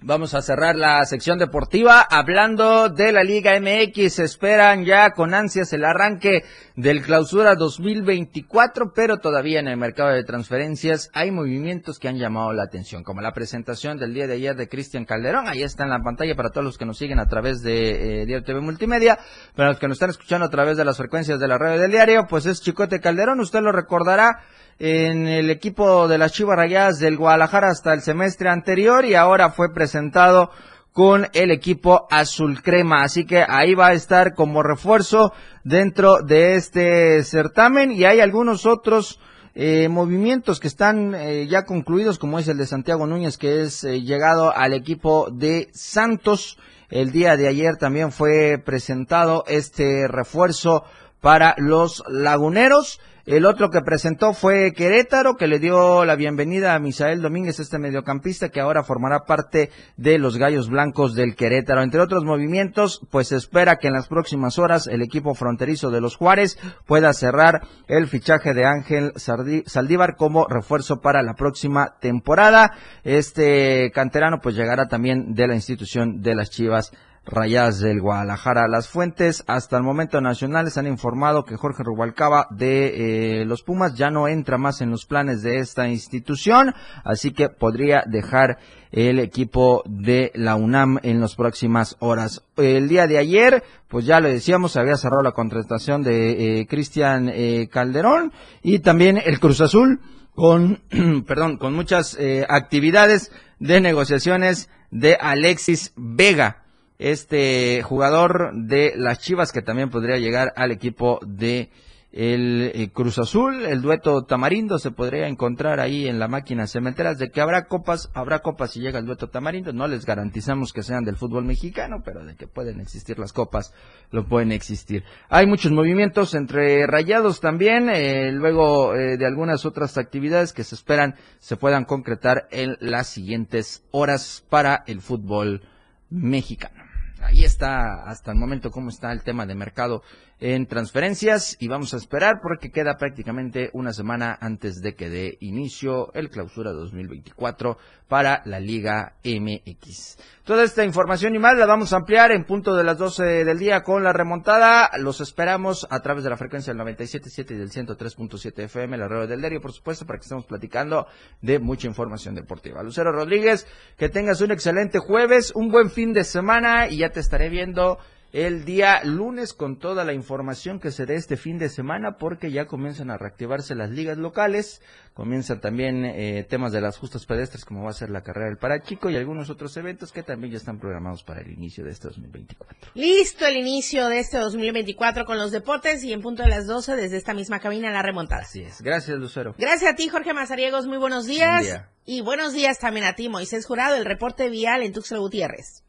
Vamos 0.00 0.32
a 0.34 0.42
cerrar 0.42 0.76
la 0.76 1.04
sección 1.06 1.40
deportiva 1.40 2.06
hablando 2.08 2.88
de 2.88 3.10
la 3.10 3.24
Liga 3.24 3.58
MX. 3.58 4.20
Esperan 4.20 4.84
ya 4.84 5.10
con 5.10 5.34
ansias 5.34 5.72
el 5.72 5.84
arranque 5.84 6.44
del 6.76 7.02
clausura 7.02 7.56
2024, 7.56 8.92
pero 8.94 9.16
todavía 9.16 9.58
en 9.58 9.66
el 9.66 9.76
mercado 9.76 10.10
de 10.10 10.22
transferencias 10.22 11.10
hay 11.14 11.32
movimientos 11.32 11.98
que 11.98 12.06
han 12.06 12.16
llamado 12.16 12.52
la 12.52 12.62
atención, 12.62 13.02
como 13.02 13.22
la 13.22 13.32
presentación 13.32 13.98
del 13.98 14.14
día 14.14 14.28
de 14.28 14.34
ayer 14.34 14.54
de 14.54 14.68
Cristian 14.68 15.04
Calderón. 15.04 15.48
Ahí 15.48 15.64
está 15.64 15.82
en 15.82 15.90
la 15.90 15.98
pantalla 15.98 16.36
para 16.36 16.50
todos 16.50 16.64
los 16.64 16.78
que 16.78 16.86
nos 16.86 16.96
siguen 16.96 17.18
a 17.18 17.26
través 17.26 17.62
de 17.62 18.22
eh, 18.22 18.24
Diario 18.24 18.44
TV 18.44 18.60
Multimedia, 18.60 19.18
para 19.56 19.70
los 19.70 19.80
que 19.80 19.88
nos 19.88 19.96
están 19.96 20.10
escuchando 20.10 20.46
a 20.46 20.50
través 20.50 20.76
de 20.76 20.84
las 20.84 20.96
frecuencias 20.96 21.40
de 21.40 21.48
la 21.48 21.58
radio 21.58 21.80
del 21.80 21.90
diario, 21.90 22.24
pues 22.30 22.46
es 22.46 22.60
Chicote 22.60 23.00
Calderón. 23.00 23.40
Usted 23.40 23.62
lo 23.62 23.72
recordará 23.72 24.44
en 24.78 25.26
el 25.26 25.50
equipo 25.50 26.06
de 26.06 26.18
las 26.18 26.32
Chivas 26.32 26.56
Rayadas 26.56 26.98
del 26.98 27.16
Guadalajara 27.16 27.68
hasta 27.68 27.92
el 27.92 28.02
semestre 28.02 28.48
anterior 28.48 29.04
y 29.04 29.14
ahora 29.14 29.50
fue 29.50 29.72
presentado 29.72 30.50
con 30.92 31.28
el 31.32 31.50
equipo 31.50 32.06
azul 32.10 32.62
crema. 32.62 33.02
Así 33.02 33.24
que 33.24 33.44
ahí 33.46 33.74
va 33.74 33.88
a 33.88 33.92
estar 33.92 34.34
como 34.34 34.62
refuerzo 34.62 35.32
dentro 35.64 36.22
de 36.22 36.56
este 36.56 37.22
certamen 37.24 37.92
y 37.92 38.04
hay 38.04 38.20
algunos 38.20 38.66
otros 38.66 39.20
eh, 39.54 39.88
movimientos 39.88 40.60
que 40.60 40.68
están 40.68 41.14
eh, 41.14 41.48
ya 41.48 41.64
concluidos, 41.64 42.18
como 42.18 42.38
es 42.38 42.46
el 42.46 42.58
de 42.58 42.66
Santiago 42.66 43.06
Núñez, 43.06 43.38
que 43.38 43.62
es 43.62 43.82
eh, 43.82 44.02
llegado 44.02 44.56
al 44.56 44.72
equipo 44.72 45.28
de 45.32 45.68
Santos. 45.72 46.58
El 46.90 47.10
día 47.10 47.36
de 47.36 47.48
ayer 47.48 47.76
también 47.76 48.12
fue 48.12 48.62
presentado 48.64 49.44
este 49.48 50.06
refuerzo 50.06 50.84
para 51.20 51.54
los 51.58 52.04
laguneros. 52.08 53.00
El 53.28 53.44
otro 53.44 53.68
que 53.68 53.82
presentó 53.82 54.32
fue 54.32 54.72
Querétaro, 54.72 55.34
que 55.36 55.48
le 55.48 55.58
dio 55.58 56.06
la 56.06 56.16
bienvenida 56.16 56.74
a 56.74 56.78
Misael 56.78 57.20
Domínguez, 57.20 57.60
este 57.60 57.78
mediocampista 57.78 58.48
que 58.48 58.58
ahora 58.58 58.82
formará 58.84 59.26
parte 59.26 59.68
de 59.98 60.16
los 60.16 60.38
Gallos 60.38 60.70
Blancos 60.70 61.14
del 61.14 61.36
Querétaro. 61.36 61.82
Entre 61.82 62.00
otros 62.00 62.24
movimientos, 62.24 63.06
pues 63.10 63.28
se 63.28 63.36
espera 63.36 63.76
que 63.76 63.88
en 63.88 63.92
las 63.92 64.08
próximas 64.08 64.58
horas 64.58 64.86
el 64.86 65.02
equipo 65.02 65.34
fronterizo 65.34 65.90
de 65.90 66.00
los 66.00 66.16
Juárez 66.16 66.58
pueda 66.86 67.12
cerrar 67.12 67.60
el 67.86 68.06
fichaje 68.06 68.54
de 68.54 68.64
Ángel 68.64 69.12
Saldívar 69.16 70.16
como 70.16 70.46
refuerzo 70.48 71.02
para 71.02 71.22
la 71.22 71.34
próxima 71.34 71.96
temporada. 72.00 72.72
Este 73.04 73.90
canterano 73.92 74.38
pues 74.42 74.54
llegará 74.54 74.88
también 74.88 75.34
de 75.34 75.48
la 75.48 75.54
institución 75.54 76.22
de 76.22 76.34
las 76.34 76.48
Chivas 76.48 76.92
Rayas 77.30 77.78
del 77.80 78.00
Guadalajara. 78.00 78.68
Las 78.68 78.88
fuentes 78.88 79.44
hasta 79.46 79.76
el 79.76 79.82
momento 79.82 80.20
nacionales 80.20 80.78
han 80.78 80.86
informado 80.86 81.44
que 81.44 81.56
Jorge 81.56 81.82
Rubalcaba 81.82 82.46
de 82.50 83.40
eh, 83.40 83.44
los 83.44 83.62
Pumas 83.62 83.94
ya 83.94 84.10
no 84.10 84.28
entra 84.28 84.56
más 84.56 84.80
en 84.80 84.90
los 84.90 85.04
planes 85.04 85.42
de 85.42 85.58
esta 85.58 85.88
institución, 85.88 86.74
así 87.04 87.32
que 87.32 87.50
podría 87.50 88.02
dejar 88.06 88.58
el 88.90 89.18
equipo 89.18 89.82
de 89.86 90.32
la 90.34 90.56
UNAM 90.56 90.98
en 91.02 91.20
las 91.20 91.36
próximas 91.36 91.96
horas. 91.98 92.44
El 92.56 92.88
día 92.88 93.06
de 93.06 93.18
ayer, 93.18 93.62
pues 93.88 94.06
ya 94.06 94.20
lo 94.20 94.28
decíamos, 94.28 94.76
había 94.76 94.96
cerrado 94.96 95.22
la 95.22 95.32
contratación 95.32 96.02
de 96.02 96.60
eh, 96.60 96.66
Cristian 96.66 97.28
eh, 97.28 97.68
Calderón 97.70 98.32
y 98.62 98.78
también 98.78 99.20
el 99.22 99.38
Cruz 99.38 99.60
Azul 99.60 100.00
con, 100.34 100.80
perdón, 101.26 101.58
con 101.58 101.74
muchas 101.74 102.16
actividades 102.48 103.32
de 103.58 103.80
negociaciones 103.80 104.70
de 104.90 105.18
Alexis 105.20 105.92
Vega 105.96 106.67
este 106.98 107.82
jugador 107.82 108.52
de 108.54 108.92
las 108.96 109.20
Chivas 109.20 109.52
que 109.52 109.62
también 109.62 109.90
podría 109.90 110.18
llegar 110.18 110.52
al 110.56 110.72
equipo 110.72 111.20
de 111.24 111.70
el, 112.10 112.72
eh, 112.74 112.90
Cruz 112.90 113.18
Azul, 113.18 113.66
el 113.66 113.82
dueto 113.82 114.24
Tamarindo 114.24 114.78
se 114.78 114.90
podría 114.90 115.28
encontrar 115.28 115.78
ahí 115.78 116.08
en 116.08 116.18
la 116.18 116.26
máquina 116.26 116.66
cementeras 116.66 117.18
de 117.18 117.30
que 117.30 117.42
habrá 117.42 117.66
copas, 117.66 118.10
habrá 118.14 118.38
copas 118.38 118.72
si 118.72 118.80
llega 118.80 118.98
el 118.98 119.04
dueto 119.04 119.28
Tamarindo, 119.28 119.74
no 119.74 119.86
les 119.86 120.06
garantizamos 120.06 120.72
que 120.72 120.82
sean 120.82 121.04
del 121.04 121.16
fútbol 121.16 121.44
mexicano, 121.44 122.02
pero 122.02 122.24
de 122.24 122.34
que 122.34 122.46
pueden 122.46 122.80
existir 122.80 123.18
las 123.18 123.34
copas, 123.34 123.74
lo 124.10 124.26
pueden 124.26 124.52
existir. 124.52 125.04
Hay 125.28 125.46
muchos 125.46 125.70
movimientos 125.70 126.34
entre 126.34 126.86
rayados 126.86 127.40
también, 127.40 127.90
eh, 127.90 128.32
luego 128.32 128.94
eh, 128.94 129.18
de 129.18 129.26
algunas 129.26 129.66
otras 129.66 129.98
actividades 129.98 130.54
que 130.54 130.64
se 130.64 130.76
esperan 130.76 131.14
se 131.40 131.56
puedan 131.56 131.84
concretar 131.84 132.48
en 132.50 132.78
las 132.80 133.08
siguientes 133.08 133.84
horas 133.90 134.44
para 134.48 134.82
el 134.86 135.02
fútbol 135.02 135.60
mexicano. 136.08 136.87
Ahí 137.20 137.44
está 137.44 138.04
hasta 138.08 138.30
el 138.30 138.38
momento 138.38 138.70
cómo 138.70 138.90
está 138.90 139.12
el 139.12 139.22
tema 139.22 139.46
de 139.46 139.54
mercado 139.54 140.02
en 140.40 140.66
transferencias 140.66 141.56
y 141.58 141.68
vamos 141.68 141.94
a 141.94 141.96
esperar 141.96 142.40
porque 142.42 142.70
queda 142.70 142.96
prácticamente 142.96 143.70
una 143.72 143.92
semana 143.92 144.38
antes 144.40 144.80
de 144.80 144.94
que 144.94 145.10
dé 145.10 145.36
inicio 145.40 146.12
el 146.14 146.30
clausura 146.30 146.70
2024 146.72 147.76
para 148.06 148.42
la 148.44 148.60
Liga 148.60 149.16
MX. 149.24 150.16
Toda 150.44 150.64
esta 150.64 150.84
información 150.84 151.34
y 151.34 151.38
más 151.38 151.58
la 151.58 151.66
vamos 151.66 151.92
a 151.92 151.96
ampliar 151.96 152.32
en 152.32 152.44
punto 152.44 152.74
de 152.74 152.84
las 152.84 152.96
12 152.96 153.44
del 153.44 153.58
día 153.58 153.82
con 153.82 154.02
la 154.02 154.12
remontada. 154.12 154.90
Los 154.98 155.20
esperamos 155.20 155.86
a 155.90 156.00
través 156.00 156.24
de 156.24 156.30
la 156.30 156.36
frecuencia 156.36 156.72
del 156.72 156.82
97.7 156.82 157.50
y 157.50 157.54
del 157.54 157.70
103.7 157.70 158.64
FM, 158.64 158.96
la 158.96 159.08
radio 159.08 159.26
del 159.26 159.40
diario, 159.40 159.60
por 159.60 159.72
supuesto, 159.72 160.06
para 160.06 160.18
que 160.18 160.22
estemos 160.22 160.46
platicando 160.46 161.06
de 161.42 161.58
mucha 161.58 161.86
información 161.86 162.34
deportiva. 162.34 162.82
Lucero 162.82 163.12
Rodríguez, 163.12 163.66
que 163.98 164.08
tengas 164.08 164.40
un 164.40 164.52
excelente 164.52 165.00
jueves, 165.00 165.52
un 165.54 165.68
buen 165.70 165.90
fin 165.90 166.14
de 166.14 166.24
semana 166.24 166.88
y 166.88 166.98
ya 166.98 167.10
te 167.10 167.20
estaré 167.20 167.50
viendo 167.50 167.98
el 168.32 168.64
día 168.64 169.02
lunes 169.04 169.54
con 169.54 169.78
toda 169.78 170.04
la 170.04 170.12
información 170.12 170.80
que 170.80 170.90
se 170.90 171.06
dé 171.06 171.14
este 171.14 171.36
fin 171.36 171.58
de 171.58 171.68
semana 171.68 172.18
porque 172.18 172.50
ya 172.50 172.66
comienzan 172.66 173.10
a 173.10 173.16
reactivarse 173.16 173.74
las 173.74 173.90
ligas 173.90 174.18
locales, 174.18 174.82
comienzan 175.14 175.60
también 175.60 176.04
eh, 176.04 176.44
temas 176.48 176.72
de 176.72 176.82
las 176.82 176.98
justas 176.98 177.24
pedestres 177.24 177.64
como 177.64 177.84
va 177.84 177.90
a 177.90 177.94
ser 177.94 178.10
la 178.10 178.22
carrera 178.22 178.48
del 178.48 178.58
Parachico 178.58 179.08
y 179.08 179.16
algunos 179.16 179.48
otros 179.48 179.76
eventos 179.78 180.12
que 180.12 180.22
también 180.22 180.52
ya 180.52 180.58
están 180.58 180.78
programados 180.78 181.22
para 181.22 181.40
el 181.40 181.50
inicio 181.50 181.84
de 181.84 181.90
este 181.90 182.08
2024. 182.08 182.92
Listo 182.94 183.46
el 183.46 183.56
inicio 183.56 184.08
de 184.08 184.18
este 184.18 184.36
2024 184.38 185.24
con 185.24 185.38
los 185.38 185.50
deportes 185.50 186.04
y 186.04 186.12
en 186.12 186.20
punto 186.20 186.42
de 186.42 186.50
las 186.50 186.66
12 186.66 186.96
desde 186.96 187.16
esta 187.16 187.32
misma 187.32 187.60
cabina 187.60 187.90
la 187.90 188.02
remontada. 188.02 188.42
Así 188.42 188.62
es, 188.62 188.82
gracias 188.82 189.18
Lucero. 189.18 189.54
Gracias 189.56 189.92
a 189.92 189.96
ti 189.96 190.08
Jorge 190.08 190.34
Mazariegos, 190.34 190.86
muy 190.86 190.98
buenos 190.98 191.26
días. 191.26 191.82
Y 192.04 192.22
buenos 192.22 192.54
días 192.54 192.78
también 192.78 193.04
a 193.04 193.14
ti 193.14 193.28
Moisés 193.28 193.66
Jurado, 193.66 193.96
el 193.96 194.04
reporte 194.04 194.48
vial 194.48 194.82
en 194.82 194.92
Tuxtla 194.92 195.18
Gutiérrez. 195.18 195.84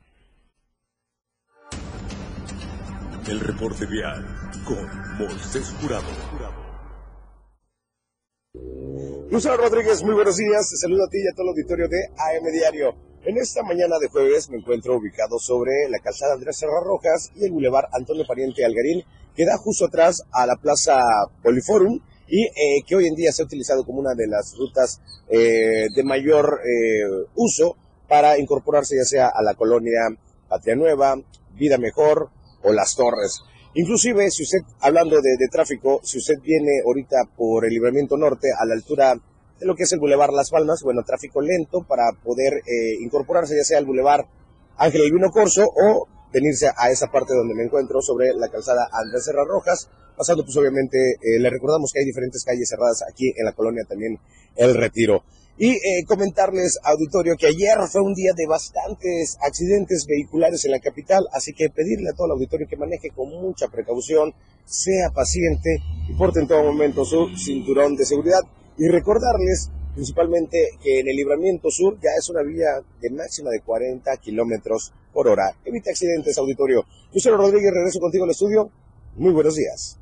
El 3.30 3.40
reporte 3.42 3.86
vial 3.86 4.26
con 4.66 4.90
Moisés 5.20 5.72
Jurado. 5.80 6.08
Lucero 9.30 9.56
Rodríguez, 9.58 10.02
muy 10.02 10.16
buenos 10.16 10.36
días. 10.38 10.68
Te 10.68 10.78
saludo 10.78 11.06
a 11.06 11.10
ti 11.10 11.20
y 11.24 11.28
a 11.28 11.36
todo 11.36 11.44
el 11.44 11.50
auditorio 11.50 11.88
de 11.88 12.08
AM 12.18 12.52
Diario. 12.52 12.96
En 13.24 13.38
esta 13.38 13.62
mañana 13.62 14.00
de 14.00 14.08
jueves 14.08 14.50
me 14.50 14.58
encuentro 14.58 14.98
ubicado 14.98 15.38
sobre 15.38 15.88
la 15.92 16.00
calzada 16.00 16.34
Andrés 16.34 16.58
Serra 16.58 16.82
Rojas 16.84 17.32
y 17.36 17.46
el 17.46 17.52
bulevar 17.52 17.88
Antonio 17.92 18.26
Pariente 18.26 18.66
Algarín, 18.66 19.04
que 19.36 19.46
da 19.46 19.58
justo 19.58 19.86
atrás 19.86 20.24
a 20.32 20.48
la 20.48 20.56
plaza 20.56 20.98
Poliforum 21.44 22.00
y 22.28 22.46
eh, 22.46 22.82
que 22.88 22.96
hoy 22.96 23.06
en 23.06 23.14
día 23.14 23.32
se 23.32 23.44
ha 23.44 23.46
utilizado 23.46 23.86
como 23.86 24.00
una 24.00 24.16
de 24.16 24.26
las 24.26 24.56
rutas 24.58 25.02
eh, 25.30 25.86
de 25.96 26.04
mayor 26.04 26.62
eh, 26.66 27.28
uso 27.36 27.78
para 28.08 28.40
incorporarse 28.40 28.96
ya 28.96 29.06
sea 29.06 29.28
a 29.28 29.44
la 29.44 29.54
colonia 29.54 30.18
Patria 30.48 30.76
Nueva, 30.76 31.16
Vida 31.54 31.78
Mejor, 31.78 32.32
o 32.64 32.72
las 32.74 32.96
torres. 32.96 33.42
Inclusive, 33.76 34.32
si 34.32 34.44
usted, 34.44 34.60
hablando 34.82 35.18
de, 35.22 35.48
tráfico, 35.52 36.00
si 36.04 36.18
usted 36.18 36.40
viene 36.42 36.82
ahorita 36.86 37.18
por 37.38 37.66
el 37.66 37.72
libramiento 37.72 38.18
norte 38.18 38.48
a 38.58 38.66
la 38.66 38.74
altura 38.74 39.14
de 39.14 39.66
lo 39.66 39.76
que 39.76 39.84
es 39.84 39.92
el 39.92 40.00
Boulevard 40.00 40.34
Las 40.34 40.50
Palmas, 40.50 40.82
bueno, 40.84 41.04
tráfico 41.04 41.42
lento 41.42 41.86
para 41.88 42.12
poder 42.24 42.54
eh, 42.66 42.96
incorporarse 43.02 43.56
ya 43.56 43.64
sea 43.64 43.78
al 43.78 43.86
Boulevard 43.86 44.26
Ángel 44.78 45.02
Elvino 45.02 45.30
Corso 45.30 45.66
o 45.66 46.08
venirse 46.34 46.70
a 46.76 46.90
esa 46.90 47.08
parte 47.08 47.34
donde 47.34 47.54
me 47.54 47.64
encuentro 47.64 48.02
sobre 48.02 48.34
la 48.34 48.50
calzada 48.50 48.88
Andrés 48.92 49.26
Serra 49.26 49.44
Rojas, 49.46 49.90
pasando 50.18 50.44
pues 50.44 50.56
obviamente, 50.58 50.98
eh, 51.22 51.40
le 51.40 51.50
recordamos 51.50 51.92
que 51.94 52.00
hay 52.00 52.06
diferentes 52.06 52.44
calles 52.44 52.70
cerradas 52.70 53.04
aquí 53.10 53.32
en 53.36 53.46
la 53.46 53.54
colonia 53.54 53.84
también 53.88 54.20
El 54.56 54.76
Retiro. 54.76 55.24
Y 55.62 55.72
eh, 55.72 56.06
comentarles, 56.08 56.80
auditorio, 56.84 57.36
que 57.38 57.48
ayer 57.48 57.78
fue 57.92 58.00
un 58.00 58.14
día 58.14 58.32
de 58.34 58.48
bastantes 58.48 59.38
accidentes 59.42 60.06
vehiculares 60.08 60.64
en 60.64 60.72
la 60.72 60.80
capital, 60.80 61.28
así 61.34 61.52
que 61.52 61.70
pedirle 61.70 62.10
a 62.10 62.14
todo 62.14 62.28
el 62.28 62.32
auditorio 62.32 62.66
que 62.66 62.78
maneje 62.78 63.10
con 63.10 63.28
mucha 63.28 63.68
precaución, 63.68 64.34
sea 64.64 65.10
paciente 65.10 65.84
y 66.08 66.14
porte 66.14 66.40
en 66.40 66.48
todo 66.48 66.64
momento 66.64 67.04
su 67.04 67.36
cinturón 67.36 67.98
de 67.98 68.06
seguridad. 68.06 68.40
Y 68.78 68.88
recordarles 68.88 69.70
principalmente 69.94 70.70
que 70.82 71.02
en 71.02 71.10
el 71.10 71.18
libramiento 71.18 71.70
sur 71.70 72.00
ya 72.00 72.12
es 72.18 72.30
una 72.30 72.42
vía 72.42 72.82
de 73.02 73.10
máxima 73.10 73.50
de 73.50 73.60
40 73.60 74.16
kilómetros 74.16 74.94
por 75.12 75.28
hora. 75.28 75.54
Evite 75.66 75.90
accidentes, 75.90 76.38
auditorio. 76.38 76.86
Lucero 77.14 77.36
Rodríguez, 77.36 77.74
regreso 77.74 78.00
contigo 78.00 78.24
al 78.24 78.32
estudio. 78.32 78.72
Muy 79.18 79.34
buenos 79.34 79.56
días. 79.56 79.99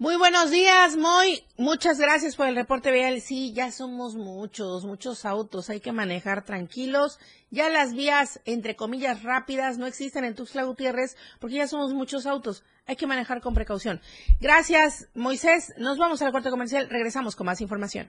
Muy 0.00 0.14
buenos 0.14 0.52
días, 0.52 0.96
Moy. 0.96 1.42
Muchas 1.56 1.98
gracias 1.98 2.36
por 2.36 2.46
el 2.46 2.54
reporte 2.54 2.92
vial. 2.92 3.20
Sí, 3.20 3.52
ya 3.52 3.72
somos 3.72 4.14
muchos, 4.14 4.84
muchos 4.84 5.24
autos. 5.24 5.70
Hay 5.70 5.80
que 5.80 5.90
manejar 5.90 6.44
tranquilos. 6.44 7.18
Ya 7.50 7.68
las 7.68 7.94
vías, 7.94 8.40
entre 8.44 8.76
comillas, 8.76 9.24
rápidas 9.24 9.76
no 9.76 9.86
existen 9.86 10.22
en 10.22 10.36
Tuxtla 10.36 10.62
Gutiérrez 10.62 11.16
porque 11.40 11.56
ya 11.56 11.66
somos 11.66 11.94
muchos 11.94 12.26
autos. 12.26 12.62
Hay 12.86 12.94
que 12.94 13.08
manejar 13.08 13.40
con 13.40 13.54
precaución. 13.54 14.00
Gracias, 14.38 15.08
Moisés. 15.14 15.74
Nos 15.78 15.98
vamos 15.98 16.22
al 16.22 16.30
cuarto 16.30 16.50
comercial. 16.50 16.88
Regresamos 16.88 17.34
con 17.34 17.46
más 17.46 17.60
información. 17.60 18.08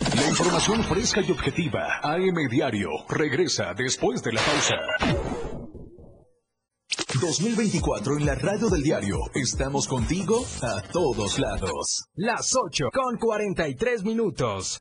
La 0.00 0.28
información 0.28 0.82
fresca 0.82 1.20
y 1.20 1.30
objetiva. 1.30 2.00
AM 2.02 2.48
Diario. 2.50 2.88
Regresa 3.08 3.74
después 3.74 4.24
de 4.24 4.32
la 4.32 4.40
pausa. 4.40 5.57
2024 7.20 8.18
en 8.18 8.26
la 8.26 8.34
radio 8.34 8.68
del 8.68 8.82
diario. 8.82 9.18
Estamos 9.34 9.86
contigo 9.88 10.44
a 10.62 10.82
todos 10.82 11.38
lados. 11.38 12.04
Las 12.14 12.54
8 12.54 12.90
con 12.92 13.16
43 13.18 14.04
minutos. 14.04 14.80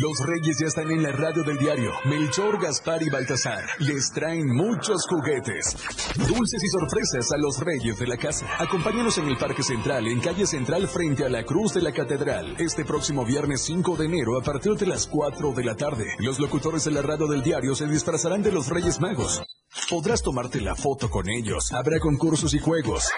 Los 0.00 0.18
reyes 0.26 0.56
ya 0.60 0.66
están 0.66 0.90
en 0.90 1.02
la 1.02 1.12
radio 1.12 1.42
del 1.42 1.56
diario. 1.56 1.92
Melchor, 2.04 2.60
Gaspar 2.60 3.02
y 3.02 3.10
Baltasar 3.10 3.64
les 3.78 4.10
traen 4.12 4.46
muchos 4.46 5.06
juguetes. 5.08 5.76
Dulces 6.16 6.62
y 6.62 6.68
sorpresas 6.68 7.32
a 7.32 7.38
los 7.38 7.60
reyes 7.60 7.98
de 7.98 8.06
la 8.06 8.16
casa. 8.16 8.46
Acompáñanos 8.58 9.18
en 9.18 9.28
el 9.28 9.36
Parque 9.36 9.62
Central, 9.62 10.06
en 10.06 10.20
calle 10.20 10.46
Central 10.46 10.88
frente 10.88 11.24
a 11.24 11.28
la 11.28 11.44
Cruz 11.44 11.74
de 11.74 11.82
la 11.82 11.92
Catedral. 11.92 12.56
Este 12.58 12.84
próximo 12.84 13.24
viernes 13.24 13.62
5 13.62 13.96
de 13.96 14.06
enero 14.06 14.38
a 14.38 14.42
partir 14.42 14.74
de 14.74 14.86
las 14.86 15.06
4 15.06 15.52
de 15.52 15.64
la 15.64 15.76
tarde. 15.76 16.06
Los 16.18 16.38
locutores 16.38 16.84
de 16.84 16.90
la 16.90 17.02
radio 17.02 17.26
del 17.26 17.42
diario 17.42 17.74
se 17.74 17.86
disfrazarán 17.86 18.42
de 18.42 18.52
los 18.52 18.68
Reyes 18.68 19.00
Magos. 19.00 19.42
Podrás 19.90 20.22
tomarte 20.22 20.60
la 20.60 20.74
foto 20.74 21.10
con 21.10 21.28
ellos. 21.28 21.72
Habrá 21.72 21.98
concursos 21.98 22.54
y 22.54 22.58
juegos. 22.58 23.08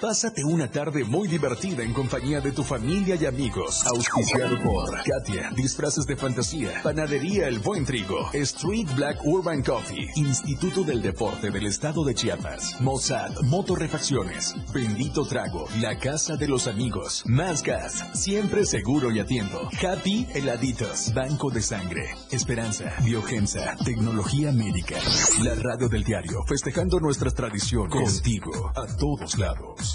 Pásate 0.00 0.44
una 0.44 0.70
tarde 0.70 1.04
muy 1.04 1.26
divertida 1.26 1.82
en 1.82 1.94
compañía 1.94 2.42
de 2.42 2.52
tu 2.52 2.62
familia 2.62 3.14
y 3.14 3.24
amigos. 3.24 3.82
Auspiciado 3.86 4.62
por 4.62 4.90
Katia, 5.02 5.50
Disfraces 5.56 6.04
de 6.04 6.16
Fantasía, 6.16 6.82
Panadería 6.82 7.48
El 7.48 7.60
Buen 7.60 7.86
Trigo, 7.86 8.28
Street 8.34 8.88
Black 8.94 9.18
Urban 9.24 9.62
Coffee, 9.62 10.06
Instituto 10.16 10.82
del 10.82 11.00
Deporte 11.00 11.50
del 11.50 11.66
Estado 11.66 12.04
de 12.04 12.14
Chiapas, 12.14 12.78
Mossad, 12.80 13.30
Motorrefacciones, 13.44 14.54
Bendito 14.74 15.24
Trago, 15.26 15.66
La 15.80 15.98
Casa 15.98 16.36
de 16.36 16.48
los 16.48 16.66
Amigos, 16.66 17.22
Más 17.26 17.62
Gas, 17.62 18.04
Siempre 18.12 18.66
Seguro 18.66 19.10
y 19.10 19.20
a 19.20 19.22
Happy 19.22 20.26
Heladitos, 20.34 21.14
Banco 21.14 21.50
de 21.50 21.62
Sangre, 21.62 22.14
Esperanza, 22.30 22.92
Biogenza, 23.02 23.74
Tecnología 23.82 24.52
Médica, 24.52 24.96
la 25.42 25.54
radio 25.54 25.88
del 25.88 26.04
diario, 26.04 26.44
festejando 26.46 27.00
nuestras 27.00 27.34
tradiciones, 27.34 28.20
contigo, 28.20 28.72
a 28.76 28.86
todos 28.98 29.38
lados. 29.38 29.85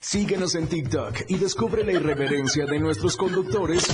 Síguenos 0.00 0.54
en 0.56 0.66
TikTok 0.66 1.14
y 1.28 1.36
descubre 1.36 1.84
la 1.84 1.92
irreverencia 1.92 2.66
de 2.66 2.80
nuestros 2.80 3.16
conductores. 3.16 3.86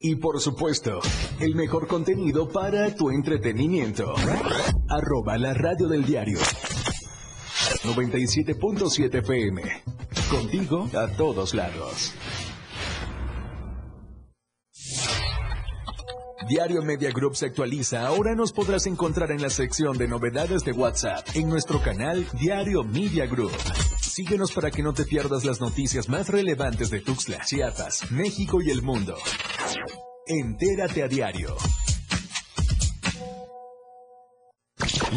Y 0.00 0.16
por 0.16 0.40
supuesto, 0.40 1.00
el 1.40 1.54
mejor 1.54 1.86
contenido 1.86 2.48
para 2.48 2.94
tu 2.94 3.10
entretenimiento. 3.10 4.14
Arroba 4.88 5.38
la 5.38 5.54
radio 5.54 5.88
del 5.88 6.04
diario. 6.04 6.38
97.7 7.84 9.18
FM. 9.18 9.62
Contigo 10.30 10.88
a 10.94 11.06
todos 11.16 11.54
lados. 11.54 12.12
Diario 16.48 16.82
Media 16.82 17.10
Group 17.10 17.36
se 17.36 17.46
actualiza. 17.46 18.06
Ahora 18.06 18.34
nos 18.34 18.52
podrás 18.52 18.86
encontrar 18.86 19.30
en 19.30 19.40
la 19.40 19.48
sección 19.48 19.96
de 19.96 20.06
novedades 20.06 20.62
de 20.62 20.72
WhatsApp 20.72 21.26
en 21.34 21.48
nuestro 21.48 21.80
canal 21.80 22.26
Diario 22.38 22.84
Media 22.84 23.26
Group. 23.26 23.52
Síguenos 24.00 24.52
para 24.52 24.70
que 24.70 24.82
no 24.82 24.92
te 24.92 25.04
pierdas 25.04 25.44
las 25.44 25.60
noticias 25.60 26.08
más 26.08 26.28
relevantes 26.28 26.90
de 26.90 27.00
Tuxtla, 27.00 27.40
Chiapas, 27.44 28.10
México 28.10 28.60
y 28.60 28.70
el 28.70 28.82
mundo. 28.82 29.14
Entérate 30.26 31.02
a 31.02 31.08
diario. 31.08 31.56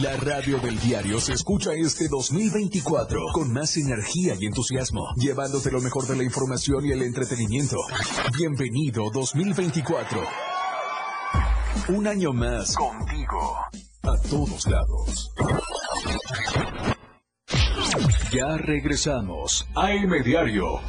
La 0.01 0.15
radio 0.17 0.59
del 0.59 0.80
diario 0.80 1.19
se 1.19 1.34
escucha 1.34 1.73
este 1.73 2.07
2024 2.07 3.19
con 3.34 3.51
más 3.51 3.75
energía 3.78 4.36
y 4.39 4.45
entusiasmo, 4.45 5.07
llevándote 5.17 5.71
lo 5.71 5.82
mejor 5.82 6.07
de 6.07 6.15
la 6.15 6.23
información 6.23 6.86
y 6.86 6.91
el 6.91 7.01
entretenimiento. 7.01 7.78
Bienvenido 8.38 9.09
2024. 9.11 10.47
Un 11.90 12.06
año 12.06 12.34
más 12.34 12.76
contigo. 12.76 13.56
A 14.04 14.18
todos 14.30 14.68
lados. 14.68 15.32
Ya 18.30 18.58
regresamos. 18.58 19.66
AM 19.74 20.22
Diario. 20.22 20.82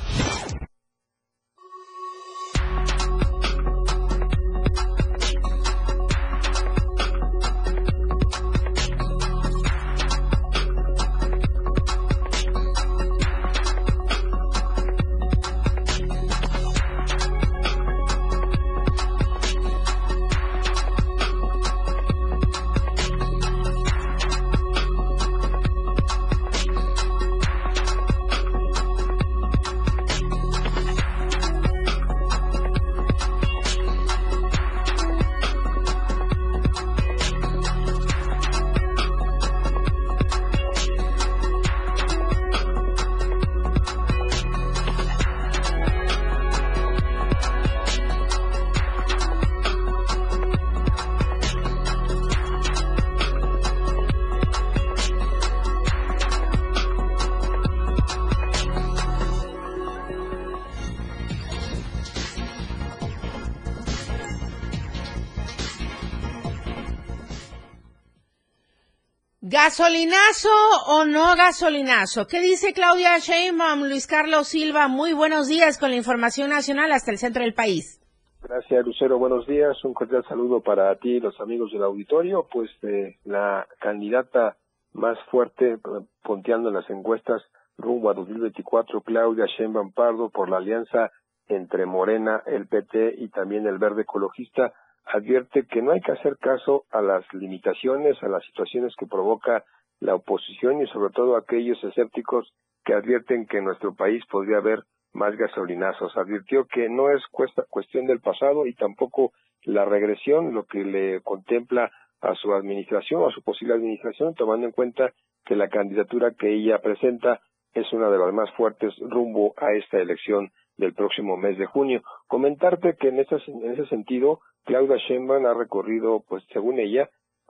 ¿Gasolinazo 69.98 70.48
o 70.86 71.04
no 71.06 71.34
gasolinazo? 71.34 72.28
¿Qué 72.28 72.40
dice 72.40 72.72
Claudia 72.72 73.18
Sheinbaum, 73.18 73.88
Luis 73.88 74.06
Carlos 74.06 74.46
Silva? 74.46 74.86
Muy 74.86 75.12
buenos 75.12 75.48
días 75.48 75.76
con 75.76 75.90
la 75.90 75.96
información 75.96 76.50
nacional 76.50 76.92
hasta 76.92 77.10
el 77.10 77.18
centro 77.18 77.42
del 77.42 77.52
país. 77.52 78.00
Gracias, 78.40 78.86
Lucero. 78.86 79.18
Buenos 79.18 79.44
días. 79.48 79.76
Un 79.84 79.94
cordial 79.94 80.24
saludo 80.28 80.60
para 80.60 80.94
ti 81.00 81.16
y 81.16 81.20
los 81.20 81.40
amigos 81.40 81.72
del 81.72 81.82
auditorio. 81.82 82.46
Pues 82.48 82.70
eh, 82.82 83.16
la 83.24 83.66
candidata 83.80 84.56
más 84.92 85.18
fuerte, 85.32 85.72
eh, 85.72 85.78
ponteando 86.22 86.68
en 86.68 86.76
las 86.76 86.88
encuestas 86.90 87.42
rumbo 87.76 88.10
a 88.10 88.14
2024, 88.14 89.00
Claudia 89.00 89.46
Sheinbaum 89.46 89.90
Pardo, 89.90 90.30
por 90.30 90.48
la 90.48 90.58
alianza 90.58 91.10
entre 91.48 91.86
Morena, 91.86 92.44
el 92.46 92.68
PT 92.68 93.16
y 93.18 93.30
también 93.30 93.66
el 93.66 93.78
Verde 93.78 94.02
Ecologista, 94.02 94.72
advierte 95.06 95.66
que 95.66 95.82
no 95.82 95.90
hay 95.90 96.00
que 96.00 96.12
hacer 96.12 96.36
caso 96.38 96.84
a 96.92 97.02
las 97.02 97.24
limitaciones, 97.32 98.22
a 98.22 98.28
las 98.28 98.44
situaciones 98.44 98.94
que 98.96 99.06
provoca 99.06 99.64
la 100.00 100.14
oposición 100.14 100.82
y 100.82 100.86
sobre 100.88 101.12
todo 101.12 101.36
aquellos 101.36 101.82
escépticos 101.82 102.52
que 102.84 102.94
advierten 102.94 103.46
que 103.46 103.58
en 103.58 103.64
nuestro 103.64 103.94
país 103.94 104.24
podría 104.30 104.58
haber 104.58 104.82
más 105.12 105.36
gasolinazos. 105.36 106.16
Advirtió 106.16 106.66
que 106.66 106.88
no 106.88 107.10
es 107.10 107.22
cuestión 107.68 108.06
del 108.06 108.20
pasado 108.20 108.66
y 108.66 108.74
tampoco 108.74 109.32
la 109.64 109.84
regresión 109.84 110.54
lo 110.54 110.64
que 110.64 110.84
le 110.84 111.20
contempla 111.22 111.90
a 112.20 112.34
su 112.34 112.52
administración, 112.52 113.24
a 113.24 113.32
su 113.32 113.42
posible 113.42 113.74
administración, 113.74 114.34
tomando 114.34 114.66
en 114.66 114.72
cuenta 114.72 115.12
que 115.44 115.56
la 115.56 115.68
candidatura 115.68 116.32
que 116.32 116.52
ella 116.52 116.78
presenta 116.78 117.40
es 117.74 117.92
una 117.92 118.10
de 118.10 118.18
las 118.18 118.32
más 118.32 118.50
fuertes 118.52 118.94
rumbo 119.00 119.54
a 119.56 119.72
esta 119.72 119.98
elección 119.98 120.50
del 120.76 120.94
próximo 120.94 121.36
mes 121.36 121.58
de 121.58 121.66
junio. 121.66 122.02
Comentarte 122.26 122.96
que 122.96 123.08
en 123.08 123.20
ese, 123.20 123.36
en 123.46 123.72
ese 123.72 123.86
sentido, 123.86 124.40
Claudia 124.64 124.96
Sheinbaum 124.96 125.46
ha 125.46 125.54
recorrido, 125.54 126.24
pues 126.28 126.44
según 126.52 126.78
ella, 126.78 127.08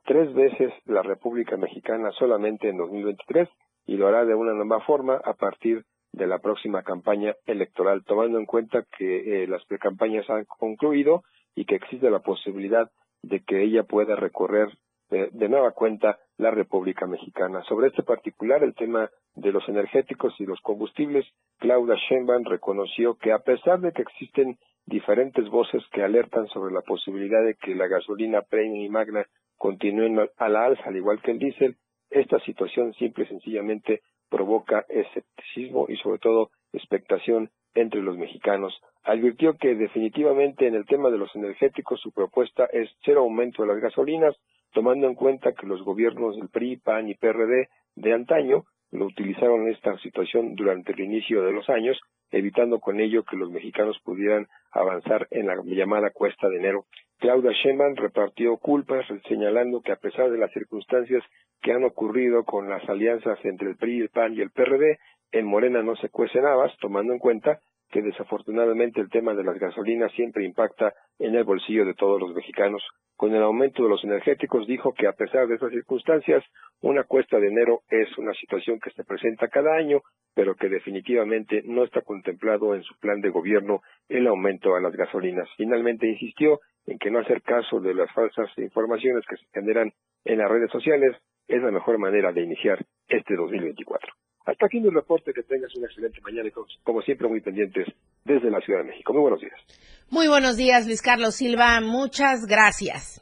tres 0.09 0.33
veces 0.33 0.73
la 0.87 1.03
República 1.03 1.59
Mexicana 1.59 2.11
solamente 2.13 2.71
en 2.71 2.79
2023 2.79 3.47
y 3.87 3.99
lo 3.99 4.09
hará 4.09 4.25
de 4.25 4.35
una 4.35 4.55
nueva 4.55 4.81
forma 4.81 5.21
a 5.23 5.35
partir 5.35 5.85
de 6.13 6.27
la 6.27 6.39
próxima 6.39 6.83
campaña 6.83 7.35
electoral, 7.45 8.03
tomando 8.05 8.39
en 8.39 8.47
cuenta 8.47 8.87
que 8.97 9.43
eh, 9.43 9.47
las 9.47 9.63
precampañas 9.67 10.29
han 10.31 10.47
concluido 10.47 11.25
y 11.55 11.67
que 11.67 11.75
existe 11.75 12.11
la 12.11 12.21
posibilidad 12.21 12.91
de 13.23 13.41
que 13.41 13.63
ella 13.63 13.83
pueda 13.83 14.17
recorrer 14.17 14.71
de, 15.11 15.49
nueva 15.49 15.73
cuenta 15.73 16.19
la 16.39 16.51
República 16.53 17.07
Mexicana. 17.07 17.63
Sobre 17.65 17.89
este 17.89 18.03
particular, 18.03 18.65
el 18.65 18.75
tema 18.75 19.11
de 19.35 19.53
los 19.53 19.69
energéticos 19.69 20.35
y 20.39 20.47
los 20.47 20.61
combustibles, 20.63 21.27
Claudia 21.59 21.97
Sheinbaum 22.09 22.45
reconoció 22.45 23.17
que 23.17 23.33
a 23.33 23.41
pesar 23.41 23.81
de 23.81 23.93
que 23.93 24.03
existen 24.03 24.57
diferentes 24.87 25.51
voces 25.51 25.83
que 25.93 26.03
alertan 26.03 26.47
sobre 26.49 26.73
la 26.73 26.81
posibilidad 26.81 27.45
de 27.45 27.57
que 27.57 27.75
la 27.75 27.89
gasolina 27.89 28.41
premium 28.41 28.87
y 28.87 28.89
magna 28.89 29.27
continúen 29.59 30.19
a 30.37 30.49
la 30.49 30.65
alza, 30.65 30.85
al 30.87 30.97
igual 30.97 31.21
que 31.21 31.33
el 31.33 31.39
diésel, 31.39 31.77
esta 32.11 32.39
situación 32.41 32.95
simple 32.95 33.25
y 33.25 33.29
sencillamente 33.29 34.01
provoca 34.31 34.87
escepticismo 34.89 35.87
y 35.89 35.97
sobre 35.97 36.19
todo 36.19 36.51
expectación 36.73 37.51
entre 37.75 38.01
los 38.01 38.17
mexicanos. 38.17 38.79
Advirtió 39.05 39.57
que 39.57 39.75
definitivamente 39.75 40.67
en 40.67 40.75
el 40.75 40.87
tema 40.87 41.11
de 41.11 41.19
los 41.19 41.35
energéticos 41.35 42.01
su 42.01 42.13
propuesta 42.13 42.67
es 42.73 42.91
cero 43.05 43.21
aumento 43.21 43.63
de 43.63 43.69
las 43.69 43.81
gasolinas, 43.81 44.37
tomando 44.73 45.07
en 45.07 45.15
cuenta 45.15 45.53
que 45.53 45.67
los 45.67 45.83
gobiernos 45.83 46.37
del 46.37 46.49
PRI, 46.49 46.77
PAN 46.79 47.09
y 47.09 47.15
PRD 47.15 47.69
de 47.95 48.13
antaño 48.13 48.65
lo 48.91 49.07
utilizaron 49.07 49.63
en 49.63 49.75
esta 49.75 49.97
situación 49.99 50.55
durante 50.55 50.93
el 50.93 51.01
inicio 51.01 51.43
de 51.43 51.53
los 51.53 51.69
años, 51.69 51.99
evitando 52.31 52.81
con 52.81 53.01
ello 53.01 53.25
que 53.25 53.37
los 53.37 53.51
mexicanos 53.51 53.99
pudieran 54.05 54.47
avanzar 54.73 55.27
en 55.31 55.47
la 55.47 55.57
llamada 55.65 56.11
cuesta 56.11 56.49
de 56.49 56.57
enero. 56.57 56.87
Claudia 57.19 57.51
Sheinbaum 57.53 57.97
repartió 57.97 58.57
culpas, 58.59 59.05
señalando 59.29 59.81
que 59.81 59.93
a 59.93 59.97
pesar 59.97 60.31
de 60.31 60.39
las 60.39 60.53
circunstancias 60.53 61.23
que 61.61 61.73
han 61.73 61.85
ocurrido 61.85 62.45
con 62.45 62.69
las 62.69 62.89
alianzas 62.89 63.39
entre 63.45 63.71
el 63.71 63.77
PRI, 63.77 64.03
el 64.03 64.09
PAN 64.11 64.35
y 64.35 64.41
el 64.41 64.51
PRD, 64.51 64.99
en 65.33 65.47
Morena 65.47 65.83
no 65.83 65.97
se 65.97 66.09
cuecen 66.11 66.47
habas, 66.47 66.77
tomando 66.79 67.12
en 67.12 67.19
cuenta 67.19 67.61
que 67.91 68.03
desafortunadamente 68.03 69.01
el 69.01 69.11
tema 69.11 69.34
de 69.34 69.45
las 69.45 69.59
gasolinas 69.59 70.12
siempre 70.12 70.45
impacta 70.45 70.93
en 71.18 71.34
el 71.34 71.45
bolsillo 71.45 71.84
de 71.84 71.95
todos 71.95 72.20
los 72.20 72.34
mexicanos. 72.34 72.82
Con 73.16 73.34
el 73.34 73.43
aumento 73.43 73.82
de 73.82 73.89
los 73.89 74.05
energéticos 74.05 74.66
dijo 74.66 74.93
que 74.93 75.07
a 75.09 75.12
pesar 75.12 75.49
de 75.49 75.57
esas 75.57 75.70
circunstancias, 75.70 76.45
una 76.80 77.05
cuesta 77.05 77.39
de 77.39 77.49
enero 77.49 77.80
es 77.89 78.16
una 78.18 78.32
situación 78.34 78.78
que 78.78 78.91
se 78.91 79.05
presenta 79.05 79.49
cada 79.49 79.74
año, 79.74 80.03
pero 80.34 80.55
que 80.55 80.68
definitivamente 80.68 81.62
no 81.64 81.84
está 81.84 82.03
contemplado 82.03 82.74
en 82.74 82.82
su 82.82 82.97
plan 82.99 83.20
de 83.20 83.30
gobierno 83.30 83.80
el 84.09 84.26
aumento 84.26 84.76
a 84.76 84.80
las 84.80 84.95
gasolinas. 84.95 85.49
Finalmente 85.57 86.07
insistió 86.07 86.61
en 86.86 86.99
que 86.99 87.11
no 87.11 87.18
hacer 87.18 87.43
caso 87.43 87.80
de 87.80 87.95
las 87.95 88.12
falsas 88.12 88.49
informaciones 88.57 89.24
que 89.26 89.36
se 89.36 89.47
generan 89.53 89.93
en 90.24 90.39
las 90.39 90.49
redes 90.49 90.70
sociales 90.70 91.16
es 91.49 91.62
la 91.62 91.70
mejor 91.70 91.99
manera 91.99 92.32
de 92.32 92.43
iniciar 92.43 92.84
este 93.09 93.34
2024. 93.34 94.12
Hasta 94.49 94.65
aquí 94.65 94.81
mi 94.81 94.89
reporte, 94.89 95.35
que 95.35 95.43
tengas 95.43 95.75
una 95.77 95.89
excelente 95.89 96.23
mañana 96.23 96.49
y 96.49 96.53
como 96.83 97.03
siempre 97.03 97.29
muy 97.29 97.43
pendientes 97.43 97.87
desde 98.25 98.51
la 98.51 98.61
Ciudad 98.63 98.81
de 98.81 98.87
México. 98.87 99.13
Muy 99.13 99.21
buenos 99.21 99.41
días. 99.43 99.61
Muy 100.09 100.27
buenos 100.27 100.57
días, 100.57 100.87
Luis 100.87 101.03
Carlos 101.03 101.35
Silva. 101.35 101.79
Muchas 101.83 102.47
gracias. 102.47 103.21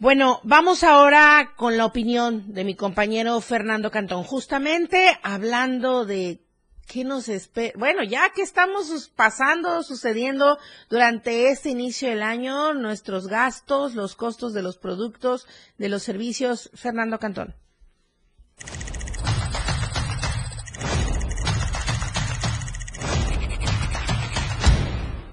Bueno, 0.00 0.40
vamos 0.42 0.82
ahora 0.82 1.52
con 1.54 1.76
la 1.76 1.86
opinión 1.86 2.52
de 2.52 2.64
mi 2.64 2.74
compañero 2.74 3.40
Fernando 3.40 3.92
Cantón, 3.92 4.24
justamente 4.24 5.16
hablando 5.22 6.04
de 6.04 6.40
qué 6.88 7.04
nos 7.04 7.28
espera. 7.28 7.74
Bueno, 7.78 8.02
ya 8.02 8.30
que 8.34 8.42
estamos 8.42 9.08
pasando, 9.14 9.84
sucediendo 9.84 10.58
durante 10.90 11.50
este 11.50 11.70
inicio 11.70 12.08
del 12.08 12.22
año, 12.22 12.74
nuestros 12.74 13.28
gastos, 13.28 13.94
los 13.94 14.16
costos 14.16 14.54
de 14.54 14.62
los 14.62 14.76
productos, 14.76 15.46
de 15.78 15.88
los 15.88 16.02
servicios. 16.02 16.68
Fernando 16.74 17.20
Cantón. 17.20 17.54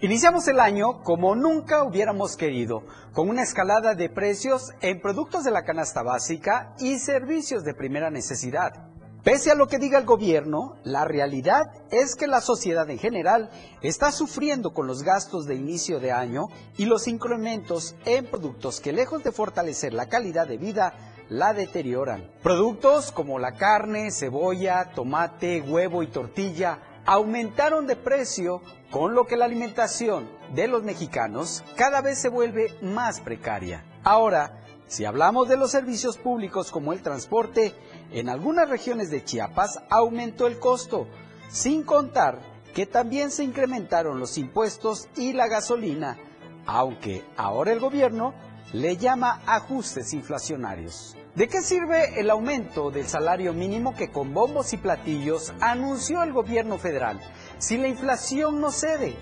Iniciamos 0.03 0.49
el 0.49 0.59
año 0.59 1.01
como 1.01 1.33
nunca 1.33 1.85
hubiéramos 1.85 2.35
querido, 2.35 2.83
con 3.13 3.29
una 3.29 3.41
escalada 3.41 3.95
de 3.95 4.09
precios 4.09 4.71
en 4.81 4.99
productos 4.99 5.45
de 5.45 5.51
la 5.51 5.63
canasta 5.63 6.03
básica 6.03 6.75
y 6.77 6.99
servicios 6.99 7.63
de 7.63 7.73
primera 7.73 8.11
necesidad. 8.11 8.89
Pese 9.23 9.49
a 9.49 9.55
lo 9.55 9.67
que 9.67 9.79
diga 9.79 9.97
el 9.97 10.05
gobierno, 10.05 10.75
la 10.83 11.05
realidad 11.05 11.71
es 11.89 12.17
que 12.17 12.27
la 12.27 12.41
sociedad 12.41 12.89
en 12.89 12.99
general 12.99 13.49
está 13.81 14.11
sufriendo 14.11 14.73
con 14.73 14.87
los 14.87 15.03
gastos 15.03 15.45
de 15.45 15.55
inicio 15.55 16.01
de 16.01 16.11
año 16.11 16.47
y 16.75 16.83
los 16.83 17.07
incrementos 17.07 17.95
en 18.03 18.25
productos 18.25 18.81
que 18.81 18.91
lejos 18.91 19.23
de 19.23 19.31
fortalecer 19.31 19.93
la 19.93 20.09
calidad 20.09 20.49
de 20.49 20.57
vida, 20.57 21.13
la 21.29 21.53
deterioran. 21.53 22.29
Productos 22.43 23.13
como 23.13 23.39
la 23.39 23.53
carne, 23.53 24.11
cebolla, 24.11 24.91
tomate, 24.93 25.61
huevo 25.61 26.03
y 26.03 26.07
tortilla 26.07 26.79
aumentaron 27.05 27.87
de 27.87 27.95
precio, 27.95 28.61
con 28.91 29.13
lo 29.15 29.25
que 29.25 29.37
la 29.37 29.45
alimentación 29.45 30.29
de 30.53 30.67
los 30.67 30.83
mexicanos 30.83 31.63
cada 31.75 32.01
vez 32.01 32.19
se 32.19 32.29
vuelve 32.29 32.75
más 32.81 33.19
precaria. 33.19 33.83
Ahora, 34.03 34.63
si 34.87 35.05
hablamos 35.05 35.49
de 35.49 35.57
los 35.57 35.71
servicios 35.71 36.17
públicos 36.17 36.71
como 36.71 36.93
el 36.93 37.01
transporte, 37.01 37.73
en 38.11 38.29
algunas 38.29 38.69
regiones 38.69 39.09
de 39.09 39.23
Chiapas 39.23 39.79
aumentó 39.89 40.45
el 40.47 40.59
costo, 40.59 41.07
sin 41.49 41.83
contar 41.83 42.39
que 42.73 42.85
también 42.85 43.31
se 43.31 43.43
incrementaron 43.43 44.19
los 44.19 44.37
impuestos 44.37 45.07
y 45.15 45.33
la 45.33 45.47
gasolina, 45.47 46.17
aunque 46.65 47.23
ahora 47.37 47.71
el 47.71 47.79
gobierno 47.79 48.33
le 48.71 48.97
llama 48.97 49.41
ajustes 49.45 50.13
inflacionarios. 50.13 51.15
¿De 51.35 51.47
qué 51.47 51.63
sirve 51.63 52.19
el 52.19 52.29
aumento 52.29 52.91
del 52.91 53.07
salario 53.07 53.53
mínimo 53.53 53.95
que 53.95 54.11
con 54.11 54.35
bombos 54.35 54.71
y 54.73 54.77
platillos 54.77 55.51
anunció 55.61 56.21
el 56.21 56.31
gobierno 56.31 56.77
federal 56.77 57.19
si 57.57 57.75
la 57.77 57.87
inflación 57.87 58.61
no 58.61 58.69
cede 58.69 59.15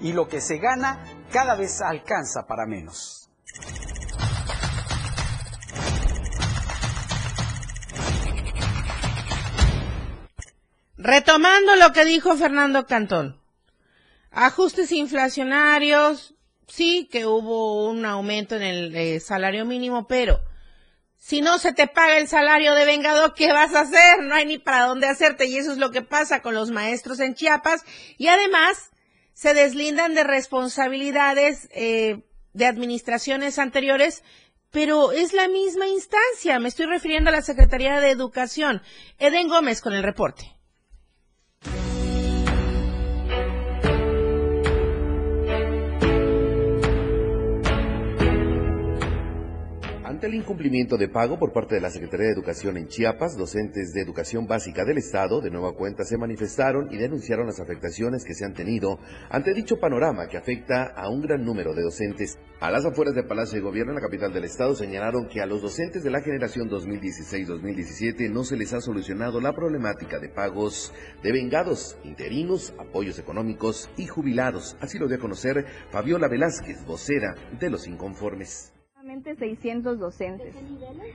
y 0.00 0.14
lo 0.14 0.28
que 0.28 0.40
se 0.40 0.56
gana 0.56 1.04
cada 1.30 1.56
vez 1.56 1.82
alcanza 1.82 2.46
para 2.46 2.64
menos? 2.64 3.28
Retomando 10.96 11.76
lo 11.76 11.92
que 11.92 12.06
dijo 12.06 12.34
Fernando 12.34 12.86
Cantón, 12.86 13.42
ajustes 14.30 14.90
inflacionarios, 14.90 16.34
sí 16.66 17.10
que 17.12 17.26
hubo 17.26 17.90
un 17.90 18.06
aumento 18.06 18.56
en 18.56 18.62
el 18.62 18.96
eh, 18.96 19.20
salario 19.20 19.66
mínimo, 19.66 20.06
pero 20.06 20.47
si 21.18 21.40
no 21.40 21.58
se 21.58 21.72
te 21.72 21.86
paga 21.86 22.18
el 22.18 22.28
salario 22.28 22.74
de 22.74 22.86
vengador, 22.86 23.34
¿qué 23.34 23.52
vas 23.52 23.74
a 23.74 23.80
hacer? 23.80 24.22
No 24.22 24.34
hay 24.34 24.46
ni 24.46 24.58
para 24.58 24.84
dónde 24.84 25.08
hacerte 25.08 25.46
y 25.46 25.56
eso 25.56 25.72
es 25.72 25.78
lo 25.78 25.90
que 25.90 26.02
pasa 26.02 26.40
con 26.40 26.54
los 26.54 26.70
maestros 26.70 27.20
en 27.20 27.34
Chiapas 27.34 27.84
y 28.16 28.28
además 28.28 28.90
se 29.34 29.52
deslindan 29.54 30.14
de 30.14 30.24
responsabilidades 30.24 31.68
eh, 31.72 32.22
de 32.52 32.66
administraciones 32.66 33.58
anteriores 33.58 34.22
pero 34.70 35.12
es 35.12 35.32
la 35.32 35.48
misma 35.48 35.86
instancia. 35.86 36.58
Me 36.60 36.68
estoy 36.68 36.86
refiriendo 36.86 37.30
a 37.30 37.32
la 37.32 37.42
Secretaría 37.42 38.00
de 38.00 38.10
Educación. 38.10 38.82
Eden 39.18 39.48
Gómez 39.48 39.80
con 39.80 39.94
el 39.94 40.02
reporte. 40.02 40.57
Ante 50.18 50.26
el 50.26 50.34
incumplimiento 50.34 50.96
de 50.96 51.06
pago 51.06 51.38
por 51.38 51.52
parte 51.52 51.76
de 51.76 51.80
la 51.80 51.90
Secretaría 51.90 52.26
de 52.26 52.32
Educación 52.32 52.76
en 52.76 52.88
Chiapas, 52.88 53.36
docentes 53.36 53.92
de 53.92 54.00
educación 54.00 54.48
básica 54.48 54.84
del 54.84 54.98
Estado 54.98 55.40
de 55.40 55.48
nueva 55.48 55.74
cuenta 55.74 56.02
se 56.02 56.18
manifestaron 56.18 56.92
y 56.92 56.96
denunciaron 56.96 57.46
las 57.46 57.60
afectaciones 57.60 58.24
que 58.24 58.34
se 58.34 58.44
han 58.44 58.52
tenido 58.52 58.98
ante 59.30 59.54
dicho 59.54 59.78
panorama 59.78 60.26
que 60.26 60.36
afecta 60.36 60.86
a 60.86 61.08
un 61.08 61.20
gran 61.20 61.44
número 61.44 61.72
de 61.72 61.84
docentes. 61.84 62.36
A 62.58 62.72
las 62.72 62.84
afueras 62.84 63.14
del 63.14 63.28
Palacio 63.28 63.58
de 63.58 63.64
Gobierno 63.64 63.92
en 63.92 63.94
la 63.94 64.02
capital 64.02 64.32
del 64.32 64.42
Estado 64.42 64.74
señalaron 64.74 65.28
que 65.28 65.40
a 65.40 65.46
los 65.46 65.62
docentes 65.62 66.02
de 66.02 66.10
la 66.10 66.20
generación 66.20 66.68
2016-2017 66.68 68.28
no 68.28 68.42
se 68.42 68.56
les 68.56 68.72
ha 68.72 68.80
solucionado 68.80 69.40
la 69.40 69.52
problemática 69.52 70.18
de 70.18 70.30
pagos 70.30 70.92
de 71.22 71.30
vengados, 71.30 71.96
interinos, 72.02 72.74
apoyos 72.76 73.20
económicos 73.20 73.88
y 73.96 74.08
jubilados. 74.08 74.76
Así 74.80 74.98
lo 74.98 75.06
dio 75.06 75.18
a 75.18 75.20
conocer 75.20 75.64
Fabiola 75.92 76.26
Velázquez, 76.26 76.84
vocera 76.84 77.36
de 77.60 77.70
los 77.70 77.86
inconformes. 77.86 78.72
600 79.22 79.98
docentes 79.98 80.54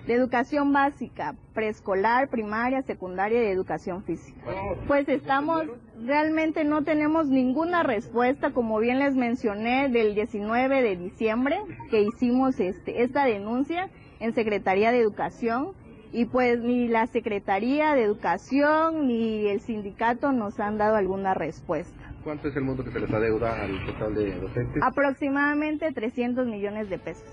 de 0.05 0.13
educación 0.13 0.73
básica, 0.73 1.35
preescolar, 1.53 2.29
primaria, 2.29 2.81
secundaria 2.81 3.43
y 3.43 3.47
educación 3.47 4.03
física. 4.03 4.39
Pues 4.87 5.07
estamos, 5.09 5.63
realmente 6.05 6.63
no 6.63 6.83
tenemos 6.83 7.27
ninguna 7.27 7.83
respuesta, 7.83 8.51
como 8.51 8.79
bien 8.79 8.99
les 8.99 9.15
mencioné, 9.15 9.89
del 9.89 10.15
19 10.15 10.81
de 10.81 10.95
diciembre 10.97 11.59
que 11.89 12.01
hicimos 12.01 12.59
este, 12.59 13.03
esta 13.03 13.25
denuncia 13.25 13.89
en 14.19 14.33
Secretaría 14.33 14.91
de 14.91 14.99
Educación 14.99 15.73
y 16.11 16.25
pues 16.25 16.59
ni 16.59 16.87
la 16.87 17.07
Secretaría 17.07 17.95
de 17.95 18.03
Educación 18.03 19.07
ni 19.07 19.47
el 19.47 19.59
sindicato 19.61 20.31
nos 20.31 20.59
han 20.59 20.77
dado 20.77 20.95
alguna 20.95 21.33
respuesta. 21.33 22.13
¿Cuánto 22.23 22.47
es 22.47 22.55
el 22.55 22.63
monto 22.63 22.85
que 22.85 22.91
se 22.91 22.99
les 23.01 23.11
adeuda 23.11 23.63
al 23.63 23.85
total 23.85 24.15
de 24.15 24.39
docentes? 24.39 24.81
Aproximadamente 24.81 25.91
300 25.91 26.47
millones 26.47 26.89
de 26.89 26.97
pesos. 26.99 27.27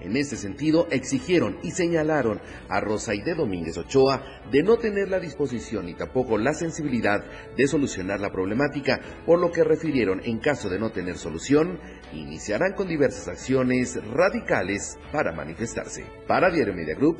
En 0.00 0.16
ese 0.16 0.36
sentido, 0.36 0.86
exigieron 0.90 1.58
y 1.62 1.70
señalaron 1.70 2.40
a 2.68 2.80
Rosaide 2.80 3.34
Domínguez 3.34 3.78
Ochoa 3.78 4.22
de 4.50 4.62
no 4.62 4.76
tener 4.76 5.08
la 5.08 5.20
disposición 5.20 5.86
ni 5.86 5.94
tampoco 5.94 6.38
la 6.38 6.54
sensibilidad 6.54 7.24
de 7.56 7.66
solucionar 7.66 8.20
la 8.20 8.30
problemática, 8.30 9.00
por 9.24 9.38
lo 9.38 9.50
que 9.50 9.64
refirieron 9.64 10.20
en 10.24 10.38
caso 10.38 10.68
de 10.68 10.78
no 10.78 10.90
tener 10.90 11.16
solución, 11.16 11.78
iniciarán 12.12 12.74
con 12.74 12.88
diversas 12.88 13.28
acciones 13.28 13.98
radicales 14.10 14.98
para 15.12 15.32
manifestarse. 15.32 16.04
Para 16.26 16.50
Diario 16.50 16.74
Media 16.74 16.94
Group, 16.94 17.18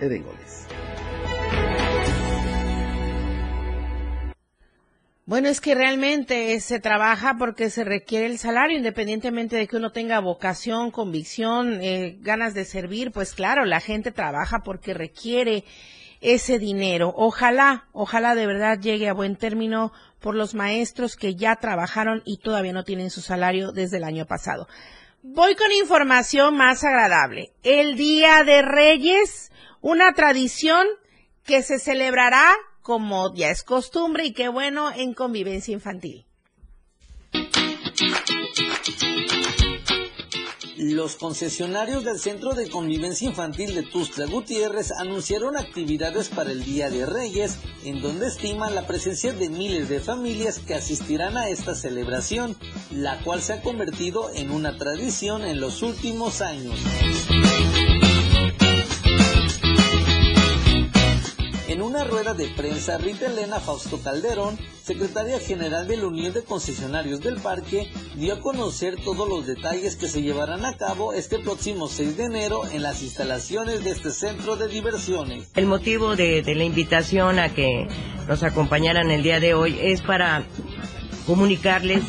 Eden 0.00 0.22
Gómez. 0.22 0.66
Bueno, 5.26 5.48
es 5.48 5.60
que 5.60 5.74
realmente 5.74 6.60
se 6.60 6.78
trabaja 6.78 7.34
porque 7.36 7.68
se 7.68 7.82
requiere 7.82 8.26
el 8.26 8.38
salario, 8.38 8.76
independientemente 8.76 9.56
de 9.56 9.66
que 9.66 9.76
uno 9.76 9.90
tenga 9.90 10.20
vocación, 10.20 10.92
convicción, 10.92 11.80
eh, 11.82 12.16
ganas 12.20 12.54
de 12.54 12.64
servir, 12.64 13.10
pues 13.10 13.34
claro, 13.34 13.64
la 13.64 13.80
gente 13.80 14.12
trabaja 14.12 14.60
porque 14.60 14.94
requiere 14.94 15.64
ese 16.20 16.60
dinero. 16.60 17.12
Ojalá, 17.16 17.88
ojalá 17.90 18.36
de 18.36 18.46
verdad 18.46 18.78
llegue 18.78 19.08
a 19.08 19.14
buen 19.14 19.34
término 19.34 19.92
por 20.20 20.36
los 20.36 20.54
maestros 20.54 21.16
que 21.16 21.34
ya 21.34 21.56
trabajaron 21.56 22.22
y 22.24 22.38
todavía 22.38 22.72
no 22.72 22.84
tienen 22.84 23.10
su 23.10 23.20
salario 23.20 23.72
desde 23.72 23.96
el 23.96 24.04
año 24.04 24.26
pasado. 24.26 24.68
Voy 25.24 25.56
con 25.56 25.72
información 25.72 26.56
más 26.56 26.84
agradable. 26.84 27.50
El 27.64 27.96
Día 27.96 28.44
de 28.44 28.62
Reyes, 28.62 29.50
una 29.80 30.12
tradición 30.12 30.86
que 31.42 31.62
se 31.62 31.80
celebrará 31.80 32.54
como 32.86 33.34
ya 33.34 33.50
es 33.50 33.64
costumbre 33.64 34.26
y 34.26 34.32
qué 34.32 34.46
bueno 34.46 34.92
en 34.92 35.12
convivencia 35.12 35.74
infantil. 35.74 36.24
Los 40.76 41.16
concesionarios 41.16 42.04
del 42.04 42.20
Centro 42.20 42.54
de 42.54 42.70
Convivencia 42.70 43.28
Infantil 43.28 43.74
de 43.74 43.82
Tustra 43.82 44.26
Gutiérrez 44.26 44.92
anunciaron 44.92 45.56
actividades 45.56 46.28
para 46.28 46.52
el 46.52 46.64
Día 46.64 46.88
de 46.88 47.06
Reyes, 47.06 47.58
en 47.84 48.00
donde 48.00 48.28
estiman 48.28 48.76
la 48.76 48.86
presencia 48.86 49.32
de 49.32 49.48
miles 49.48 49.88
de 49.88 49.98
familias 49.98 50.60
que 50.60 50.74
asistirán 50.74 51.36
a 51.36 51.48
esta 51.48 51.74
celebración, 51.74 52.54
la 52.92 53.18
cual 53.24 53.42
se 53.42 53.54
ha 53.54 53.62
convertido 53.62 54.30
en 54.32 54.52
una 54.52 54.78
tradición 54.78 55.44
en 55.44 55.60
los 55.60 55.82
últimos 55.82 56.40
años. 56.40 56.78
En 61.76 61.82
una 61.82 62.04
rueda 62.04 62.32
de 62.32 62.48
prensa, 62.48 62.96
Rita 62.96 63.26
Elena 63.26 63.60
Fausto 63.60 64.00
Calderón, 64.02 64.58
secretaria 64.82 65.38
general 65.38 65.86
de 65.86 65.98
la 65.98 66.06
Unión 66.06 66.32
de 66.32 66.42
Concesionarios 66.42 67.20
del 67.20 67.36
Parque, 67.36 67.90
dio 68.14 68.32
a 68.32 68.40
conocer 68.40 68.96
todos 69.04 69.28
los 69.28 69.46
detalles 69.46 69.94
que 69.96 70.08
se 70.08 70.22
llevarán 70.22 70.64
a 70.64 70.78
cabo 70.78 71.12
este 71.12 71.38
próximo 71.38 71.88
6 71.88 72.16
de 72.16 72.24
enero 72.24 72.62
en 72.72 72.82
las 72.82 73.02
instalaciones 73.02 73.84
de 73.84 73.90
este 73.90 74.10
centro 74.10 74.56
de 74.56 74.68
diversiones. 74.68 75.50
El 75.54 75.66
motivo 75.66 76.16
de, 76.16 76.42
la 76.46 76.64
invitación 76.64 77.38
a 77.38 77.50
que 77.50 77.86
nos 78.26 78.42
acompañaran 78.42 79.10
el 79.10 79.22
día 79.22 79.38
de 79.38 79.52
hoy 79.52 79.78
es 79.78 80.00
para 80.00 80.46
comunicarles 81.26 82.04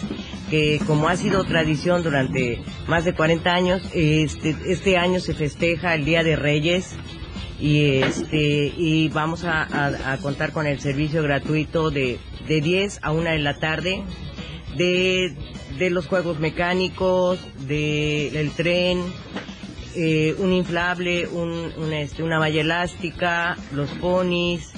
que 0.49 0.80
como 0.88 1.09
ha 1.09 1.18
sido 1.18 1.43
tradición 1.43 2.03
durante 2.03 2.63
más 2.88 3.03
de 3.03 3.13
40 3.13 3.53
años, 3.53 3.82
este, 3.93 4.55
este 4.68 4.95
año 4.95 5.20
se 5.20 5.34
festeja 5.34 5.93
el 5.93 6.05
Día 6.05 6.24
de 6.24 6.38
Reyes 6.38 6.95
y 7.60 7.99
este 7.99 8.74
y 8.78 9.10
vamos 9.10 9.43
a, 9.43 10.18
contar 10.22 10.51
con 10.51 10.68
el 10.68 10.80
servicio 10.80 11.24
gratuito 11.24 11.89
de, 11.89 12.20
de 12.47 12.62
10 12.62 12.99
a 13.01 13.12
1 13.12 13.30
de 13.30 13.39
la 13.39 13.58
tarde 13.58 14.03
de, 14.76 15.36
de 15.78 15.89
los 15.89 16.08
juegos 16.08 16.39
mecánicos, 16.39 17.39
de, 17.68 18.30
del 18.32 18.51
tren, 18.51 19.01
eh, 19.95 20.36
un 20.38 20.53
inflable, 20.53 21.28
un, 21.28 21.72
este, 21.91 22.24
una 22.24 22.38
valla 22.38 22.62
elástica, 22.62 23.58
los 23.74 23.89
ponis, 23.91 24.74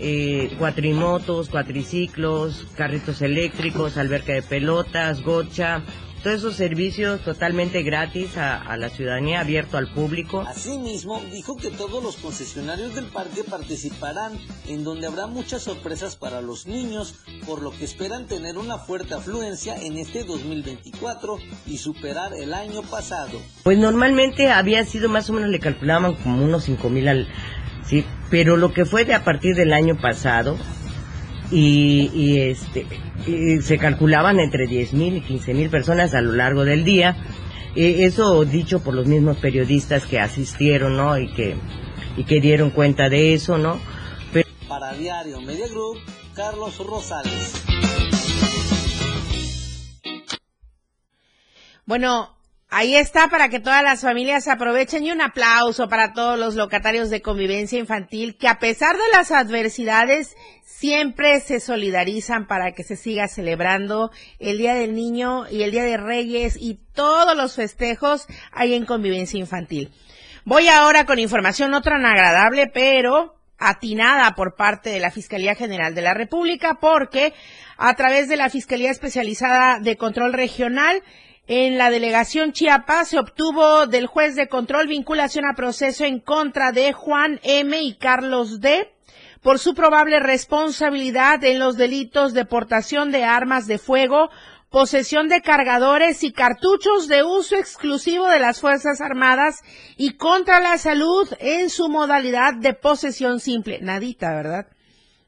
eh, 0.00 0.54
cuatrimotos, 0.58 1.48
cuatriciclos, 1.48 2.66
carritos 2.76 3.22
eléctricos, 3.22 3.96
alberca 3.96 4.32
de 4.32 4.42
pelotas, 4.42 5.22
gocha, 5.22 5.82
todos 6.26 6.38
esos 6.38 6.56
servicios 6.56 7.20
totalmente 7.20 7.84
gratis 7.84 8.36
a, 8.36 8.60
a 8.60 8.76
la 8.76 8.88
ciudadanía, 8.88 9.38
abierto 9.38 9.76
al 9.76 9.92
público. 9.92 10.40
Asimismo, 10.40 11.22
dijo 11.32 11.56
que 11.56 11.70
todos 11.70 12.02
los 12.02 12.16
concesionarios 12.16 12.96
del 12.96 13.04
parque 13.04 13.44
participarán, 13.48 14.32
en 14.66 14.82
donde 14.82 15.06
habrá 15.06 15.28
muchas 15.28 15.62
sorpresas 15.62 16.16
para 16.16 16.40
los 16.40 16.66
niños, 16.66 17.14
por 17.46 17.62
lo 17.62 17.70
que 17.70 17.84
esperan 17.84 18.26
tener 18.26 18.58
una 18.58 18.76
fuerte 18.76 19.14
afluencia 19.14 19.76
en 19.76 19.98
este 19.98 20.24
2024 20.24 21.38
y 21.64 21.78
superar 21.78 22.32
el 22.34 22.54
año 22.54 22.82
pasado. 22.82 23.40
Pues 23.62 23.78
normalmente 23.78 24.50
había 24.50 24.84
sido 24.84 25.08
más 25.08 25.30
o 25.30 25.32
menos, 25.32 25.48
le 25.50 25.60
calculaban 25.60 26.16
como 26.16 26.44
unos 26.44 26.64
cinco 26.64 26.90
mil 26.90 27.06
al... 27.06 27.28
Sí, 27.84 28.04
pero 28.30 28.56
lo 28.56 28.72
que 28.72 28.84
fue 28.84 29.04
de 29.04 29.14
a 29.14 29.22
partir 29.22 29.54
del 29.54 29.72
año 29.72 29.96
pasado, 29.96 30.58
y, 31.50 32.10
y 32.14 32.40
este 32.40 32.86
y 33.26 33.60
se 33.60 33.78
calculaban 33.78 34.40
entre 34.40 34.66
10 34.66 34.92
mil 34.94 35.16
y 35.16 35.20
15 35.20 35.54
mil 35.54 35.70
personas 35.70 36.14
a 36.14 36.20
lo 36.20 36.32
largo 36.32 36.64
del 36.64 36.84
día. 36.84 37.16
Eh, 37.74 38.04
eso 38.04 38.44
dicho 38.44 38.80
por 38.82 38.94
los 38.94 39.06
mismos 39.06 39.36
periodistas 39.38 40.06
que 40.06 40.18
asistieron, 40.18 40.96
¿no? 40.96 41.18
Y 41.18 41.28
que, 41.28 41.56
y 42.16 42.24
que 42.24 42.40
dieron 42.40 42.70
cuenta 42.70 43.08
de 43.08 43.34
eso, 43.34 43.58
¿no? 43.58 43.78
Pero... 44.32 44.48
Para 44.68 44.92
Diario 44.94 45.40
Media 45.40 45.68
Group, 45.68 45.98
Carlos 46.34 46.78
Rosales. 46.78 47.64
Bueno, 51.84 52.35
Ahí 52.78 52.94
está 52.94 53.28
para 53.28 53.48
que 53.48 53.58
todas 53.58 53.82
las 53.82 54.02
familias 54.02 54.48
aprovechen 54.48 55.02
y 55.02 55.10
un 55.10 55.22
aplauso 55.22 55.88
para 55.88 56.12
todos 56.12 56.38
los 56.38 56.56
locatarios 56.56 57.08
de 57.08 57.22
convivencia 57.22 57.78
infantil 57.78 58.36
que 58.36 58.48
a 58.48 58.58
pesar 58.58 58.94
de 58.96 59.16
las 59.16 59.32
adversidades 59.32 60.36
siempre 60.62 61.40
se 61.40 61.58
solidarizan 61.58 62.46
para 62.46 62.72
que 62.72 62.82
se 62.82 62.96
siga 62.96 63.28
celebrando 63.28 64.10
el 64.38 64.58
Día 64.58 64.74
del 64.74 64.94
Niño 64.94 65.48
y 65.50 65.62
el 65.62 65.70
Día 65.70 65.84
de 65.84 65.96
Reyes 65.96 66.58
y 66.60 66.78
todos 66.92 67.34
los 67.34 67.56
festejos 67.56 68.26
ahí 68.52 68.74
en 68.74 68.84
convivencia 68.84 69.40
infantil. 69.40 69.90
Voy 70.44 70.68
ahora 70.68 71.06
con 71.06 71.18
información 71.18 71.70
no 71.70 71.80
tan 71.80 72.04
agradable, 72.04 72.66
pero 72.66 73.36
atinada 73.58 74.34
por 74.34 74.54
parte 74.54 74.90
de 74.90 75.00
la 75.00 75.10
Fiscalía 75.10 75.54
General 75.54 75.94
de 75.94 76.02
la 76.02 76.12
República 76.12 76.76
porque 76.78 77.32
a 77.78 77.94
través 77.94 78.28
de 78.28 78.36
la 78.36 78.50
Fiscalía 78.50 78.90
Especializada 78.90 79.78
de 79.80 79.96
Control 79.96 80.34
Regional 80.34 81.02
en 81.48 81.78
la 81.78 81.90
delegación 81.90 82.52
Chiapas 82.52 83.08
se 83.08 83.18
obtuvo 83.18 83.86
del 83.86 84.06
juez 84.06 84.34
de 84.34 84.48
control 84.48 84.88
vinculación 84.88 85.44
a 85.44 85.54
proceso 85.54 86.04
en 86.04 86.18
contra 86.18 86.72
de 86.72 86.92
Juan 86.92 87.40
M. 87.44 87.80
y 87.80 87.94
Carlos 87.94 88.60
D. 88.60 88.92
por 89.42 89.60
su 89.60 89.74
probable 89.74 90.18
responsabilidad 90.18 91.44
en 91.44 91.60
los 91.60 91.76
delitos 91.76 92.34
de 92.34 92.44
portación 92.44 93.12
de 93.12 93.22
armas 93.22 93.68
de 93.68 93.78
fuego, 93.78 94.28
posesión 94.70 95.28
de 95.28 95.40
cargadores 95.40 96.24
y 96.24 96.32
cartuchos 96.32 97.06
de 97.06 97.22
uso 97.22 97.54
exclusivo 97.54 98.26
de 98.26 98.40
las 98.40 98.60
Fuerzas 98.60 99.00
Armadas 99.00 99.62
y 99.96 100.16
contra 100.16 100.58
la 100.58 100.78
salud 100.78 101.28
en 101.38 101.70
su 101.70 101.88
modalidad 101.88 102.54
de 102.54 102.74
posesión 102.74 103.38
simple. 103.38 103.78
Nadita, 103.80 104.34
¿verdad? 104.34 104.66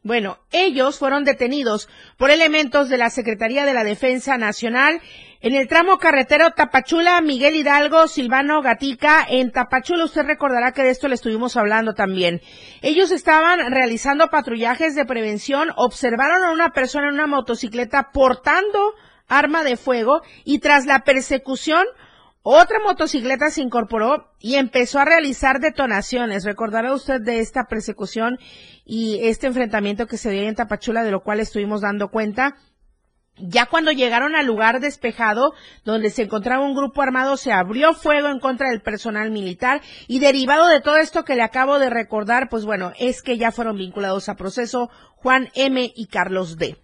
Bueno, 0.08 0.38
ellos 0.52 0.98
fueron 0.98 1.24
detenidos 1.24 1.86
por 2.16 2.30
elementos 2.30 2.88
de 2.88 2.96
la 2.96 3.10
Secretaría 3.10 3.66
de 3.66 3.74
la 3.74 3.84
Defensa 3.84 4.38
Nacional 4.38 5.02
en 5.42 5.54
el 5.54 5.68
tramo 5.68 5.98
carretero 5.98 6.52
Tapachula, 6.52 7.20
Miguel 7.20 7.56
Hidalgo, 7.56 8.08
Silvano 8.08 8.62
Gatica, 8.62 9.26
en 9.28 9.52
Tapachula 9.52 10.06
usted 10.06 10.22
recordará 10.22 10.72
que 10.72 10.82
de 10.82 10.88
esto 10.88 11.08
le 11.08 11.14
estuvimos 11.14 11.58
hablando 11.58 11.92
también. 11.92 12.40
Ellos 12.80 13.10
estaban 13.10 13.70
realizando 13.70 14.28
patrullajes 14.28 14.94
de 14.94 15.04
prevención, 15.04 15.68
observaron 15.76 16.42
a 16.42 16.52
una 16.52 16.70
persona 16.70 17.08
en 17.08 17.14
una 17.16 17.26
motocicleta 17.26 18.08
portando 18.10 18.94
arma 19.28 19.62
de 19.62 19.76
fuego 19.76 20.22
y 20.42 20.60
tras 20.60 20.86
la 20.86 21.00
persecución 21.00 21.84
otra 22.50 22.78
motocicleta 22.82 23.50
se 23.50 23.60
incorporó 23.60 24.32
y 24.40 24.54
empezó 24.54 24.98
a 24.98 25.04
realizar 25.04 25.60
detonaciones. 25.60 26.44
Recordará 26.44 26.94
usted 26.94 27.20
de 27.20 27.40
esta 27.40 27.64
persecución 27.64 28.38
y 28.86 29.20
este 29.24 29.48
enfrentamiento 29.48 30.06
que 30.06 30.16
se 30.16 30.30
dio 30.30 30.48
en 30.48 30.54
Tapachula, 30.54 31.02
de 31.02 31.10
lo 31.10 31.22
cual 31.22 31.40
estuvimos 31.40 31.82
dando 31.82 32.08
cuenta. 32.08 32.56
Ya 33.36 33.66
cuando 33.66 33.92
llegaron 33.92 34.34
al 34.34 34.46
lugar 34.46 34.80
despejado 34.80 35.52
donde 35.84 36.08
se 36.08 36.22
encontraba 36.22 36.64
un 36.64 36.74
grupo 36.74 37.02
armado, 37.02 37.36
se 37.36 37.52
abrió 37.52 37.92
fuego 37.92 38.28
en 38.28 38.40
contra 38.40 38.70
del 38.70 38.80
personal 38.80 39.30
militar 39.30 39.82
y 40.06 40.18
derivado 40.18 40.68
de 40.68 40.80
todo 40.80 40.96
esto 40.96 41.26
que 41.26 41.34
le 41.34 41.42
acabo 41.42 41.78
de 41.78 41.90
recordar, 41.90 42.48
pues 42.48 42.64
bueno, 42.64 42.94
es 42.98 43.20
que 43.20 43.36
ya 43.36 43.52
fueron 43.52 43.76
vinculados 43.76 44.30
a 44.30 44.36
proceso 44.36 44.88
Juan 45.16 45.50
M. 45.54 45.92
y 45.94 46.06
Carlos 46.06 46.56
D. 46.56 46.78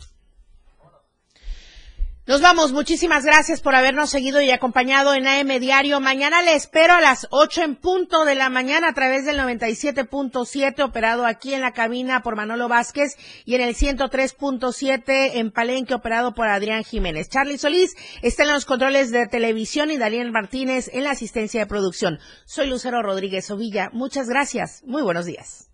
Nos 2.26 2.40
vamos. 2.40 2.72
Muchísimas 2.72 3.26
gracias 3.26 3.60
por 3.60 3.74
habernos 3.74 4.08
seguido 4.08 4.40
y 4.40 4.50
acompañado 4.50 5.12
en 5.12 5.26
AM 5.26 5.60
Diario. 5.60 6.00
Mañana 6.00 6.40
le 6.40 6.54
espero 6.54 6.94
a 6.94 7.02
las 7.02 7.26
8 7.28 7.62
en 7.62 7.76
punto 7.76 8.24
de 8.24 8.34
la 8.34 8.48
mañana 8.48 8.88
a 8.88 8.94
través 8.94 9.26
del 9.26 9.38
97.7 9.38 10.82
operado 10.82 11.26
aquí 11.26 11.52
en 11.52 11.60
la 11.60 11.72
cabina 11.72 12.22
por 12.22 12.34
Manolo 12.34 12.66
Vázquez 12.66 13.18
y 13.44 13.56
en 13.56 13.60
el 13.60 13.74
103.7 13.74 15.32
en 15.34 15.50
Palenque 15.50 15.92
operado 15.92 16.32
por 16.32 16.48
Adrián 16.48 16.82
Jiménez. 16.82 17.28
Charlie 17.28 17.58
Solís 17.58 17.94
está 18.22 18.44
en 18.44 18.52
los 18.52 18.64
controles 18.64 19.10
de 19.10 19.26
televisión 19.26 19.90
y 19.90 19.98
Daniel 19.98 20.32
Martínez 20.32 20.88
en 20.94 21.04
la 21.04 21.10
asistencia 21.10 21.60
de 21.60 21.66
producción. 21.66 22.20
Soy 22.46 22.68
Lucero 22.68 23.02
Rodríguez 23.02 23.50
Ovilla. 23.50 23.90
Muchas 23.92 24.30
gracias. 24.30 24.82
Muy 24.86 25.02
buenos 25.02 25.26
días 25.26 25.73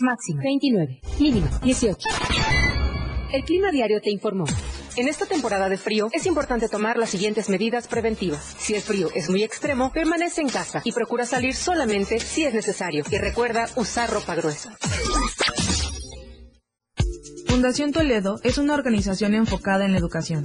Máxima 0.00 0.42
29, 0.42 1.00
mínimo 1.18 1.48
18. 1.62 2.08
El 3.32 3.44
clima 3.44 3.70
diario 3.70 4.00
te 4.02 4.10
informó. 4.10 4.44
En 4.94 5.08
esta 5.08 5.24
temporada 5.24 5.70
de 5.70 5.78
frío 5.78 6.08
es 6.12 6.26
importante 6.26 6.68
tomar 6.68 6.98
las 6.98 7.08
siguientes 7.08 7.48
medidas 7.48 7.88
preventivas. 7.88 8.54
Si 8.58 8.74
el 8.74 8.82
frío 8.82 9.08
es 9.14 9.30
muy 9.30 9.42
extremo, 9.42 9.90
permanece 9.90 10.42
en 10.42 10.50
casa 10.50 10.82
y 10.84 10.92
procura 10.92 11.24
salir 11.24 11.54
solamente 11.54 12.20
si 12.20 12.44
es 12.44 12.52
necesario. 12.52 13.02
Y 13.10 13.16
recuerda 13.16 13.68
usar 13.76 14.10
ropa 14.10 14.34
gruesa. 14.34 14.76
Fundación 17.46 17.92
Toledo 17.92 18.38
es 18.42 18.58
una 18.58 18.74
organización 18.74 19.34
enfocada 19.34 19.84
en 19.86 19.92
la 19.92 19.98
educación. 19.98 20.44